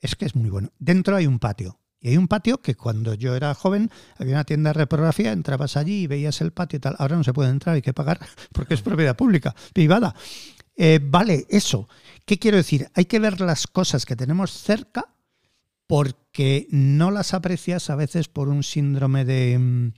Es 0.01 0.15
que 0.15 0.25
es 0.25 0.36
muy 0.36 0.49
bueno. 0.49 0.71
Dentro 0.80 1.15
hay 1.15 1.27
un 1.27 1.39
patio. 1.39 1.80
Y 2.01 2.09
hay 2.09 2.17
un 2.17 2.27
patio 2.27 2.61
que 2.61 2.75
cuando 2.75 3.13
yo 3.13 3.36
era 3.36 3.53
joven 3.53 3.91
había 4.17 4.36
una 4.36 4.45
tienda 4.45 4.69
de 4.69 4.73
reprografía, 4.80 5.34
entrabas 5.34 5.75
allí 5.75 6.03
y 6.03 6.07
veías 6.07 6.39
el 6.39 6.51
patio 6.51 6.77
y 6.77 6.80
tal. 6.80 6.95
Ahora 6.97 7.17
no 7.17 7.23
se 7.23 7.34
puede 7.34 7.49
entrar, 7.49 7.75
hay 7.75 7.82
que 7.82 7.93
pagar 7.93 8.19
porque 8.53 8.73
es 8.73 8.82
propiedad 8.82 9.17
pública, 9.17 9.53
privada. 9.73 10.15
Eh, 10.75 10.99
vale, 11.03 11.45
eso. 11.49 11.89
¿Qué 12.25 12.39
quiero 12.39 12.57
decir? 12.57 12.89
Hay 12.93 13.05
que 13.05 13.19
ver 13.19 13.41
las 13.41 13.67
cosas 13.67 14.05
que 14.05 14.15
tenemos 14.15 14.51
cerca 14.51 15.13
porque 15.88 16.67
no 16.69 17.11
las 17.11 17.34
aprecias 17.34 17.89
a 17.89 17.95
veces 17.95 18.30
por 18.30 18.47
un 18.47 18.63
síndrome 18.63 19.25
de 19.25 19.57
mm, 19.57 19.61
un 19.61 19.93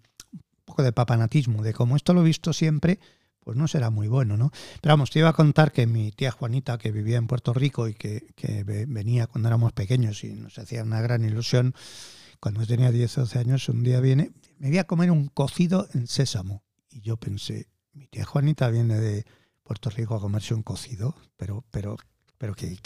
poco 0.66 0.82
de 0.82 0.94
papanatismo, 0.94 1.62
de 1.62 1.74
como 1.74 1.96
esto 1.96 2.14
lo 2.14 2.22
he 2.22 2.26
visto 2.26 2.54
siempre, 2.54 3.00
pues 3.44 3.58
no 3.58 3.68
será 3.68 3.90
muy 3.90 4.08
bueno, 4.08 4.38
¿no? 4.38 4.52
Pero 4.82 4.94
vamos, 4.94 5.10
te 5.10 5.20
iba 5.20 5.30
a 5.30 5.34
contar 5.34 5.72
que 5.72 5.88
mi 5.88 6.12
tía 6.12 6.32
Juanita, 6.32 6.78
que 6.78 6.92
vivía 6.92 7.18
en 7.18 7.28
Puerto 7.28 7.54
Rico 7.54 7.88
y 7.88 7.96
que, 7.96 8.24
venía 8.88 9.28
cuando 9.28 9.50
éramos 9.50 9.74
pequeños 9.74 10.24
y 10.24 10.34
nos 10.34 10.58
hacía 10.60 10.84
una 10.84 11.02
gran 11.02 11.26
ilusión, 11.26 11.74
cuando 12.40 12.66
tenía 12.66 12.92
10 12.92 13.18
o 13.18 13.22
12 13.22 13.40
años, 13.40 13.70
un 13.70 13.84
día 13.84 14.00
viene, 14.00 14.32
me 14.58 14.70
voy 14.70 14.78
a 14.78 14.86
comer 14.86 15.12
un 15.12 15.28
cocido 15.28 15.88
en 15.94 16.08
sésamo. 16.08 16.64
Y 16.90 17.02
yo 17.02 17.18
pensé, 17.18 17.68
mi 17.94 18.08
tía 18.08 18.26
Juanita 18.26 18.70
viene 18.70 19.00
de 19.00 19.26
Puerto 19.64 19.90
Rico 19.90 20.16
a 20.16 20.20
comerse 20.20 20.54
un 20.54 20.64
cocido, 20.64 21.16
pero, 21.38 21.66
pero, 21.72 21.98
pero 22.38 22.54
que, 22.54 22.78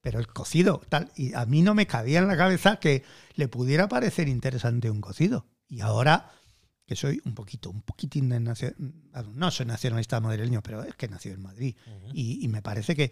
pero 0.00 0.20
el 0.20 0.26
cocido, 0.28 0.82
tal. 0.88 1.10
Y 1.16 1.34
a 1.34 1.44
mí 1.46 1.62
no 1.62 1.74
me 1.74 1.86
cabía 1.86 2.20
en 2.20 2.28
la 2.28 2.36
cabeza 2.36 2.76
que 2.76 3.02
le 3.34 3.48
pudiera 3.48 3.88
parecer 3.88 4.28
interesante 4.28 4.90
un 4.90 5.00
cocido. 5.00 5.46
Y 5.68 5.80
ahora 5.80 6.30
que 6.86 6.96
soy 6.96 7.20
un 7.24 7.34
poquito, 7.34 7.70
un 7.70 7.82
poquitín 7.82 8.28
de 8.28 8.40
no 8.40 9.50
soy 9.50 9.66
nacionalista 9.66 10.20
madrileño, 10.20 10.62
pero 10.62 10.84
es 10.84 10.94
que 10.94 11.08
nació 11.08 11.32
en 11.32 11.42
Madrid. 11.42 11.76
y, 12.12 12.46
me 12.48 12.62
parece 12.62 12.94
que 12.94 13.10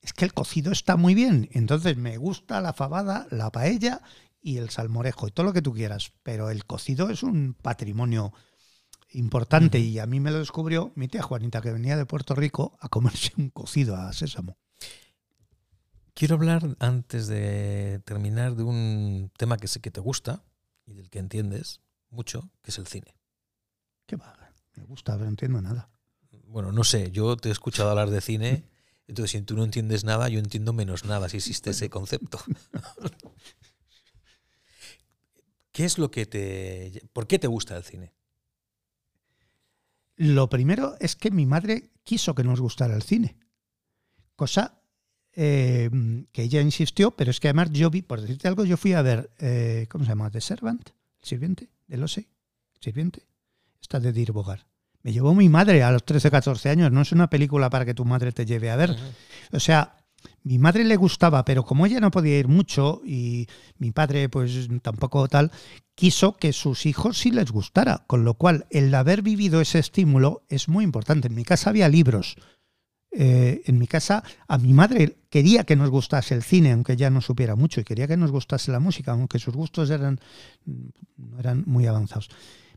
es 0.00 0.12
que 0.14 0.24
el 0.24 0.32
cocido 0.32 0.72
está 0.72 0.96
muy 0.96 1.14
bien. 1.14 1.48
Entonces 1.52 1.96
me 1.96 2.16
gusta 2.16 2.60
la 2.60 2.72
fabada, 2.72 3.26
la 3.30 3.50
paella 3.52 4.00
y 4.40 4.56
el 4.56 4.70
salmorejo 4.70 5.28
y 5.28 5.30
todo 5.30 5.44
lo 5.44 5.52
que 5.52 5.62
tú 5.62 5.74
quieras. 5.74 6.12
Pero 6.22 6.50
el 6.50 6.64
cocido 6.64 7.10
es 7.10 7.22
un 7.22 7.54
patrimonio 7.54 8.32
importante 9.12 9.78
y 9.78 9.98
a 9.98 10.06
mí 10.06 10.20
me 10.20 10.30
lo 10.30 10.38
descubrió 10.38 10.92
mi 10.94 11.08
tía 11.08 11.22
Juanita, 11.22 11.60
que 11.60 11.72
venía 11.72 11.96
de 11.96 12.06
Puerto 12.06 12.34
Rico 12.34 12.78
a 12.80 12.88
comerse 12.88 13.32
un 13.36 13.50
cocido 13.50 13.96
a 13.96 14.12
sésamo. 14.12 14.56
Quiero 16.14 16.36
hablar, 16.36 16.76
antes 16.80 17.28
de 17.28 18.00
terminar, 18.04 18.54
de 18.54 18.62
un 18.62 19.30
tema 19.36 19.56
que 19.56 19.68
sé 19.68 19.80
que 19.80 19.90
te 19.90 20.00
gusta 20.00 20.42
y 20.86 20.94
del 20.94 21.08
que 21.08 21.18
entiendes, 21.18 21.80
mucho, 22.10 22.50
que 22.62 22.70
es 22.70 22.78
el 22.78 22.86
cine. 22.86 23.16
¿Qué 24.06 24.16
va? 24.16 24.36
Me 24.74 24.84
gusta, 24.84 25.12
pero 25.12 25.24
no 25.24 25.30
entiendo 25.30 25.60
nada. 25.60 25.90
Bueno, 26.46 26.72
no 26.72 26.84
sé, 26.84 27.10
yo 27.12 27.36
te 27.36 27.48
he 27.48 27.52
escuchado 27.52 27.90
hablar 27.90 28.10
de 28.10 28.20
cine, 28.20 28.64
entonces 29.06 29.30
si 29.30 29.42
tú 29.42 29.56
no 29.56 29.64
entiendes 29.64 30.04
nada, 30.04 30.28
yo 30.28 30.38
entiendo 30.38 30.72
menos 30.72 31.04
nada, 31.04 31.28
si 31.28 31.36
existe 31.38 31.70
ese 31.70 31.90
concepto. 31.90 32.40
¿Qué 35.72 35.84
es 35.84 35.98
lo 35.98 36.10
que 36.10 36.26
te... 36.26 37.08
¿Por 37.12 37.26
qué 37.26 37.38
te 37.38 37.46
gusta 37.46 37.76
el 37.76 37.84
cine? 37.84 38.12
Lo 40.16 40.50
primero 40.50 40.96
es 40.98 41.14
que 41.16 41.30
mi 41.30 41.46
madre 41.46 41.92
quiso 42.02 42.34
que 42.34 42.44
nos 42.44 42.60
gustara 42.60 42.94
el 42.94 43.02
cine. 43.02 43.38
Cosa 44.34 44.82
eh, 45.32 45.88
que 46.32 46.42
ella 46.42 46.60
insistió, 46.60 47.12
pero 47.12 47.30
es 47.30 47.38
que 47.40 47.48
además 47.48 47.70
yo 47.70 47.88
vi, 47.88 48.02
por 48.02 48.20
decirte 48.20 48.48
algo, 48.48 48.64
yo 48.64 48.76
fui 48.76 48.92
a 48.92 49.02
ver, 49.02 49.30
eh, 49.38 49.86
¿cómo 49.88 50.04
se 50.04 50.10
llama? 50.10 50.30
The 50.30 50.40
Servant, 50.40 50.90
el 51.20 51.24
sirviente 51.24 51.70
lo 51.98 52.08
sé, 52.08 52.28
sirviente, 52.80 53.26
está 53.80 54.00
de 54.00 54.12
Dir 54.12 54.32
Bogar. 54.32 54.66
Me 55.02 55.12
llevó 55.12 55.34
mi 55.34 55.48
madre 55.48 55.82
a 55.82 55.90
los 55.90 56.04
13, 56.04 56.30
14 56.30 56.68
años, 56.68 56.92
no 56.92 57.00
es 57.00 57.12
una 57.12 57.30
película 57.30 57.70
para 57.70 57.86
que 57.86 57.94
tu 57.94 58.04
madre 58.04 58.32
te 58.32 58.44
lleve 58.44 58.70
a 58.70 58.76
ver. 58.76 58.96
O 59.50 59.58
sea, 59.58 59.96
mi 60.42 60.58
madre 60.58 60.84
le 60.84 60.96
gustaba, 60.96 61.44
pero 61.44 61.64
como 61.64 61.86
ella 61.86 62.00
no 62.00 62.10
podía 62.10 62.38
ir 62.38 62.48
mucho 62.48 63.00
y 63.04 63.46
mi 63.78 63.92
padre 63.92 64.28
pues 64.28 64.68
tampoco 64.82 65.26
tal, 65.28 65.50
quiso 65.94 66.36
que 66.36 66.52
sus 66.52 66.86
hijos 66.86 67.18
sí 67.18 67.30
les 67.30 67.50
gustara, 67.50 68.04
con 68.06 68.24
lo 68.24 68.34
cual 68.34 68.66
el 68.70 68.94
haber 68.94 69.22
vivido 69.22 69.60
ese 69.60 69.78
estímulo 69.78 70.42
es 70.48 70.68
muy 70.68 70.84
importante. 70.84 71.28
En 71.28 71.34
mi 71.34 71.44
casa 71.44 71.70
había 71.70 71.88
libros. 71.88 72.36
Eh, 73.12 73.62
en 73.66 73.76
mi 73.76 73.88
casa 73.88 74.22
a 74.46 74.56
mi 74.56 74.72
madre 74.72 75.16
quería 75.30 75.64
que 75.64 75.74
nos 75.74 75.90
gustase 75.90 76.34
el 76.34 76.44
cine, 76.44 76.72
aunque 76.72 76.96
ya 76.96 77.10
no 77.10 77.20
supiera 77.20 77.56
mucho, 77.56 77.80
y 77.80 77.84
quería 77.84 78.06
que 78.06 78.16
nos 78.16 78.30
gustase 78.30 78.70
la 78.70 78.78
música, 78.78 79.12
aunque 79.12 79.38
sus 79.38 79.54
gustos 79.54 79.90
eran, 79.90 80.20
eran 81.38 81.64
muy 81.66 81.86
avanzados. 81.86 82.30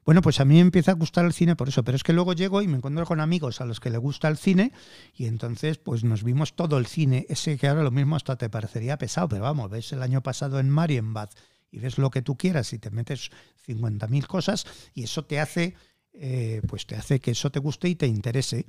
Bueno, 0.06 0.22
pues 0.22 0.40
a 0.42 0.46
mí 0.46 0.56
me 0.56 0.62
empieza 0.62 0.92
a 0.92 0.96
gustar 0.96 1.24
el 1.24 1.34
cine 1.34 1.56
por 1.56 1.70
eso, 1.70 1.84
pero 1.84 1.96
es 1.96 2.04
que 2.04 2.12
luego 2.12 2.34
llego 2.34 2.62
y 2.62 2.68
me 2.68 2.78
encuentro 2.78 3.06
con 3.06 3.22
amigos 3.22 3.62
a 3.62 3.66
los 3.66 3.80
que 3.80 3.90
le 3.90 3.98
gusta 3.98 4.28
el 4.28 4.38
cine 4.38 4.74
y 5.16 5.28
entonces 5.28 5.78
pues 5.78 6.04
nos 6.04 6.24
vimos 6.24 6.56
todo 6.56 6.78
el 6.78 6.88
cine, 6.88 7.26
ese 7.30 7.58
que 7.58 7.68
ahora 7.68 7.84
lo 7.84 7.92
mismo 7.92 8.18
hasta 8.18 8.36
te 8.36 8.50
parecería 8.50 8.98
pesado, 8.98 9.30
pero 9.30 9.44
vamos, 9.44 9.70
ves 9.70 9.94
el 9.94 10.04
año 10.04 10.22
pasado 10.22 10.60
en 10.60 10.70
Marienbad 10.70 11.30
y 11.72 11.80
ves 11.80 11.98
lo 11.98 12.12
que 12.12 12.22
tú 12.22 12.36
quieras 12.38 12.74
y 12.74 12.80
te 12.80 12.92
metes 12.92 13.32
50.000 13.66 14.28
cosas 14.28 14.66
y 14.94 15.04
eso 15.04 15.24
te 15.24 15.40
hace, 15.40 15.76
eh, 16.12 16.62
pues 16.68 16.86
te 16.86 16.96
hace 16.98 17.22
que 17.22 17.32
eso 17.32 17.50
te 17.50 17.60
guste 17.60 17.88
y 17.88 17.96
te 17.96 18.08
interese. 18.08 18.66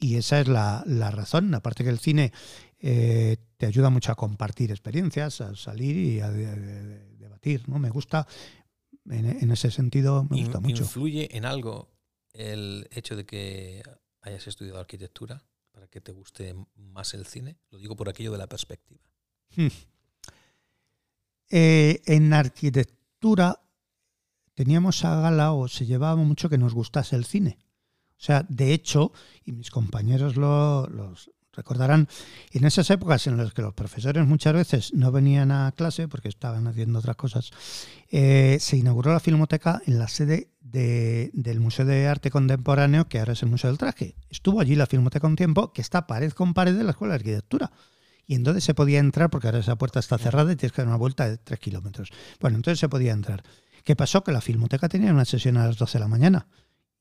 Y 0.00 0.16
esa 0.16 0.40
es 0.40 0.48
la, 0.48 0.82
razón. 1.10 1.54
Aparte 1.54 1.84
que 1.84 1.90
el 1.90 1.98
cine 1.98 2.32
eh, 2.78 3.36
te 3.58 3.66
ayuda 3.66 3.90
mucho 3.90 4.10
a 4.10 4.14
compartir 4.14 4.70
experiencias, 4.70 5.42
a 5.42 5.54
salir 5.54 5.96
y 5.96 6.20
a 6.20 6.30
debatir. 6.30 7.68
¿no? 7.68 7.78
Me 7.78 7.90
gusta, 7.90 8.26
en, 9.10 9.50
ese 9.50 9.70
sentido, 9.70 10.26
me 10.30 10.40
gusta 10.40 10.58
mucho. 10.58 10.84
¿Influye 10.84 11.36
en 11.36 11.44
algo 11.44 11.92
el 12.32 12.88
hecho 12.90 13.14
de 13.14 13.26
que 13.26 13.82
hayas 14.22 14.46
estudiado 14.46 14.80
arquitectura 14.80 15.44
para 15.70 15.86
que 15.88 16.00
te 16.00 16.12
guste 16.12 16.54
más 16.76 17.12
el 17.12 17.26
cine? 17.26 17.58
Lo 17.70 17.78
digo 17.78 17.94
por 17.94 18.08
aquello 18.08 18.32
de 18.32 18.38
la 18.38 18.48
perspectiva. 18.48 19.02
Hmm. 19.54 19.68
Eh, 21.50 22.00
en 22.06 22.32
arquitectura 22.32 23.60
teníamos 24.54 25.04
a 25.04 25.20
gala 25.20 25.52
o 25.52 25.68
se 25.68 25.84
llevaba 25.84 26.16
mucho 26.16 26.48
que 26.48 26.56
nos 26.56 26.72
gustase 26.72 27.16
el 27.16 27.26
cine. 27.26 27.58
O 28.20 28.22
sea, 28.22 28.44
de 28.50 28.74
hecho, 28.74 29.12
y 29.46 29.52
mis 29.52 29.70
compañeros 29.70 30.36
lo, 30.36 30.86
recordarán, 31.54 32.06
en 32.52 32.64
esas 32.66 32.90
épocas 32.90 33.26
en 33.26 33.38
las 33.38 33.54
que 33.54 33.62
los 33.62 33.72
profesores 33.72 34.26
muchas 34.26 34.52
veces 34.52 34.92
no 34.92 35.10
venían 35.10 35.50
a 35.50 35.72
clase 35.72 36.06
porque 36.06 36.28
estaban 36.28 36.66
haciendo 36.66 36.98
otras 36.98 37.16
cosas, 37.16 37.50
eh, 38.10 38.58
se 38.60 38.76
inauguró 38.76 39.14
la 39.14 39.20
Filmoteca 39.20 39.80
en 39.86 39.98
la 39.98 40.06
sede 40.06 40.50
del 40.60 41.60
Museo 41.60 41.86
de 41.86 42.08
Arte 42.08 42.30
Contemporáneo, 42.30 43.08
que 43.08 43.20
ahora 43.20 43.32
es 43.32 43.42
el 43.42 43.48
Museo 43.48 43.70
del 43.70 43.78
Traje. 43.78 44.14
Estuvo 44.28 44.60
allí 44.60 44.76
la 44.76 44.86
Filmoteca 44.86 45.26
un 45.26 45.36
tiempo, 45.36 45.72
que 45.72 45.80
está 45.80 46.06
pared 46.06 46.30
con 46.32 46.52
pared 46.52 46.76
de 46.76 46.84
la 46.84 46.90
Escuela 46.90 47.14
de 47.14 47.20
Arquitectura. 47.20 47.72
Y 48.26 48.34
entonces 48.34 48.62
se 48.62 48.74
podía 48.74 48.98
entrar, 48.98 49.30
porque 49.30 49.48
ahora 49.48 49.60
esa 49.60 49.76
puerta 49.76 49.98
está 49.98 50.18
cerrada 50.18 50.52
y 50.52 50.56
tienes 50.56 50.72
que 50.72 50.82
dar 50.82 50.88
una 50.88 50.98
vuelta 50.98 51.26
de 51.26 51.38
tres 51.38 51.58
kilómetros. 51.58 52.10
Bueno, 52.38 52.56
entonces 52.56 52.78
se 52.78 52.88
podía 52.90 53.12
entrar. 53.12 53.42
¿Qué 53.82 53.96
pasó? 53.96 54.22
Que 54.22 54.30
la 54.30 54.42
Filmoteca 54.42 54.90
tenía 54.90 55.10
una 55.10 55.24
sesión 55.24 55.56
a 55.56 55.66
las 55.66 55.78
12 55.78 55.96
de 55.96 56.00
la 56.00 56.08
mañana. 56.08 56.46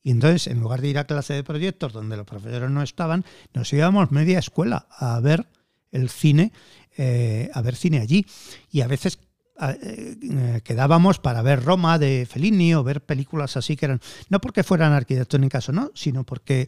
Y 0.02 0.12
entonces, 0.12 0.47
en 0.47 0.60
lugar 0.60 0.82
de 0.82 0.88
ir 0.88 0.97
a 0.97 1.06
clase 1.06 1.34
de 1.34 1.43
proyectos 1.43 1.93
donde 1.93 2.18
los 2.18 2.26
profesores 2.26 2.70
no 2.70 2.82
estaban, 2.82 3.26
nos 3.54 3.72
íbamos 3.74 4.12
media 4.12 4.39
escuela 4.39 4.88
a 4.91 5.20
ver 5.20 5.47
el 5.91 6.10
cine, 6.10 6.54
eh, 6.97 7.50
a 7.54 7.62
ver 7.62 7.76
cine 7.76 8.00
allí. 8.00 8.26
Y 8.72 8.82
a 8.82 8.88
veces 8.88 9.20
eh, 9.62 10.62
quedábamos 10.64 11.20
para 11.20 11.41
ver 11.41 11.64
Roma 11.64 12.00
de 12.00 12.26
Fellini 12.30 12.74
o 12.76 12.84
ver 12.84 13.02
películas 13.02 13.58
así 13.58 13.76
que 13.76 13.86
eran, 13.86 14.00
no 14.30 14.39
porque 14.39 14.64
fueran 14.64 14.93
arquitectónicas 14.93 15.68
o 15.68 15.74
no, 15.74 15.91
sino 15.95 16.24
porque 16.24 16.66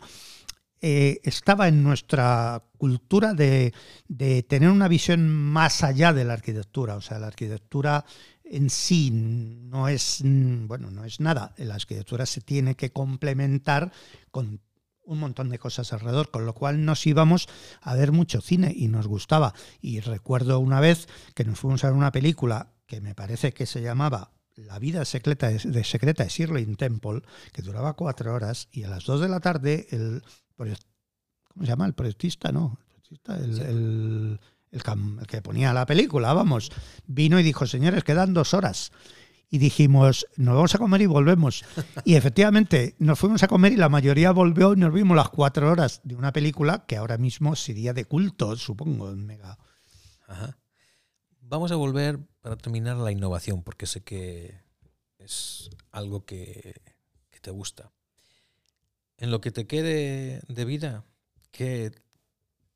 eh, 0.82 1.22
estaba 1.24 1.70
en 1.70 1.84
nuestra 1.84 2.64
cultura 2.78 3.34
de, 3.34 3.74
de, 4.08 4.44
tener 4.44 4.70
una 4.70 4.88
visión 4.88 5.30
más 5.30 5.84
allá 5.84 6.12
de 6.12 6.26
la 6.26 6.34
arquitectura. 6.34 6.96
O 6.96 7.02
sea, 7.02 7.20
la 7.20 7.28
arquitectura 7.28 8.04
en 8.52 8.70
sí 8.70 9.12
no 9.12 9.88
es, 9.88 10.22
bueno, 10.24 10.92
no 10.92 11.06
es 11.06 11.20
nada. 11.20 11.54
La 11.58 11.76
arquitectura 11.76 12.26
se 12.26 12.42
tiene 12.42 12.76
que 12.76 12.92
complementar 12.92 13.92
con 14.30 14.62
un 15.04 15.20
montón 15.20 15.50
de 15.50 15.58
cosas 15.58 15.94
alrededor, 15.94 16.32
con 16.32 16.46
lo 16.46 16.54
cual 16.54 16.86
nos 16.86 17.08
íbamos 17.08 17.48
a 17.82 17.96
ver 17.96 18.12
mucho 18.12 18.42
cine 18.42 18.74
y 18.76 18.90
nos 18.90 19.08
gustaba. 19.08 19.54
Y 19.82 20.02
recuerdo 20.02 20.60
una 20.60 20.80
vez 20.80 21.08
que 21.34 21.46
nos 21.46 21.60
fuimos 21.60 21.84
a 21.84 21.88
ver 21.88 21.98
una 21.98 22.12
película 22.12 22.74
que 22.86 23.02
me 23.02 23.16
parece 23.16 23.54
que 23.54 23.66
se 23.66 23.82
llamaba 23.82 24.32
La 24.56 24.80
vida 24.80 25.06
secreta 25.06 25.48
de, 25.48 25.84
secreta 25.84 26.24
de 26.24 26.30
Shirley 26.30 26.66
Temple, 26.76 27.22
que 27.54 27.62
duraba 27.62 27.94
cuatro 27.94 28.34
horas, 28.34 28.68
y 28.72 28.84
a 28.84 28.90
las 28.90 29.06
dos 29.06 29.22
de 29.22 29.30
la 29.30 29.40
tarde 29.40 29.88
el 29.92 30.24
¿cómo 30.58 31.66
se 31.66 31.68
llama? 31.72 31.86
El 31.86 31.94
proyectista, 31.94 32.52
¿no? 32.52 32.78
El, 33.28 33.60
el, 33.60 34.40
que 35.28 35.42
ponía 35.42 35.74
la 35.74 35.86
película, 35.86 36.34
vamos, 36.34 36.72
vino 37.06 37.40
y 37.40 37.44
dijo, 37.44 37.68
señores, 37.68 38.04
quedan 38.04 38.34
dos 38.34 38.54
horas. 38.54 38.92
Y 39.50 39.58
dijimos, 39.58 40.26
nos 40.38 40.56
vamos 40.56 40.76
a 40.76 40.78
comer 40.78 41.02
y 41.02 41.06
volvemos. 41.08 41.66
Y 42.06 42.16
efectivamente, 42.16 42.96
nos 43.00 43.20
fuimos 43.20 43.44
a 43.44 43.50
comer 43.50 43.74
y 43.74 43.78
la 43.78 43.90
mayoría 43.90 44.32
volvió 44.32 44.74
y 44.74 44.78
nos 44.78 44.94
vimos 44.94 45.18
las 45.18 45.30
cuatro 45.30 45.70
horas 45.70 46.00
de 46.06 46.16
una 46.16 46.32
película 46.32 46.86
que 46.88 46.96
ahora 46.96 47.18
mismo 47.18 47.56
sería 47.58 47.94
de 47.94 48.06
culto, 48.06 48.56
supongo, 48.56 49.12
mega. 49.12 49.58
Vamos 51.42 51.74
a 51.74 51.76
volver 51.76 52.20
para 52.40 52.56
terminar 52.56 52.96
la 52.96 53.12
innovación, 53.12 53.62
porque 53.62 53.86
sé 53.88 54.04
que 54.04 54.62
es 55.20 55.70
algo 55.92 56.24
que, 56.26 56.82
que 57.30 57.40
te 57.42 57.52
gusta. 57.52 57.92
En 59.18 59.32
lo 59.32 59.42
que 59.42 59.52
te 59.52 59.68
quede 59.68 60.42
de 60.48 60.66
vida, 60.66 61.04
¿qué 61.52 61.92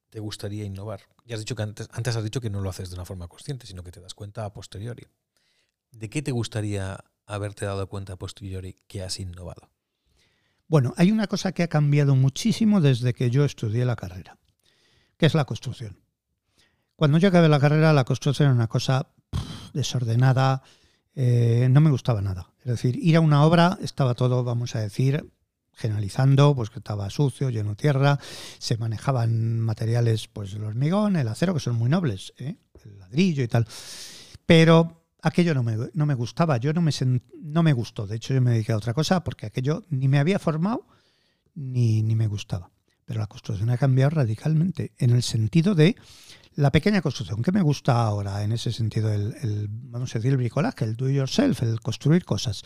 te 0.09 0.19
gustaría 0.19 0.63
innovar? 0.63 1.01
Ya 1.25 1.35
has 1.35 1.41
dicho 1.41 1.55
que 1.55 1.63
antes, 1.63 1.89
antes 1.91 2.15
has 2.15 2.23
dicho 2.23 2.41
que 2.41 2.49
no 2.49 2.61
lo 2.61 2.69
haces 2.69 2.89
de 2.89 2.95
una 2.95 3.05
forma 3.05 3.27
consciente, 3.27 3.67
sino 3.67 3.83
que 3.83 3.91
te 3.91 4.01
das 4.01 4.13
cuenta 4.13 4.45
a 4.45 4.53
posteriori. 4.53 5.07
¿De 5.91 6.09
qué 6.09 6.21
te 6.21 6.31
gustaría 6.31 7.03
haberte 7.25 7.65
dado 7.65 7.87
cuenta 7.87 8.13
a 8.13 8.17
posteriori 8.17 8.75
que 8.87 9.01
has 9.01 9.19
innovado? 9.19 9.69
Bueno, 10.67 10.93
hay 10.97 11.11
una 11.11 11.27
cosa 11.27 11.51
que 11.51 11.63
ha 11.63 11.67
cambiado 11.67 12.15
muchísimo 12.15 12.81
desde 12.81 13.13
que 13.13 13.29
yo 13.29 13.45
estudié 13.45 13.85
la 13.85 13.95
carrera, 13.95 14.37
que 15.17 15.25
es 15.27 15.35
la 15.35 15.45
construcción. 15.45 15.99
Cuando 16.95 17.17
yo 17.17 17.27
acabé 17.27 17.49
la 17.49 17.59
carrera, 17.59 17.93
la 17.93 18.05
construcción 18.05 18.47
era 18.47 18.55
una 18.55 18.67
cosa 18.67 19.09
desordenada, 19.73 20.63
eh, 21.13 21.67
no 21.69 21.81
me 21.81 21.91
gustaba 21.91 22.21
nada. 22.21 22.51
Es 22.59 22.65
decir, 22.65 22.97
ir 22.97 23.15
a 23.17 23.21
una 23.21 23.43
obra 23.43 23.77
estaba 23.81 24.15
todo, 24.15 24.43
vamos 24.43 24.75
a 24.75 24.79
decir, 24.79 25.31
generalizando, 25.75 26.55
pues 26.55 26.69
que 26.69 26.79
estaba 26.79 27.09
sucio, 27.09 27.49
lleno 27.49 27.71
de 27.71 27.75
tierra, 27.75 28.19
se 28.57 28.77
manejaban 28.77 29.59
materiales, 29.59 30.27
pues 30.27 30.53
el 30.53 30.63
hormigón, 30.63 31.15
el 31.15 31.27
acero, 31.27 31.53
que 31.53 31.59
son 31.59 31.75
muy 31.75 31.89
nobles, 31.89 32.33
¿eh? 32.37 32.55
el 32.83 32.99
ladrillo 32.99 33.43
y 33.43 33.47
tal. 33.47 33.67
Pero 34.45 35.05
aquello 35.21 35.53
no 35.53 35.63
me, 35.63 35.75
no 35.93 36.05
me 36.05 36.13
gustaba, 36.13 36.57
yo 36.57 36.71
no 36.73 36.81
me, 36.81 36.91
no 37.41 37.63
me 37.63 37.73
gustó. 37.73 38.07
De 38.07 38.15
hecho, 38.15 38.33
yo 38.33 38.41
me 38.41 38.51
dediqué 38.51 38.71
a 38.71 38.77
otra 38.77 38.93
cosa 38.93 39.23
porque 39.23 39.45
aquello 39.45 39.83
ni 39.89 40.07
me 40.07 40.19
había 40.19 40.39
formado 40.39 40.87
ni, 41.55 42.03
ni 42.03 42.15
me 42.15 42.27
gustaba. 42.27 42.71
Pero 43.05 43.19
la 43.19 43.27
construcción 43.27 43.69
ha 43.69 43.77
cambiado 43.77 44.11
radicalmente 44.11 44.93
en 44.97 45.11
el 45.11 45.23
sentido 45.23 45.75
de 45.75 45.95
la 46.55 46.71
pequeña 46.71 47.01
construcción. 47.01 47.43
¿Qué 47.43 47.51
me 47.51 47.61
gusta 47.61 48.03
ahora 48.03 48.43
en 48.43 48.51
ese 48.51 48.71
sentido? 48.71 49.11
El, 49.11 49.35
el, 49.41 49.67
vamos 49.69 50.15
a 50.15 50.19
decir, 50.19 50.31
el 50.31 50.37
bricolaje, 50.37 50.85
el 50.85 50.95
do 50.95 51.09
yourself, 51.09 51.61
el 51.63 51.79
construir 51.81 52.23
cosas. 52.23 52.63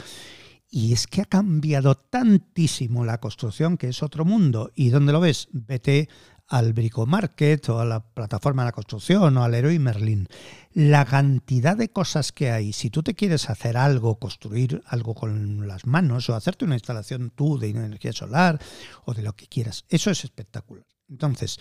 Y 0.70 0.94
es 0.94 1.08
que 1.08 1.22
ha 1.22 1.26
cambiado 1.26 1.96
tantísimo 1.96 3.04
la 3.04 3.20
construcción 3.20 3.78
que 3.78 3.88
es 3.88 4.04
otro 4.04 4.24
mundo. 4.24 4.72
¿Y 4.76 4.90
dónde 4.90 5.12
lo 5.12 5.20
ves? 5.20 5.50
Vete 5.52 6.10
al 6.50 6.74
Bricomarket 6.74 7.70
o 7.70 7.80
a 7.80 7.86
la 7.86 8.02
plataforma 8.02 8.64
de 8.64 8.68
la 8.68 8.72
construcción 8.72 9.38
o 9.38 9.44
al 9.44 9.52
Leroy 9.52 9.80
Merlin. 9.80 10.28
La 10.74 11.06
cantidad 11.06 11.78
de 11.78 11.90
cosas 11.90 12.32
que 12.32 12.52
hay, 12.52 12.74
si 12.74 12.90
tú 12.90 13.04
te 13.04 13.14
quieres 13.14 13.50
hacer 13.50 13.78
algo, 13.78 14.20
construir 14.20 14.82
algo 14.88 15.16
con 15.16 15.68
las 15.68 15.86
manos 15.86 16.30
o 16.30 16.36
hacerte 16.36 16.66
una 16.66 16.76
instalación 16.76 17.32
tú 17.36 17.58
de 17.58 17.70
energía 17.70 18.14
solar 18.14 18.60
o 19.06 19.14
de 19.14 19.22
lo 19.22 19.36
que 19.36 19.48
quieras, 19.48 19.86
eso 19.90 20.12
es 20.12 20.24
espectacular. 20.24 20.86
Entonces, 21.08 21.60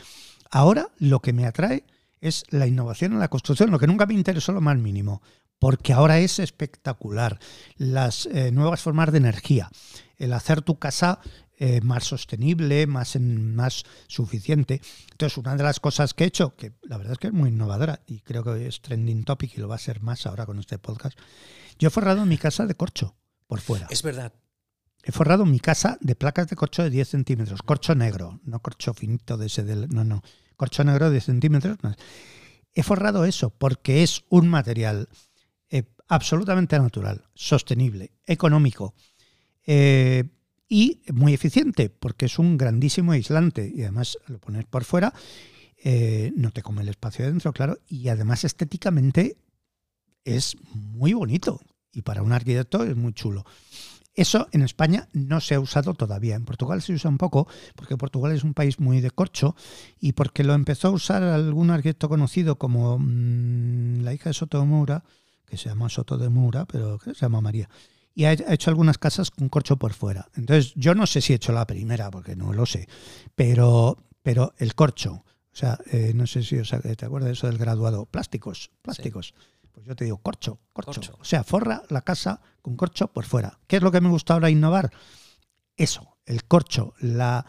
ahora 0.50 0.88
lo 0.98 1.20
que 1.20 1.32
me 1.32 1.46
atrae 1.46 1.84
es 2.20 2.44
la 2.50 2.66
innovación 2.66 3.12
en 3.12 3.20
la 3.20 3.28
construcción, 3.28 3.70
lo 3.70 3.78
que 3.78 3.86
nunca 3.86 4.06
me 4.06 4.14
interesó 4.14 4.52
lo 4.52 4.60
más 4.60 4.76
mínimo 4.76 5.22
porque 5.58 5.92
ahora 5.92 6.18
es 6.18 6.38
espectacular. 6.38 7.38
Las 7.76 8.26
eh, 8.26 8.50
nuevas 8.52 8.80
formas 8.80 9.12
de 9.12 9.18
energía, 9.18 9.70
el 10.16 10.32
hacer 10.32 10.62
tu 10.62 10.78
casa 10.78 11.20
eh, 11.60 11.80
más 11.80 12.04
sostenible, 12.04 12.86
más, 12.86 13.18
más 13.20 13.82
suficiente. 14.06 14.80
Entonces, 15.10 15.38
una 15.38 15.56
de 15.56 15.64
las 15.64 15.80
cosas 15.80 16.14
que 16.14 16.24
he 16.24 16.28
hecho, 16.28 16.54
que 16.54 16.74
la 16.82 16.96
verdad 16.96 17.14
es 17.14 17.18
que 17.18 17.26
es 17.28 17.32
muy 17.32 17.48
innovadora 17.48 18.00
y 18.06 18.20
creo 18.20 18.44
que 18.44 18.68
es 18.68 18.80
trending 18.80 19.24
topic 19.24 19.56
y 19.56 19.60
lo 19.60 19.66
va 19.66 19.74
a 19.74 19.78
ser 19.78 20.00
más 20.00 20.24
ahora 20.26 20.46
con 20.46 20.60
este 20.60 20.78
podcast, 20.78 21.18
yo 21.78 21.88
he 21.88 21.90
forrado 21.90 22.24
mi 22.26 22.38
casa 22.38 22.64
de 22.66 22.76
corcho 22.76 23.16
por 23.48 23.60
fuera. 23.60 23.88
Es 23.90 24.02
verdad. 24.02 24.32
He 25.02 25.10
forrado 25.10 25.46
mi 25.46 25.58
casa 25.58 25.98
de 26.00 26.14
placas 26.14 26.48
de 26.48 26.54
corcho 26.54 26.82
de 26.84 26.90
10 26.90 27.08
centímetros, 27.08 27.62
corcho 27.62 27.94
negro, 27.96 28.40
no 28.44 28.60
corcho 28.60 28.94
finito 28.94 29.36
de 29.36 29.46
ese 29.46 29.64
del. 29.64 29.88
No, 29.88 30.04
no, 30.04 30.22
corcho 30.56 30.84
negro 30.84 31.06
de 31.06 31.12
10 31.12 31.24
centímetros. 31.24 31.78
He 32.72 32.82
forrado 32.84 33.24
eso 33.24 33.50
porque 33.50 34.04
es 34.04 34.24
un 34.28 34.48
material 34.48 35.08
absolutamente 36.08 36.78
natural, 36.78 37.24
sostenible, 37.34 38.12
económico 38.26 38.94
eh, 39.66 40.24
y 40.68 41.02
muy 41.12 41.34
eficiente, 41.34 41.90
porque 41.90 42.26
es 42.26 42.38
un 42.38 42.56
grandísimo 42.56 43.12
aislante 43.12 43.70
y 43.72 43.82
además 43.82 44.18
lo 44.26 44.38
pones 44.38 44.64
por 44.66 44.84
fuera, 44.84 45.12
eh, 45.82 46.32
no 46.36 46.50
te 46.50 46.62
come 46.62 46.82
el 46.82 46.88
espacio 46.88 47.26
dentro, 47.26 47.52
claro, 47.52 47.78
y 47.86 48.08
además 48.08 48.44
estéticamente 48.44 49.36
es 50.24 50.56
muy 50.72 51.12
bonito 51.12 51.60
y 51.92 52.02
para 52.02 52.22
un 52.22 52.32
arquitecto 52.32 52.84
es 52.84 52.96
muy 52.96 53.12
chulo. 53.12 53.44
Eso 54.14 54.48
en 54.50 54.62
España 54.62 55.08
no 55.12 55.40
se 55.40 55.54
ha 55.54 55.60
usado 55.60 55.94
todavía. 55.94 56.34
En 56.34 56.44
Portugal 56.44 56.82
se 56.82 56.92
usa 56.92 57.08
un 57.08 57.18
poco, 57.18 57.46
porque 57.76 57.96
Portugal 57.96 58.32
es 58.32 58.42
un 58.42 58.52
país 58.52 58.80
muy 58.80 59.00
de 59.00 59.12
corcho 59.12 59.54
y 60.00 60.12
porque 60.12 60.42
lo 60.42 60.54
empezó 60.54 60.88
a 60.88 60.90
usar 60.90 61.22
algún 61.22 61.70
arquitecto 61.70 62.08
conocido 62.08 62.58
como 62.58 62.98
mm, 62.98 64.00
la 64.00 64.12
hija 64.12 64.30
de 64.30 64.34
Soto 64.34 64.64
Moura, 64.66 65.04
que 65.48 65.56
se 65.56 65.68
llama 65.68 65.88
Soto 65.88 66.18
de 66.18 66.28
Mura, 66.28 66.66
pero 66.66 66.98
que 66.98 67.14
se 67.14 67.20
llama 67.20 67.40
María. 67.40 67.68
Y 68.14 68.24
ha 68.24 68.32
hecho 68.32 68.70
algunas 68.70 68.98
casas 68.98 69.30
con 69.30 69.48
corcho 69.48 69.76
por 69.76 69.92
fuera. 69.92 70.28
Entonces, 70.34 70.72
yo 70.74 70.94
no 70.94 71.06
sé 71.06 71.20
si 71.20 71.32
he 71.32 71.36
hecho 71.36 71.52
la 71.52 71.66
primera, 71.66 72.10
porque 72.10 72.34
no 72.34 72.52
lo 72.52 72.66
sé, 72.66 72.88
pero, 73.34 73.96
pero 74.22 74.54
el 74.58 74.74
corcho, 74.74 75.24
o 75.52 75.56
sea, 75.56 75.78
eh, 75.90 76.12
no 76.14 76.26
sé 76.26 76.42
si 76.42 76.56
o 76.58 76.64
sea, 76.64 76.80
te 76.80 77.06
acuerdas 77.06 77.28
de 77.28 77.32
eso 77.32 77.46
del 77.46 77.58
graduado, 77.58 78.06
plásticos, 78.06 78.70
plásticos. 78.82 79.34
Pues 79.72 79.86
yo 79.86 79.94
te 79.94 80.04
digo 80.04 80.18
corcho, 80.18 80.58
corcho, 80.72 81.00
O 81.20 81.24
sea, 81.24 81.44
forra 81.44 81.82
la 81.88 82.02
casa 82.02 82.40
con 82.62 82.76
corcho 82.76 83.08
por 83.08 83.24
fuera. 83.24 83.60
¿Qué 83.68 83.76
es 83.76 83.82
lo 83.82 83.92
que 83.92 84.00
me 84.00 84.08
gusta 84.08 84.34
ahora 84.34 84.50
innovar? 84.50 84.90
Eso, 85.76 86.16
el 86.26 86.44
corcho, 86.44 86.94
la 87.00 87.46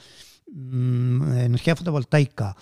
mm, 0.51 1.37
energía 1.39 1.75
fotovoltaica, 1.75 2.55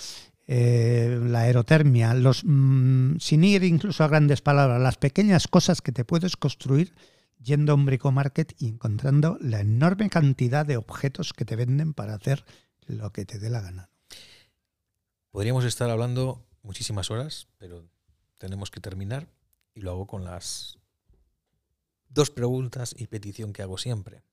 eh, 0.48 1.20
la 1.22 1.41
aerotermia, 1.41 2.14
los, 2.14 2.43
mm, 2.45 3.18
sin 3.20 3.43
ir 3.43 3.64
incluso 3.64 4.04
a 4.04 4.08
grandes 4.08 4.41
palabras, 4.41 4.82
las 4.82 4.98
pequeñas 4.98 5.48
cosas 5.48 5.82
que 5.82 5.91
te 5.91 6.06
puedes 6.06 6.38
construir 6.38 6.95
yendo 7.43 7.74
a 7.74 7.76
un 7.76 7.86
bricomarket 7.86 8.56
y 8.58 8.68
encontrando 8.68 9.38
la 9.41 9.60
enorme 9.60 10.10
cantidad 10.10 10.66
de 10.66 10.78
objetos 10.78 11.34
que 11.34 11.45
te 11.45 11.56
venden 11.56 11.93
para 11.93 12.16
hacer 12.16 12.45
lo 12.86 13.12
que 13.12 13.26
te 13.26 13.39
dé 13.39 13.50
la 13.50 13.62
gana. 13.62 13.89
Podríamos 15.32 15.66
estar 15.66 15.89
hablando 15.89 16.48
muchísimas 16.64 17.12
horas, 17.12 17.48
pero 17.58 17.86
tenemos 18.38 18.72
que 18.72 18.80
terminar 18.80 19.28
y 19.76 19.82
lo 19.82 19.91
hago 19.91 20.08
con 20.08 20.24
las 20.24 20.80
dos 22.08 22.32
preguntas 22.32 22.95
y 22.98 23.08
petición 23.08 23.52
que 23.52 23.64
hago 23.64 23.78
siempre 23.78 24.24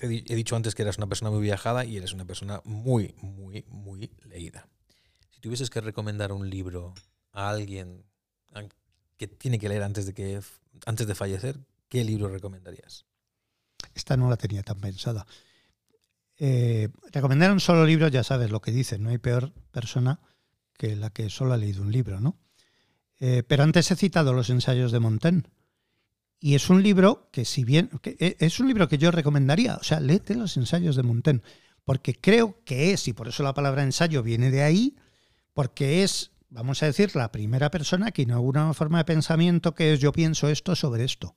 he 0.00 0.34
dicho 0.34 0.56
antes 0.56 0.74
que 0.74 0.82
eras 0.82 0.98
una 0.98 1.06
persona 1.06 1.30
muy 1.30 1.42
viajada 1.42 1.84
y 1.84 1.96
eres 1.96 2.12
una 2.12 2.24
persona 2.24 2.60
muy, 2.64 3.14
muy, 3.20 3.64
muy 3.68 4.10
leída. 4.24 4.68
Si 5.30 5.40
tuvieses 5.40 5.70
que 5.70 5.80
recomendar 5.80 6.32
un 6.32 6.48
libro 6.48 6.94
a 7.32 7.50
alguien 7.50 8.04
que 9.16 9.28
tiene 9.28 9.58
que 9.58 9.68
leer 9.68 9.82
antes 9.82 10.06
de, 10.06 10.14
que, 10.14 10.40
antes 10.86 11.06
de 11.06 11.14
fallecer, 11.14 11.58
¿qué 11.88 12.04
libro 12.04 12.28
recomendarías? 12.28 13.04
Esta 13.94 14.16
no 14.16 14.30
la 14.30 14.36
tenía 14.36 14.62
tan 14.62 14.80
pensada. 14.80 15.26
Eh, 16.38 16.88
recomendar 17.12 17.52
un 17.52 17.60
solo 17.60 17.84
libro, 17.84 18.08
ya 18.08 18.24
sabes 18.24 18.50
lo 18.50 18.62
que 18.62 18.72
dicen, 18.72 19.02
no 19.02 19.10
hay 19.10 19.18
peor 19.18 19.52
persona 19.70 20.20
que 20.78 20.96
la 20.96 21.10
que 21.10 21.28
solo 21.28 21.52
ha 21.52 21.58
leído 21.58 21.82
un 21.82 21.92
libro, 21.92 22.20
¿no? 22.20 22.38
Eh, 23.18 23.42
pero 23.46 23.62
antes 23.62 23.90
he 23.90 23.96
citado 23.96 24.32
los 24.32 24.48
ensayos 24.48 24.92
de 24.92 25.00
Montaigne 25.00 25.42
y 26.40 26.54
es 26.54 26.70
un 26.70 26.82
libro 26.82 27.28
que, 27.30 27.44
si 27.44 27.64
bien, 27.64 27.90
e, 28.02 28.36
es 28.40 28.58
un 28.60 28.68
libro 28.68 28.88
que 28.88 28.98
yo 28.98 29.10
recomendaría, 29.10 29.76
o 29.76 29.84
sea, 29.84 30.00
léete 30.00 30.34
los 30.34 30.56
ensayos 30.56 30.96
de 30.96 31.02
Montaigne, 31.02 31.42
porque 31.84 32.14
creo 32.14 32.64
que 32.64 32.92
es, 32.92 33.06
y 33.08 33.12
por 33.12 33.28
eso 33.28 33.42
la 33.42 33.52
palabra 33.52 33.82
ensayo 33.82 34.22
viene 34.22 34.50
de 34.50 34.62
ahí, 34.62 34.96
porque 35.52 36.02
es, 36.02 36.30
vamos 36.48 36.82
a 36.82 36.86
decir, 36.86 37.14
la 37.14 37.30
primera 37.30 37.70
persona 37.70 38.10
que 38.10 38.22
inaugura 38.22 38.64
una 38.64 38.74
forma 38.74 38.98
de 38.98 39.04
pensamiento 39.04 39.74
que 39.74 39.92
es 39.92 40.00
yo 40.00 40.12
pienso 40.12 40.48
esto 40.48 40.74
sobre 40.74 41.04
esto. 41.04 41.36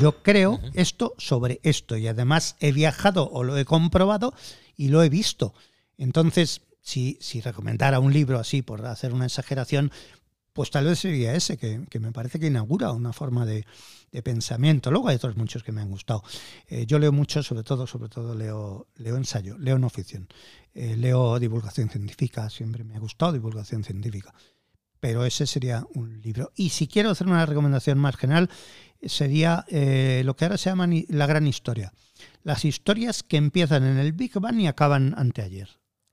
Yo 0.00 0.22
creo 0.22 0.60
esto 0.72 1.14
sobre 1.18 1.60
esto 1.62 1.96
y 1.98 2.06
además 2.06 2.56
he 2.60 2.72
viajado 2.72 3.28
o 3.30 3.44
lo 3.44 3.58
he 3.58 3.66
comprobado 3.66 4.32
y 4.76 4.88
lo 4.88 5.02
he 5.02 5.10
visto. 5.10 5.52
Entonces, 5.98 6.62
si, 6.80 7.18
si 7.20 7.40
recomendara 7.40 8.00
un 8.00 8.12
libro 8.12 8.38
así 8.38 8.62
por 8.62 8.86
hacer 8.86 9.12
una 9.12 9.26
exageración, 9.26 9.92
pues 10.54 10.70
tal 10.70 10.84
vez 10.86 11.00
sería 11.00 11.34
ese, 11.34 11.58
que, 11.58 11.98
me 11.98 12.12
parece 12.12 12.38
que 12.38 12.46
inaugura 12.46 12.92
una 12.92 13.12
forma 13.12 13.44
de, 13.44 13.66
pensamiento. 14.22 14.92
Luego 14.92 15.08
hay 15.08 15.16
otros 15.16 15.36
muchos 15.36 15.64
que 15.64 15.72
me 15.72 15.80
han 15.80 15.90
gustado. 15.90 16.22
Eh, 16.68 16.86
yo 16.86 17.00
leo 17.00 17.10
mucho, 17.10 17.42
sobre 17.42 17.64
todo, 17.64 17.84
sobre 17.88 18.08
todo 18.08 18.36
leo, 18.36 18.86
leo 18.94 19.16
ensayo, 19.16 19.58
leo 19.58 19.76
no 19.76 19.90
ficción, 19.90 20.28
eh, 20.72 20.96
leo 20.96 21.40
divulgación 21.40 21.90
científica, 21.90 22.48
siempre 22.48 22.84
me 22.84 22.94
ha 22.94 23.00
gustado 23.00 23.32
divulgación 23.32 23.82
científica. 23.82 24.32
Pero 25.00 25.24
ese 25.24 25.48
sería 25.48 25.84
un 25.94 26.22
libro. 26.22 26.52
Y 26.54 26.68
si 26.68 26.86
quiero 26.86 27.10
hacer 27.10 27.26
una 27.26 27.44
recomendación 27.44 27.98
más 27.98 28.14
general, 28.14 28.48
sería 29.02 29.64
eh, 29.66 30.22
lo 30.24 30.36
que 30.36 30.44
ahora 30.44 30.58
se 30.58 30.70
llama 30.70 30.88
la 31.08 31.26
gran 31.26 31.48
historia. 31.48 31.92
Las 32.44 32.64
historias 32.64 33.24
que 33.24 33.36
empiezan 33.36 33.82
en 33.82 33.98
el 33.98 34.12
Big 34.12 34.38
Bang 34.38 34.60
y 34.60 34.68
acaban 34.68 35.14
anteayer. 35.18 35.68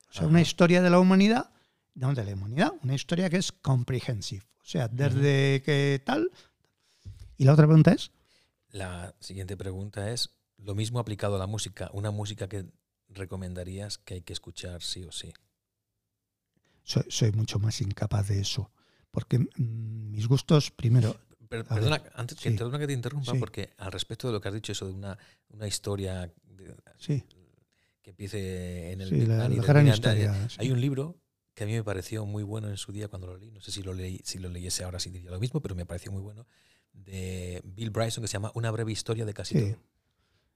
O 0.10 0.14
sea, 0.14 0.26
una 0.26 0.42
historia 0.42 0.82
de 0.82 0.90
la 0.90 1.00
humanidad 1.00 1.51
no 1.96 2.14
de 2.14 2.24
la 2.24 2.34
humanidad, 2.34 2.74
una 2.84 2.96
historia 2.96 3.30
que 3.30 3.38
es 3.38 3.52
comprehensive. 3.52 4.44
O 4.62 4.66
sea, 4.66 4.88
desde 4.88 5.62
que 5.64 6.02
tal. 6.06 6.32
¿Y 7.38 7.46
la 7.46 7.54
otra 7.54 7.66
pregunta 7.66 7.92
es? 7.92 8.12
La 8.70 9.14
siguiente 9.20 9.58
pregunta 9.58 10.12
es, 10.12 10.30
lo 10.58 10.76
mismo 10.76 11.00
aplicado 11.00 11.36
a 11.36 11.40
la 11.40 11.48
música, 11.48 11.90
una 11.94 12.12
música 12.12 12.48
que 12.48 12.66
recomendarías 13.10 13.98
que 13.98 14.16
hay 14.16 14.22
que 14.22 14.34
escuchar 14.34 14.82
sí 14.82 15.04
o 15.04 15.12
sí. 15.12 15.34
Soy, 16.84 17.32
mucho 17.32 17.60
más 17.60 17.82
incapaz 17.82 18.28
de 18.30 18.40
eso, 18.40 18.72
porque 19.12 19.40
mm, 19.40 20.12
mis 20.12 20.28
gustos, 20.28 20.72
primero... 20.72 21.16
perdona, 21.48 22.02
antes 22.16 22.38
que, 22.40 22.56
que 22.56 22.88
te 22.88 22.94
interrumpa, 22.94 23.34
porque 23.36 23.74
al 23.78 23.92
respecto 23.92 24.28
de 24.28 24.34
lo 24.34 24.42
que 24.42 24.48
has 24.48 24.54
dicho, 24.54 24.72
eso 24.72 24.88
de 24.88 24.94
una, 24.94 25.18
una 25.50 25.68
historia 25.68 26.32
que 28.02 28.10
empiece 28.10 28.92
en 28.94 29.02
el... 29.02 29.28
la, 29.28 29.48
gran 29.48 29.88
historia, 29.88 30.48
hay 30.58 30.72
un 30.72 30.82
libro 30.82 31.21
que 31.54 31.64
a 31.64 31.68
mí 31.68 31.74
me 31.74 31.84
pareció 31.84 32.26
muy 32.26 32.44
bueno 32.44 32.70
en 32.70 32.78
su 32.78 32.92
día 32.92 33.08
cuando 33.08 33.28
lo 33.28 33.38
leí. 33.38 33.52
No 33.52 33.62
sé 33.62 33.72
si 33.72 33.84
lo 33.84 33.94
leí, 33.94 34.22
si 34.24 34.40
lo 34.40 34.50
leyese 34.50 34.84
ahora 34.84 35.00
sí 35.00 35.10
diría 35.10 35.32
lo 35.32 35.40
mismo, 35.40 35.62
pero 35.62 35.76
me 35.76 35.86
pareció 35.86 36.12
muy 36.12 36.22
bueno. 36.22 36.46
De 36.94 37.62
Bill 37.64 37.90
Bryson 37.90 38.22
que 38.22 38.28
se 38.28 38.34
llama 38.34 38.52
Una 38.54 38.72
breve 38.72 38.92
historia 38.92 39.26
de 39.26 39.34
casi 39.34 39.58
sí. 39.58 39.76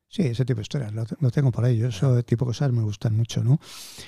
Sí, 0.08 0.22
ese 0.22 0.46
tipo 0.46 0.58
de 0.58 0.62
historias 0.62 0.94
lo, 0.94 1.32
tengo 1.32 1.52
por 1.52 1.66
ahí. 1.66 1.82
Ese 1.82 2.24
tipo 2.24 2.46
de 2.46 2.50
cosas 2.50 2.72
me 2.72 2.84
gustan 2.84 3.18
mucho, 3.18 3.44
¿no? 3.44 3.60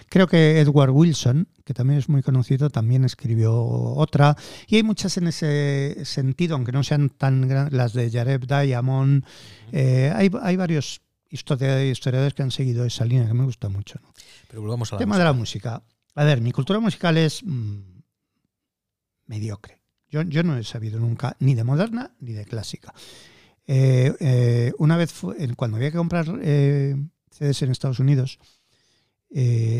Creo 0.08 0.28
que 0.28 0.60
Edward 0.62 0.92
Wilson, 0.92 1.50
que 1.66 1.74
también 1.74 2.00
es 2.00 2.08
muy 2.08 2.22
conocido, 2.24 2.70
también 2.70 3.04
escribió 3.04 3.54
otra. 3.54 4.38
Y 4.68 4.78
hay 4.78 4.84
muchas 4.84 5.18
en 5.18 5.28
ese 5.28 6.06
sentido, 6.06 6.56
aunque 6.56 6.72
no 6.72 6.84
sean 6.84 7.10
tan 7.10 7.48
grandes, 7.48 7.74
las 7.74 7.94
de 7.94 8.10
Jared 8.10 8.42
Diamond. 8.42 9.26
Eh, 9.72 10.14
hay, 10.16 10.30
hay 10.42 10.56
varios 10.56 11.02
historiadores 11.30 12.34
que 12.34 12.44
han 12.44 12.52
seguido 12.52 12.86
esa 12.86 13.04
línea 13.04 13.28
que 13.28 13.34
me 13.34 13.44
gusta 13.44 13.68
mucho. 13.68 14.00
¿no? 14.02 14.14
Pero 14.48 14.62
volvamos 14.62 14.94
a 14.94 14.96
la 14.96 15.00
tema 15.00 15.18
de 15.18 15.24
la 15.26 15.34
música. 15.34 15.84
A 16.18 16.24
ver, 16.24 16.42
mi 16.42 16.52
cultura 16.52 16.80
musical 16.80 17.16
es 17.16 17.44
mm, 17.44 18.02
mediocre. 19.28 19.84
Yo, 20.10 20.24
no 20.24 20.58
he 20.58 20.64
sabido 20.64 21.00
nunca 21.00 21.38
ni 21.40 21.54
de 21.54 21.64
moderna 21.64 22.16
ni 22.20 22.34
de 22.34 22.44
clásica. 22.44 22.92
Eh, 23.68 24.12
eh, 24.20 24.74
una 24.80 24.98
vez, 24.98 25.14
cuando 25.56 25.78
había 25.78 25.92
que 25.92 25.98
comprar 25.98 26.26
eh, 26.42 26.96
CDs 27.30 27.62
en 27.62 27.70
Estados 27.70 28.00
Unidos, 28.00 28.40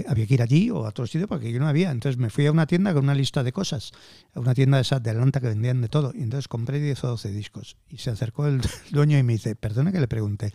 había 0.08 0.28
que 0.28 0.34
ir 0.36 0.44
allí 0.44 0.70
o 0.70 0.86
a 0.86 0.90
otro 0.90 1.08
sitio 1.08 1.28
porque 1.28 1.52
yo 1.52 1.60
no 1.60 1.68
había. 1.68 1.90
Entonces 1.90 2.20
me 2.20 2.30
fui 2.30 2.46
a 2.46 2.52
una 2.52 2.68
tienda 2.68 2.94
con 2.94 3.06
una 3.06 3.16
lista 3.16 3.42
de 3.42 3.52
cosas, 3.52 3.92
a 4.36 4.40
una 4.40 4.54
tienda 4.54 4.78
de 4.78 4.84
esas 4.84 5.02
de 5.02 5.10
Atlanta 5.10 5.42
que 5.42 5.48
vendían 5.48 5.82
de 5.82 5.88
todo. 5.88 6.12
Y 6.14 6.22
entonces 6.22 6.48
compré 6.48 6.80
10 6.80 7.04
o 7.06 7.08
12 7.08 7.32
discos. 7.32 7.78
Y 7.90 7.98
se 7.98 8.12
acercó 8.12 8.46
el 8.46 8.62
dueño 8.92 9.18
y 9.18 9.24
me 9.24 9.34
dice, 9.34 9.56
perdone 9.56 9.92
que 9.92 10.00
le 10.00 10.08
pregunte, 10.08 10.54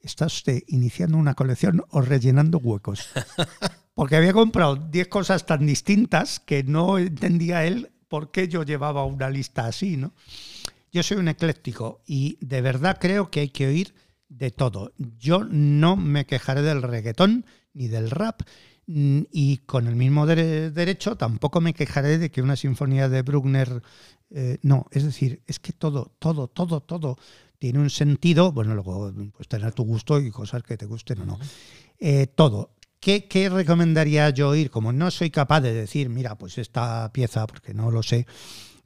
¿está 0.00 0.24
usted 0.24 0.62
iniciando 0.68 1.18
una 1.18 1.34
colección 1.34 1.84
o 1.90 2.00
rellenando 2.00 2.56
huecos? 2.56 3.10
porque 3.98 4.14
había 4.14 4.32
comprado 4.32 4.76
10 4.76 5.08
cosas 5.08 5.44
tan 5.44 5.66
distintas 5.66 6.38
que 6.38 6.62
no 6.62 6.98
entendía 6.98 7.66
él 7.66 7.90
por 8.06 8.30
qué 8.30 8.46
yo 8.46 8.62
llevaba 8.62 9.04
una 9.04 9.28
lista 9.28 9.66
así, 9.66 9.96
¿no? 9.96 10.14
Yo 10.92 11.02
soy 11.02 11.16
un 11.16 11.26
ecléctico 11.26 12.00
y 12.06 12.38
de 12.40 12.60
verdad 12.60 12.98
creo 13.00 13.28
que 13.28 13.40
hay 13.40 13.48
que 13.48 13.66
oír 13.66 13.94
de 14.28 14.52
todo. 14.52 14.92
Yo 15.18 15.42
no 15.42 15.96
me 15.96 16.26
quejaré 16.26 16.62
del 16.62 16.82
reggaetón 16.82 17.44
ni 17.72 17.88
del 17.88 18.08
rap 18.08 18.42
mm, 18.86 19.22
y 19.32 19.56
con 19.66 19.88
el 19.88 19.96
mismo 19.96 20.26
derecho 20.26 21.16
tampoco 21.16 21.60
me 21.60 21.74
quejaré 21.74 22.18
de 22.18 22.30
que 22.30 22.40
una 22.40 22.54
sinfonía 22.54 23.08
de 23.08 23.22
Bruckner 23.22 23.82
eh, 24.30 24.58
no, 24.62 24.86
es 24.92 25.02
decir, 25.02 25.42
es 25.48 25.58
que 25.58 25.72
todo, 25.72 26.14
todo, 26.20 26.46
todo, 26.46 26.82
todo 26.82 27.18
tiene 27.58 27.80
un 27.80 27.90
sentido, 27.90 28.52
bueno, 28.52 28.74
luego 28.74 29.12
pues 29.36 29.48
tener 29.48 29.72
tu 29.72 29.82
gusto 29.82 30.20
y 30.20 30.30
cosas 30.30 30.62
que 30.62 30.76
te 30.76 30.86
gusten 30.86 31.22
o 31.22 31.26
no. 31.26 31.38
Eh, 31.98 32.28
todo. 32.28 32.77
¿Qué, 33.00 33.48
recomendaría 33.50 34.30
yo 34.30 34.54
ir? 34.54 34.70
Como 34.70 34.92
no 34.92 35.10
soy 35.10 35.30
capaz 35.30 35.60
de 35.60 35.72
decir, 35.72 36.08
mira, 36.08 36.36
pues 36.36 36.58
esta 36.58 37.10
pieza, 37.12 37.46
porque 37.46 37.74
no 37.74 37.90
lo 37.90 38.02
sé, 38.02 38.26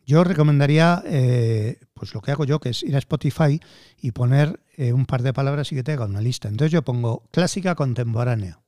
yo 0.05 0.25
recomendaría, 0.25 1.03
eh, 1.07 1.79
pues 1.95 2.13
lo 2.13 2.21
que 2.21 2.33
hago 2.33 2.45
yo, 2.45 2.61
que 2.61 2.71
es 2.71 2.83
ir 2.83 2.95
a 2.95 2.99
Spotify 2.99 3.61
y 4.01 4.13
poner 4.13 4.61
eh, 4.77 4.93
un 4.93 5.07
par 5.07 5.23
de 5.23 5.33
palabras 5.33 5.73
y 5.73 5.77
que 5.77 5.83
te 5.83 5.93
haga 5.93 6.07
una 6.07 6.21
lista. 6.21 6.49
Entonces 6.49 6.73
yo 6.73 6.83
pongo 6.83 7.25
clásica 7.31 7.75
contemporánea. 7.75 8.61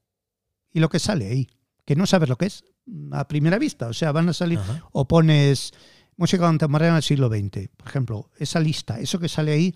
Y 0.72 0.80
lo 0.80 0.88
que 0.88 0.98
sale 0.98 1.26
ahí, 1.26 1.48
que 1.84 1.96
no 1.96 2.06
sabes 2.06 2.28
lo 2.28 2.36
que 2.36 2.46
es 2.46 2.64
a 3.12 3.28
primera 3.28 3.58
vista. 3.58 3.88
O 3.88 3.92
sea, 3.92 4.12
van 4.12 4.28
a 4.28 4.32
salir, 4.32 4.60
o 4.92 5.06
pones 5.06 5.72
música 6.16 6.46
contemporánea 6.46 6.94
del 6.94 7.02
siglo 7.02 7.28
XX, 7.28 7.68
por 7.76 7.88
ejemplo, 7.88 8.30
esa 8.38 8.60
lista, 8.60 9.00
eso 9.00 9.18
que 9.18 9.28
sale 9.28 9.52
ahí, 9.52 9.74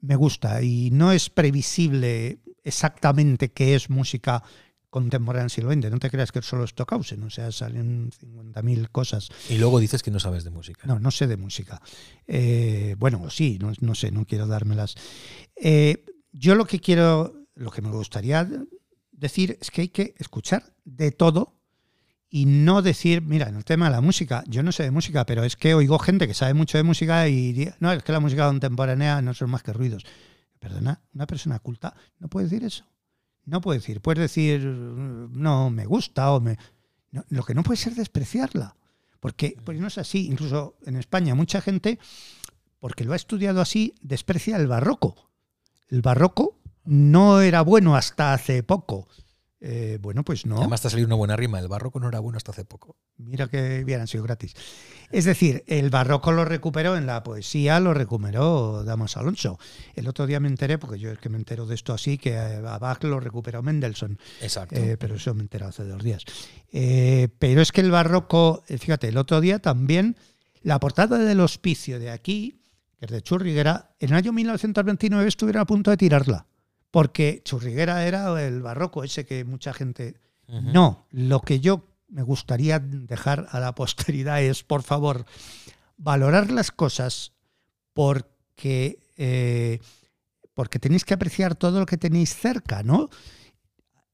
me 0.00 0.16
gusta 0.16 0.62
y 0.62 0.90
no 0.90 1.12
es 1.12 1.30
previsible 1.30 2.40
exactamente 2.64 3.50
qué 3.50 3.74
es 3.74 3.90
música 3.90 4.42
contemporánea 4.90 5.44
del 5.44 5.50
siglo 5.50 5.72
XX. 5.72 5.90
No 5.90 5.98
te 5.98 6.10
creas 6.10 6.32
que 6.32 6.42
solo 6.42 6.64
es 6.64 6.70
Stockhausen, 6.70 7.22
o 7.22 7.30
sea, 7.30 7.50
salen 7.52 8.10
50.000 8.10 8.88
cosas. 8.90 9.28
Y 9.48 9.58
luego 9.58 9.78
dices 9.78 10.02
que 10.02 10.10
no 10.10 10.20
sabes 10.20 10.44
de 10.44 10.50
música. 10.50 10.86
No, 10.86 10.98
no 10.98 11.10
sé 11.10 11.26
de 11.26 11.36
música. 11.36 11.80
Eh, 12.26 12.96
bueno, 12.98 13.30
sí, 13.30 13.58
no, 13.60 13.94
sé, 13.94 14.10
no 14.10 14.26
quiero 14.26 14.46
dármelas. 14.46 14.96
Eh, 15.56 16.04
yo 16.32 16.54
lo 16.54 16.66
que 16.66 16.80
quiero, 16.80 17.46
lo 17.54 17.70
que 17.70 17.82
me 17.82 17.90
gustaría 17.90 18.48
decir 19.12 19.56
es 19.60 19.70
que 19.70 19.82
hay 19.82 19.88
que 19.88 20.14
escuchar 20.18 20.74
de 20.84 21.12
todo 21.12 21.56
y 22.28 22.46
no 22.46 22.80
decir, 22.82 23.22
mira, 23.22 23.48
en 23.48 23.56
el 23.56 23.64
tema 23.64 23.86
de 23.86 23.92
la 23.92 24.00
música, 24.00 24.44
yo 24.46 24.62
no 24.62 24.70
sé 24.70 24.84
de 24.84 24.92
música, 24.92 25.26
pero 25.26 25.42
es 25.42 25.56
que 25.56 25.74
oigo 25.74 25.98
gente 25.98 26.28
que 26.28 26.34
sabe 26.34 26.54
mucho 26.54 26.78
de 26.78 26.84
música 26.84 27.28
y 27.28 27.68
no, 27.80 27.92
es 27.92 28.04
que 28.04 28.12
la 28.12 28.20
música 28.20 28.46
contemporánea 28.46 29.20
no 29.20 29.34
son 29.34 29.50
más 29.50 29.62
que 29.62 29.72
ruidos. 29.72 30.04
Perdona, 30.60 31.02
una 31.14 31.26
persona 31.26 31.58
culta 31.58 31.94
no 32.18 32.28
puede 32.28 32.46
decir 32.46 32.64
eso. 32.64 32.84
No 33.44 33.60
puede 33.60 33.78
decir, 33.80 34.00
puedes 34.00 34.20
decir, 34.20 34.64
no, 34.64 35.70
me 35.70 35.86
gusta 35.86 36.32
o 36.32 36.40
me... 36.40 36.58
lo 37.10 37.42
que 37.44 37.54
no 37.54 37.62
puede 37.62 37.76
ser 37.76 37.94
despreciarla. 37.94 38.76
Porque, 39.20 39.56
pues 39.64 39.78
no 39.78 39.88
es 39.88 39.98
así. 39.98 40.26
Incluso 40.26 40.76
en 40.86 40.96
España 40.96 41.34
mucha 41.34 41.60
gente, 41.60 41.98
porque 42.78 43.04
lo 43.04 43.12
ha 43.12 43.16
estudiado 43.16 43.60
así, 43.60 43.94
desprecia 44.00 44.56
el 44.56 44.66
barroco. 44.66 45.30
El 45.88 46.02
barroco 46.02 46.58
no 46.84 47.40
era 47.40 47.62
bueno 47.62 47.96
hasta 47.96 48.32
hace 48.32 48.62
poco. 48.62 49.08
Eh, 49.62 49.98
bueno, 50.00 50.24
pues 50.24 50.46
no. 50.46 50.58
Además 50.58 50.80
te 50.80 50.88
ha 50.88 50.90
salido 50.90 51.06
una 51.06 51.16
buena 51.16 51.36
rima. 51.36 51.58
El 51.58 51.68
barroco 51.68 52.00
no 52.00 52.08
era 52.08 52.18
bueno 52.18 52.38
hasta 52.38 52.52
hace 52.52 52.64
poco. 52.64 52.96
Mira 53.18 53.46
que 53.46 53.82
hubieran 53.84 54.06
sido 54.06 54.24
gratis. 54.24 54.54
Es 55.10 55.26
decir, 55.26 55.64
el 55.66 55.90
barroco 55.90 56.32
lo 56.32 56.46
recuperó 56.46 56.96
en 56.96 57.06
la 57.06 57.22
poesía, 57.22 57.78
lo 57.78 57.92
recuperó 57.92 58.84
Damas 58.84 59.18
Alonso. 59.18 59.58
El 59.94 60.08
otro 60.08 60.26
día 60.26 60.40
me 60.40 60.48
enteré, 60.48 60.78
porque 60.78 60.98
yo 60.98 61.10
es 61.10 61.18
que 61.18 61.28
me 61.28 61.36
entero 61.36 61.66
de 61.66 61.74
esto 61.74 61.92
así, 61.92 62.16
que 62.16 62.38
a 62.38 62.78
Bach 62.78 63.04
lo 63.04 63.20
recuperó 63.20 63.62
Mendelssohn. 63.62 64.18
Exacto. 64.40 64.76
Eh, 64.76 64.96
pero 64.98 65.16
eso 65.16 65.34
me 65.34 65.42
enteré 65.42 65.66
hace 65.66 65.84
dos 65.84 66.02
días. 66.02 66.24
Eh, 66.72 67.28
pero 67.38 67.60
es 67.60 67.70
que 67.70 67.82
el 67.82 67.90
barroco, 67.90 68.64
fíjate, 68.66 69.08
el 69.08 69.18
otro 69.18 69.42
día 69.42 69.58
también, 69.58 70.16
la 70.62 70.80
portada 70.80 71.18
del 71.18 71.40
hospicio 71.40 71.98
de 71.98 72.10
aquí, 72.10 72.62
que 72.98 73.06
es 73.06 73.12
de 73.12 73.20
Churriguera, 73.20 73.94
en 73.98 74.10
el 74.10 74.16
año 74.16 74.32
1929 74.32 75.28
estuvieron 75.28 75.62
a 75.62 75.66
punto 75.66 75.90
de 75.90 75.98
tirarla 75.98 76.46
porque 76.90 77.42
Churriguera 77.44 78.06
era 78.06 78.42
el 78.44 78.62
barroco 78.62 79.04
ese 79.04 79.24
que 79.24 79.44
mucha 79.44 79.72
gente... 79.72 80.16
No, 80.48 81.06
lo 81.12 81.42
que 81.42 81.60
yo 81.60 81.86
me 82.08 82.22
gustaría 82.22 82.80
dejar 82.80 83.46
a 83.50 83.60
la 83.60 83.74
posteridad 83.74 84.42
es, 84.42 84.64
por 84.64 84.82
favor, 84.82 85.24
valorar 85.96 86.50
las 86.50 86.72
cosas 86.72 87.32
porque, 87.92 88.98
eh, 89.16 89.78
porque 90.54 90.80
tenéis 90.80 91.04
que 91.04 91.14
apreciar 91.14 91.54
todo 91.54 91.78
lo 91.78 91.86
que 91.86 91.98
tenéis 91.98 92.34
cerca, 92.34 92.82
¿no? 92.82 93.10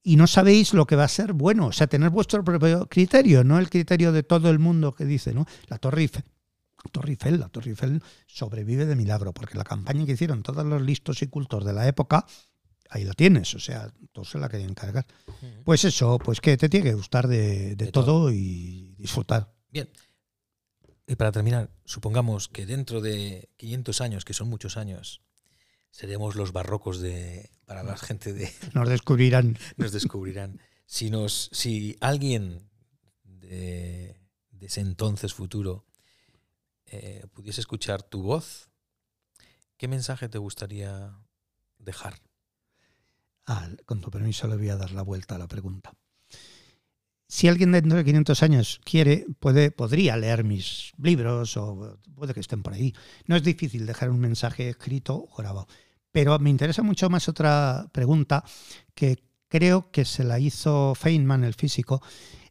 Y 0.03 0.17
no 0.17 0.27
sabéis 0.27 0.75
lo 0.75 0.87
que 0.87 0.95
va 0.95 1.05
a 1.05 1.09
ser 1.09 1.33
bueno, 1.33 1.69
o 1.69 1.73
sea, 1.73 1.87
tener 1.87 2.11
vuestro 2.11 2.45
propio 2.45 2.87
criterio, 2.87 3.43
no 3.43 3.59
el 3.59 3.71
criterio 3.71 4.13
de 4.13 4.23
todo 4.23 4.51
el 4.51 4.59
mundo 4.59 4.95
que 4.95 5.07
dice, 5.07 5.33
¿no? 5.33 5.47
La 5.69 5.79
Torre 5.79 6.03
Eiffel, 6.03 6.25
Torre 6.93 7.11
Eiffel, 7.11 7.41
la 7.41 7.49
Torre 7.49 7.71
Eiffel 7.71 8.03
sobrevive 8.27 8.87
de 8.87 8.95
milagro, 8.95 9.33
porque 9.33 9.59
la 9.59 9.65
campaña 9.65 10.05
que 10.05 10.13
hicieron 10.13 10.43
todos 10.43 10.65
los 10.65 10.83
listos 10.83 11.23
y 11.23 11.29
cultos 11.29 11.65
de 11.65 11.73
la 11.73 11.89
época 11.89 12.27
ahí 12.91 13.05
lo 13.05 13.15
tienes, 13.15 13.55
o 13.55 13.59
sea, 13.59 13.93
todos 14.13 14.31
se 14.31 14.39
la 14.39 14.49
querían 14.49 14.75
cargar. 14.75 15.07
Pues 15.65 15.85
eso, 15.85 16.19
pues 16.19 16.41
que 16.41 16.57
te 16.57 16.69
tiene 16.69 16.91
que 16.91 16.95
gustar 16.95 17.29
de, 17.29 17.77
todo, 17.93 18.33
y 18.33 18.95
disfrutar. 18.99 19.53
Bien. 19.71 19.89
Y 21.07 21.15
para 21.15 21.31
terminar, 21.33 21.71
supongamos 21.85 22.49
que 22.49 22.67
dentro 22.67 23.01
de 23.01 23.51
500 23.57 24.01
años, 24.01 24.25
que 24.25 24.35
son 24.35 24.49
muchos 24.49 24.77
años, 24.77 25.23
seremos 25.91 26.35
los 26.35 26.53
barrocos 26.53 27.01
de 27.01 27.51
para 27.65 27.83
la 27.83 27.97
gente 27.97 28.33
de 28.33 28.53
Nos 28.75 28.89
descubrirán. 28.89 29.59
nos 29.77 29.93
descubrirán. 29.93 30.61
Si 30.87 31.11
nos 31.11 31.49
si 31.53 31.97
alguien 32.01 32.69
de, 33.25 34.21
de 34.51 34.67
ese 34.67 34.81
entonces 34.81 35.35
futuro 35.35 35.87
eh, 36.87 37.27
pudiese 37.33 37.61
escuchar 37.61 38.03
tu 38.03 38.23
voz, 38.23 38.71
¿qué 39.77 39.89
mensaje 39.89 40.29
te 40.29 40.39
gustaría 40.39 41.19
dejar? 41.79 42.21
Con 43.85 44.01
tu 44.01 44.11
permiso 44.11 44.49
le 44.49 44.57
voy 44.57 44.69
a 44.71 44.77
dar 44.77 44.93
la 44.93 45.03
vuelta 45.03 45.37
a 45.37 45.39
la 45.39 45.47
pregunta. 45.47 45.95
Si 47.29 47.49
alguien 47.49 47.73
dentro 47.73 47.97
de 47.97 48.05
500 48.05 48.43
años 48.43 48.81
quiere, 48.85 49.27
puede, 49.41 49.71
podría 49.71 50.17
leer 50.17 50.45
mis 50.45 50.93
libros 50.97 51.57
o 51.57 51.99
puede 52.15 52.35
que 52.35 52.41
estén 52.41 52.63
por 52.63 52.75
ahí. 52.75 52.95
No 53.27 53.35
es 53.35 53.43
difícil 53.43 53.87
dejar 53.87 54.11
un 54.11 54.21
mensaje 54.21 54.69
escrito 54.69 55.27
o 55.31 55.37
grabado. 55.37 55.67
Pero 56.13 56.39
me 56.39 56.51
interesa 56.51 56.83
mucho 56.83 57.11
más 57.11 57.29
otra 57.29 57.89
pregunta 57.93 58.45
que 58.95 59.19
creo 59.49 59.91
que 59.91 60.05
se 60.05 60.25
la 60.25 60.39
hizo 60.39 60.95
Feynman, 60.95 61.45
el 61.45 61.55
físico, 61.55 62.01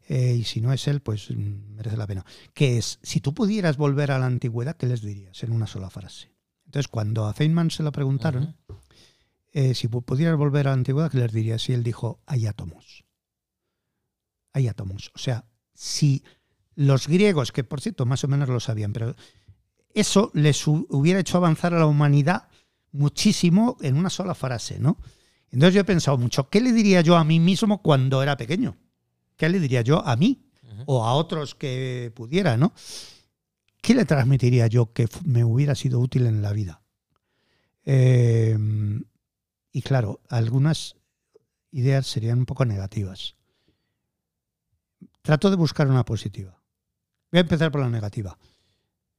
eh, 0.08 0.36
y 0.38 0.44
si 0.44 0.60
no 0.60 0.72
es 0.72 0.86
él, 0.88 1.00
pues 1.00 1.30
mm, 1.30 1.74
merece 1.74 1.96
la 1.96 2.06
pena. 2.06 2.24
Que 2.54 2.78
es, 2.78 2.98
si 3.02 3.20
tú 3.20 3.34
pudieras 3.34 3.76
volver 3.76 4.12
a 4.12 4.18
la 4.18 4.26
antigüedad, 4.26 4.76
¿qué 4.76 4.86
les 4.86 5.02
dirías 5.02 5.42
en 5.42 5.52
una 5.52 5.66
sola 5.66 5.90
frase? 5.90 6.32
Entonces, 6.66 6.88
cuando 6.88 7.26
a 7.26 7.32
Feynman 7.32 7.70
se 7.70 7.82
lo 7.82 7.92
preguntaron. 7.92 8.56
Eh, 9.52 9.74
si 9.74 9.88
pu- 9.88 10.04
pudieras 10.04 10.36
volver 10.36 10.66
a 10.68 10.70
la 10.70 10.74
antigüedad, 10.74 11.10
¿qué 11.10 11.18
les 11.18 11.32
dirías? 11.32 11.68
Y 11.68 11.72
él 11.72 11.82
dijo, 11.82 12.20
hay 12.26 12.46
átomos. 12.46 13.04
Hay 14.52 14.68
átomos. 14.68 15.10
O 15.14 15.18
sea, 15.18 15.44
si 15.74 16.22
los 16.74 17.08
griegos, 17.08 17.52
que 17.52 17.64
por 17.64 17.80
cierto 17.80 18.06
más 18.06 18.24
o 18.24 18.28
menos 18.28 18.48
lo 18.48 18.60
sabían, 18.60 18.92
pero 18.92 19.14
eso 19.94 20.30
les 20.34 20.66
hu- 20.66 20.86
hubiera 20.90 21.20
hecho 21.20 21.38
avanzar 21.38 21.74
a 21.74 21.78
la 21.78 21.86
humanidad 21.86 22.48
muchísimo 22.92 23.76
en 23.80 23.96
una 23.96 24.10
sola 24.10 24.34
frase, 24.34 24.78
¿no? 24.78 24.98
Entonces 25.50 25.74
yo 25.74 25.80
he 25.80 25.84
pensado 25.84 26.18
mucho, 26.18 26.48
¿qué 26.48 26.60
le 26.60 26.72
diría 26.72 27.00
yo 27.00 27.16
a 27.16 27.24
mí 27.24 27.40
mismo 27.40 27.80
cuando 27.82 28.22
era 28.22 28.36
pequeño? 28.36 28.76
¿Qué 29.36 29.48
le 29.48 29.60
diría 29.60 29.82
yo 29.82 30.06
a 30.06 30.16
mí 30.16 30.42
o 30.86 31.04
a 31.04 31.14
otros 31.14 31.54
que 31.54 32.12
pudiera, 32.14 32.56
¿no? 32.56 32.72
¿Qué 33.80 33.94
le 33.94 34.04
transmitiría 34.04 34.66
yo 34.66 34.92
que 34.92 35.06
me 35.24 35.44
hubiera 35.44 35.74
sido 35.74 36.00
útil 36.00 36.26
en 36.26 36.42
la 36.42 36.52
vida? 36.52 36.82
Eh, 37.84 38.58
y 39.76 39.82
claro, 39.82 40.20
algunas 40.30 40.96
ideas 41.70 42.06
serían 42.06 42.38
un 42.38 42.46
poco 42.46 42.64
negativas. 42.64 43.34
Trato 45.20 45.50
de 45.50 45.56
buscar 45.56 45.86
una 45.88 46.02
positiva. 46.02 46.58
Voy 47.30 47.38
a 47.38 47.40
empezar 47.42 47.70
por 47.70 47.82
la 47.82 47.90
negativa. 47.90 48.38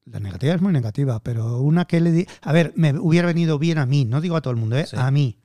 La 0.05 0.20
negativa 0.20 0.55
es 0.55 0.62
muy 0.62 0.74
negativa, 0.74 1.22
pero 1.22 1.60
una 1.62 1.86
que 1.86 2.01
le 2.01 2.12
di... 2.12 2.26
A 2.41 2.53
ver, 2.53 2.74
me 2.76 2.97
hubiera 2.97 3.28
venido 3.28 3.60
bien 3.60 3.78
a 3.78 3.86
mí, 3.86 4.03
no 4.05 4.20
digo 4.20 4.36
a 4.36 4.41
todo 4.41 4.49
el 4.49 4.58
mundo, 4.60 4.80
¿eh? 4.80 4.88
Sí. 4.88 4.95
a 4.97 5.12
mí. 5.12 5.38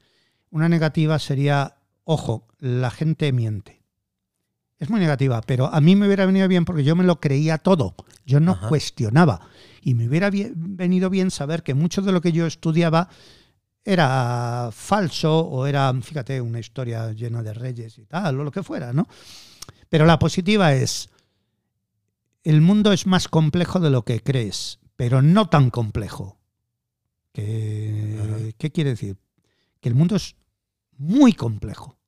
Una 0.48 0.70
negativa 0.70 1.18
sería, 1.18 1.76
ojo, 2.04 2.48
la 2.58 2.90
gente 2.90 3.30
miente. 3.32 3.82
Es 4.78 4.88
muy 4.88 4.98
negativa, 4.98 5.42
pero 5.42 5.66
a 5.66 5.78
mí 5.82 5.94
me 5.94 6.06
hubiera 6.06 6.24
venido 6.24 6.48
bien 6.48 6.64
porque 6.64 6.84
yo 6.84 6.96
me 6.96 7.04
lo 7.04 7.20
creía 7.20 7.58
todo. 7.58 7.96
Yo 8.24 8.40
no 8.40 8.52
Ajá. 8.52 8.68
cuestionaba. 8.68 9.42
Y 9.82 9.92
me 9.92 10.08
hubiera 10.08 10.30
bien- 10.30 10.54
venido 10.76 11.10
bien 11.10 11.30
saber 11.30 11.62
que 11.62 11.74
mucho 11.74 12.00
de 12.00 12.12
lo 12.12 12.22
que 12.22 12.32
yo 12.32 12.46
estudiaba 12.46 13.10
era 13.84 14.70
falso 14.72 15.40
o 15.40 15.66
era, 15.66 15.92
fíjate, 16.00 16.40
una 16.40 16.60
historia 16.60 17.12
llena 17.12 17.42
de 17.42 17.52
reyes 17.52 17.98
y 17.98 18.04
tal, 18.04 18.38
o 18.38 18.44
lo 18.44 18.50
que 18.50 18.62
fuera, 18.62 18.92
¿no? 18.92 19.08
Pero 19.88 20.06
la 20.06 20.18
positiva 20.18 20.72
es, 20.74 21.10
el 22.44 22.60
mundo 22.60 22.92
es 22.92 23.06
más 23.06 23.28
complejo 23.28 23.80
de 23.80 23.90
lo 23.90 24.04
que 24.04 24.20
crees, 24.20 24.78
pero 24.96 25.22
no 25.22 25.48
tan 25.48 25.70
complejo. 25.70 26.38
Que-. 27.32 28.54
¿Qué 28.58 28.70
quiere 28.70 28.90
decir? 28.90 29.16
Que 29.80 29.88
el 29.88 29.94
mundo 29.94 30.16
es 30.16 30.36
muy 30.96 31.32
complejo, 31.32 31.98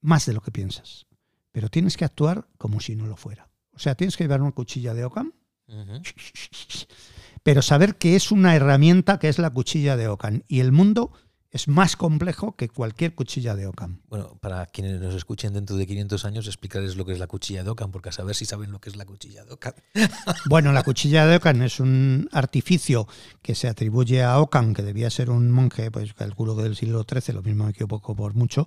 más 0.00 0.26
de 0.26 0.32
lo 0.32 0.40
que 0.40 0.50
piensas, 0.50 1.06
pero 1.52 1.68
tienes 1.68 1.96
que 1.96 2.04
actuar 2.04 2.48
como 2.58 2.80
si 2.80 2.96
no 2.96 3.06
lo 3.06 3.16
fuera. 3.16 3.48
O 3.72 3.78
sea, 3.78 3.94
tienes 3.94 4.16
que 4.16 4.24
llevar 4.24 4.42
una 4.42 4.52
cuchilla 4.52 4.94
de 4.94 5.04
Ockham. 5.04 5.32
pero 7.46 7.62
saber 7.62 7.94
que 7.94 8.16
es 8.16 8.32
una 8.32 8.56
herramienta 8.56 9.20
que 9.20 9.28
es 9.28 9.38
la 9.38 9.50
cuchilla 9.50 9.96
de 9.96 10.08
Ockham 10.08 10.42
y 10.48 10.58
el 10.58 10.72
mundo 10.72 11.12
es 11.52 11.68
más 11.68 11.94
complejo 11.94 12.56
que 12.56 12.68
cualquier 12.68 13.14
cuchilla 13.14 13.54
de 13.54 13.68
Ockham. 13.68 14.00
Bueno, 14.08 14.36
para 14.40 14.66
quienes 14.66 15.00
nos 15.00 15.14
escuchen 15.14 15.52
dentro 15.52 15.76
de 15.76 15.86
500 15.86 16.24
años, 16.24 16.48
explicarles 16.48 16.96
lo 16.96 17.04
que 17.04 17.12
es 17.12 17.20
la 17.20 17.28
cuchilla 17.28 17.62
de 17.62 17.70
Ockham, 17.70 17.92
porque 17.92 18.08
a 18.08 18.12
saber 18.12 18.34
si 18.34 18.46
saben 18.46 18.72
lo 18.72 18.80
que 18.80 18.90
es 18.90 18.96
la 18.96 19.04
cuchilla 19.04 19.44
de 19.44 19.52
Ockham. 19.52 19.74
Bueno, 20.46 20.72
la 20.72 20.82
cuchilla 20.82 21.24
de 21.24 21.36
Ockham 21.36 21.62
es 21.62 21.78
un 21.78 22.28
artificio 22.32 23.06
que 23.42 23.54
se 23.54 23.68
atribuye 23.68 24.24
a 24.24 24.40
Ockham, 24.40 24.74
que 24.74 24.82
debía 24.82 25.08
ser 25.08 25.30
un 25.30 25.52
monje, 25.52 25.92
pues 25.92 26.14
calculo 26.14 26.56
que 26.56 26.64
del 26.64 26.74
siglo 26.74 27.06
XIII, 27.08 27.32
lo 27.32 27.42
mismo 27.44 27.62
me 27.62 27.70
equivoco 27.70 28.16
por 28.16 28.34
mucho, 28.34 28.66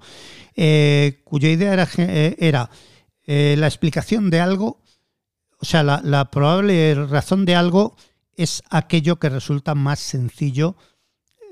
eh, 0.55 1.19
cuya 1.25 1.49
idea 1.49 1.73
era, 1.73 1.89
eh, 1.97 2.37
era, 2.39 2.69
eh, 3.27 3.55
la 3.57 3.67
explicación 3.67 4.29
de 4.29 4.39
algo, 4.39 4.81
o 5.57 5.65
sea, 5.65 5.83
la, 5.83 5.99
la 6.01 6.31
probable 6.31 6.95
razón 6.95 7.43
de 7.43 7.55
algo 7.55 7.97
es 8.39 8.63
aquello 8.69 9.19
que 9.19 9.27
resulta 9.27 9.75
más 9.75 9.99
sencillo 9.99 10.77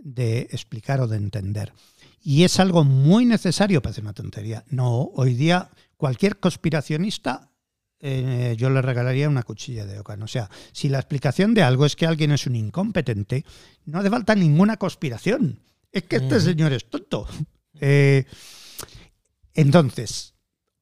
de 0.02 0.48
explicar 0.52 1.02
o 1.02 1.08
de 1.08 1.18
entender. 1.18 1.74
Y 2.22 2.46
es 2.46 2.62
algo 2.62 2.86
muy 2.86 3.26
necesario, 3.26 3.82
parece 3.82 4.00
una 4.00 4.14
tontería. 4.14 4.64
No, 4.70 5.12
hoy 5.16 5.34
día 5.34 5.70
cualquier 5.98 6.40
conspiracionista 6.40 7.52
eh, 8.00 8.56
yo 8.58 8.70
le 8.70 8.82
regalaría 8.82 9.28
una 9.28 9.44
cuchilla 9.44 9.86
de 9.86 10.00
Ockham. 10.00 10.22
O 10.22 10.28
sea, 10.28 10.50
si 10.72 10.88
la 10.88 11.00
explicación 11.00 11.54
de 11.54 11.64
algo 11.64 11.86
es 11.86 11.98
que 11.98 12.06
alguien 12.06 12.32
es 12.32 12.48
un 12.48 12.56
incompetente, 12.56 13.44
no 13.86 14.00
hace 14.00 14.10
falta 14.10 14.34
ninguna 14.34 14.78
conspiración. 14.78 15.60
Es 15.92 16.04
que 16.04 16.18
este 16.18 16.40
señor 16.40 16.72
es 16.72 16.90
tonto. 16.90 17.28
Eh, 17.80 18.26
entonces, 19.54 20.34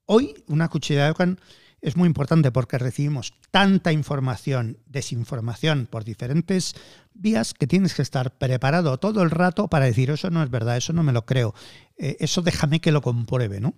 hoy 0.06 0.34
una 0.48 0.70
cuchilla 0.70 1.06
de 1.06 1.12
Ockham 1.12 1.38
es 1.86 1.96
muy 1.96 2.08
importante 2.08 2.52
porque 2.52 2.80
recibimos 2.80 3.36
tanta 3.52 3.92
información, 3.92 4.80
desinformación 4.88 5.86
por 5.86 6.04
diferentes 6.04 6.74
vías 7.14 7.54
que 7.54 7.68
tienes 7.68 7.94
que 7.94 8.02
estar 8.02 8.40
preparado 8.40 8.98
todo 8.98 9.22
el 9.22 9.30
rato 9.30 9.68
para 9.68 9.86
decir 9.86 10.10
eso 10.10 10.32
no 10.32 10.42
es 10.42 10.50
verdad, 10.50 10.78
eso 10.78 10.94
no 10.94 11.04
me 11.04 11.14
lo 11.14 11.28
creo, 11.28 11.54
eh, 11.96 12.18
eso 12.20 12.42
déjame 12.42 12.82
que 12.82 12.92
lo 12.92 13.04
compruebe, 13.04 13.60
¿no? 13.62 13.76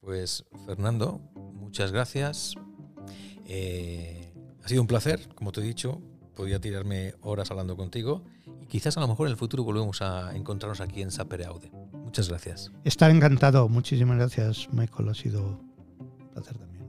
Pues 0.00 0.44
Fernando, 0.66 1.20
muchas 1.54 1.92
gracias. 1.92 2.54
Eh, 3.46 4.32
ha 4.64 4.68
sido 4.68 4.82
un 4.82 4.88
placer, 4.88 5.28
como 5.36 5.52
te 5.52 5.60
he 5.60 5.64
dicho. 5.64 6.02
Podría 6.34 6.60
tirarme 6.60 7.14
horas 7.22 7.50
hablando 7.52 7.76
contigo 7.76 8.24
y 8.60 8.66
quizás 8.66 8.96
a 8.96 9.00
lo 9.00 9.08
mejor 9.08 9.28
en 9.28 9.30
el 9.30 9.38
futuro 9.38 9.62
volvemos 9.64 10.02
a 10.02 10.36
encontrarnos 10.36 10.80
aquí 10.80 11.00
en 11.00 11.10
Sapere 11.10 11.46
Aude. 11.46 11.70
Muchas 11.92 12.28
gracias. 12.28 12.72
Estar 12.84 13.10
encantado. 13.10 13.68
Muchísimas 13.68 14.18
gracias, 14.18 14.68
Michael. 14.72 15.08
Ha 15.08 15.14
sido 15.14 15.65
placer 16.36 16.58
también. 16.58 16.86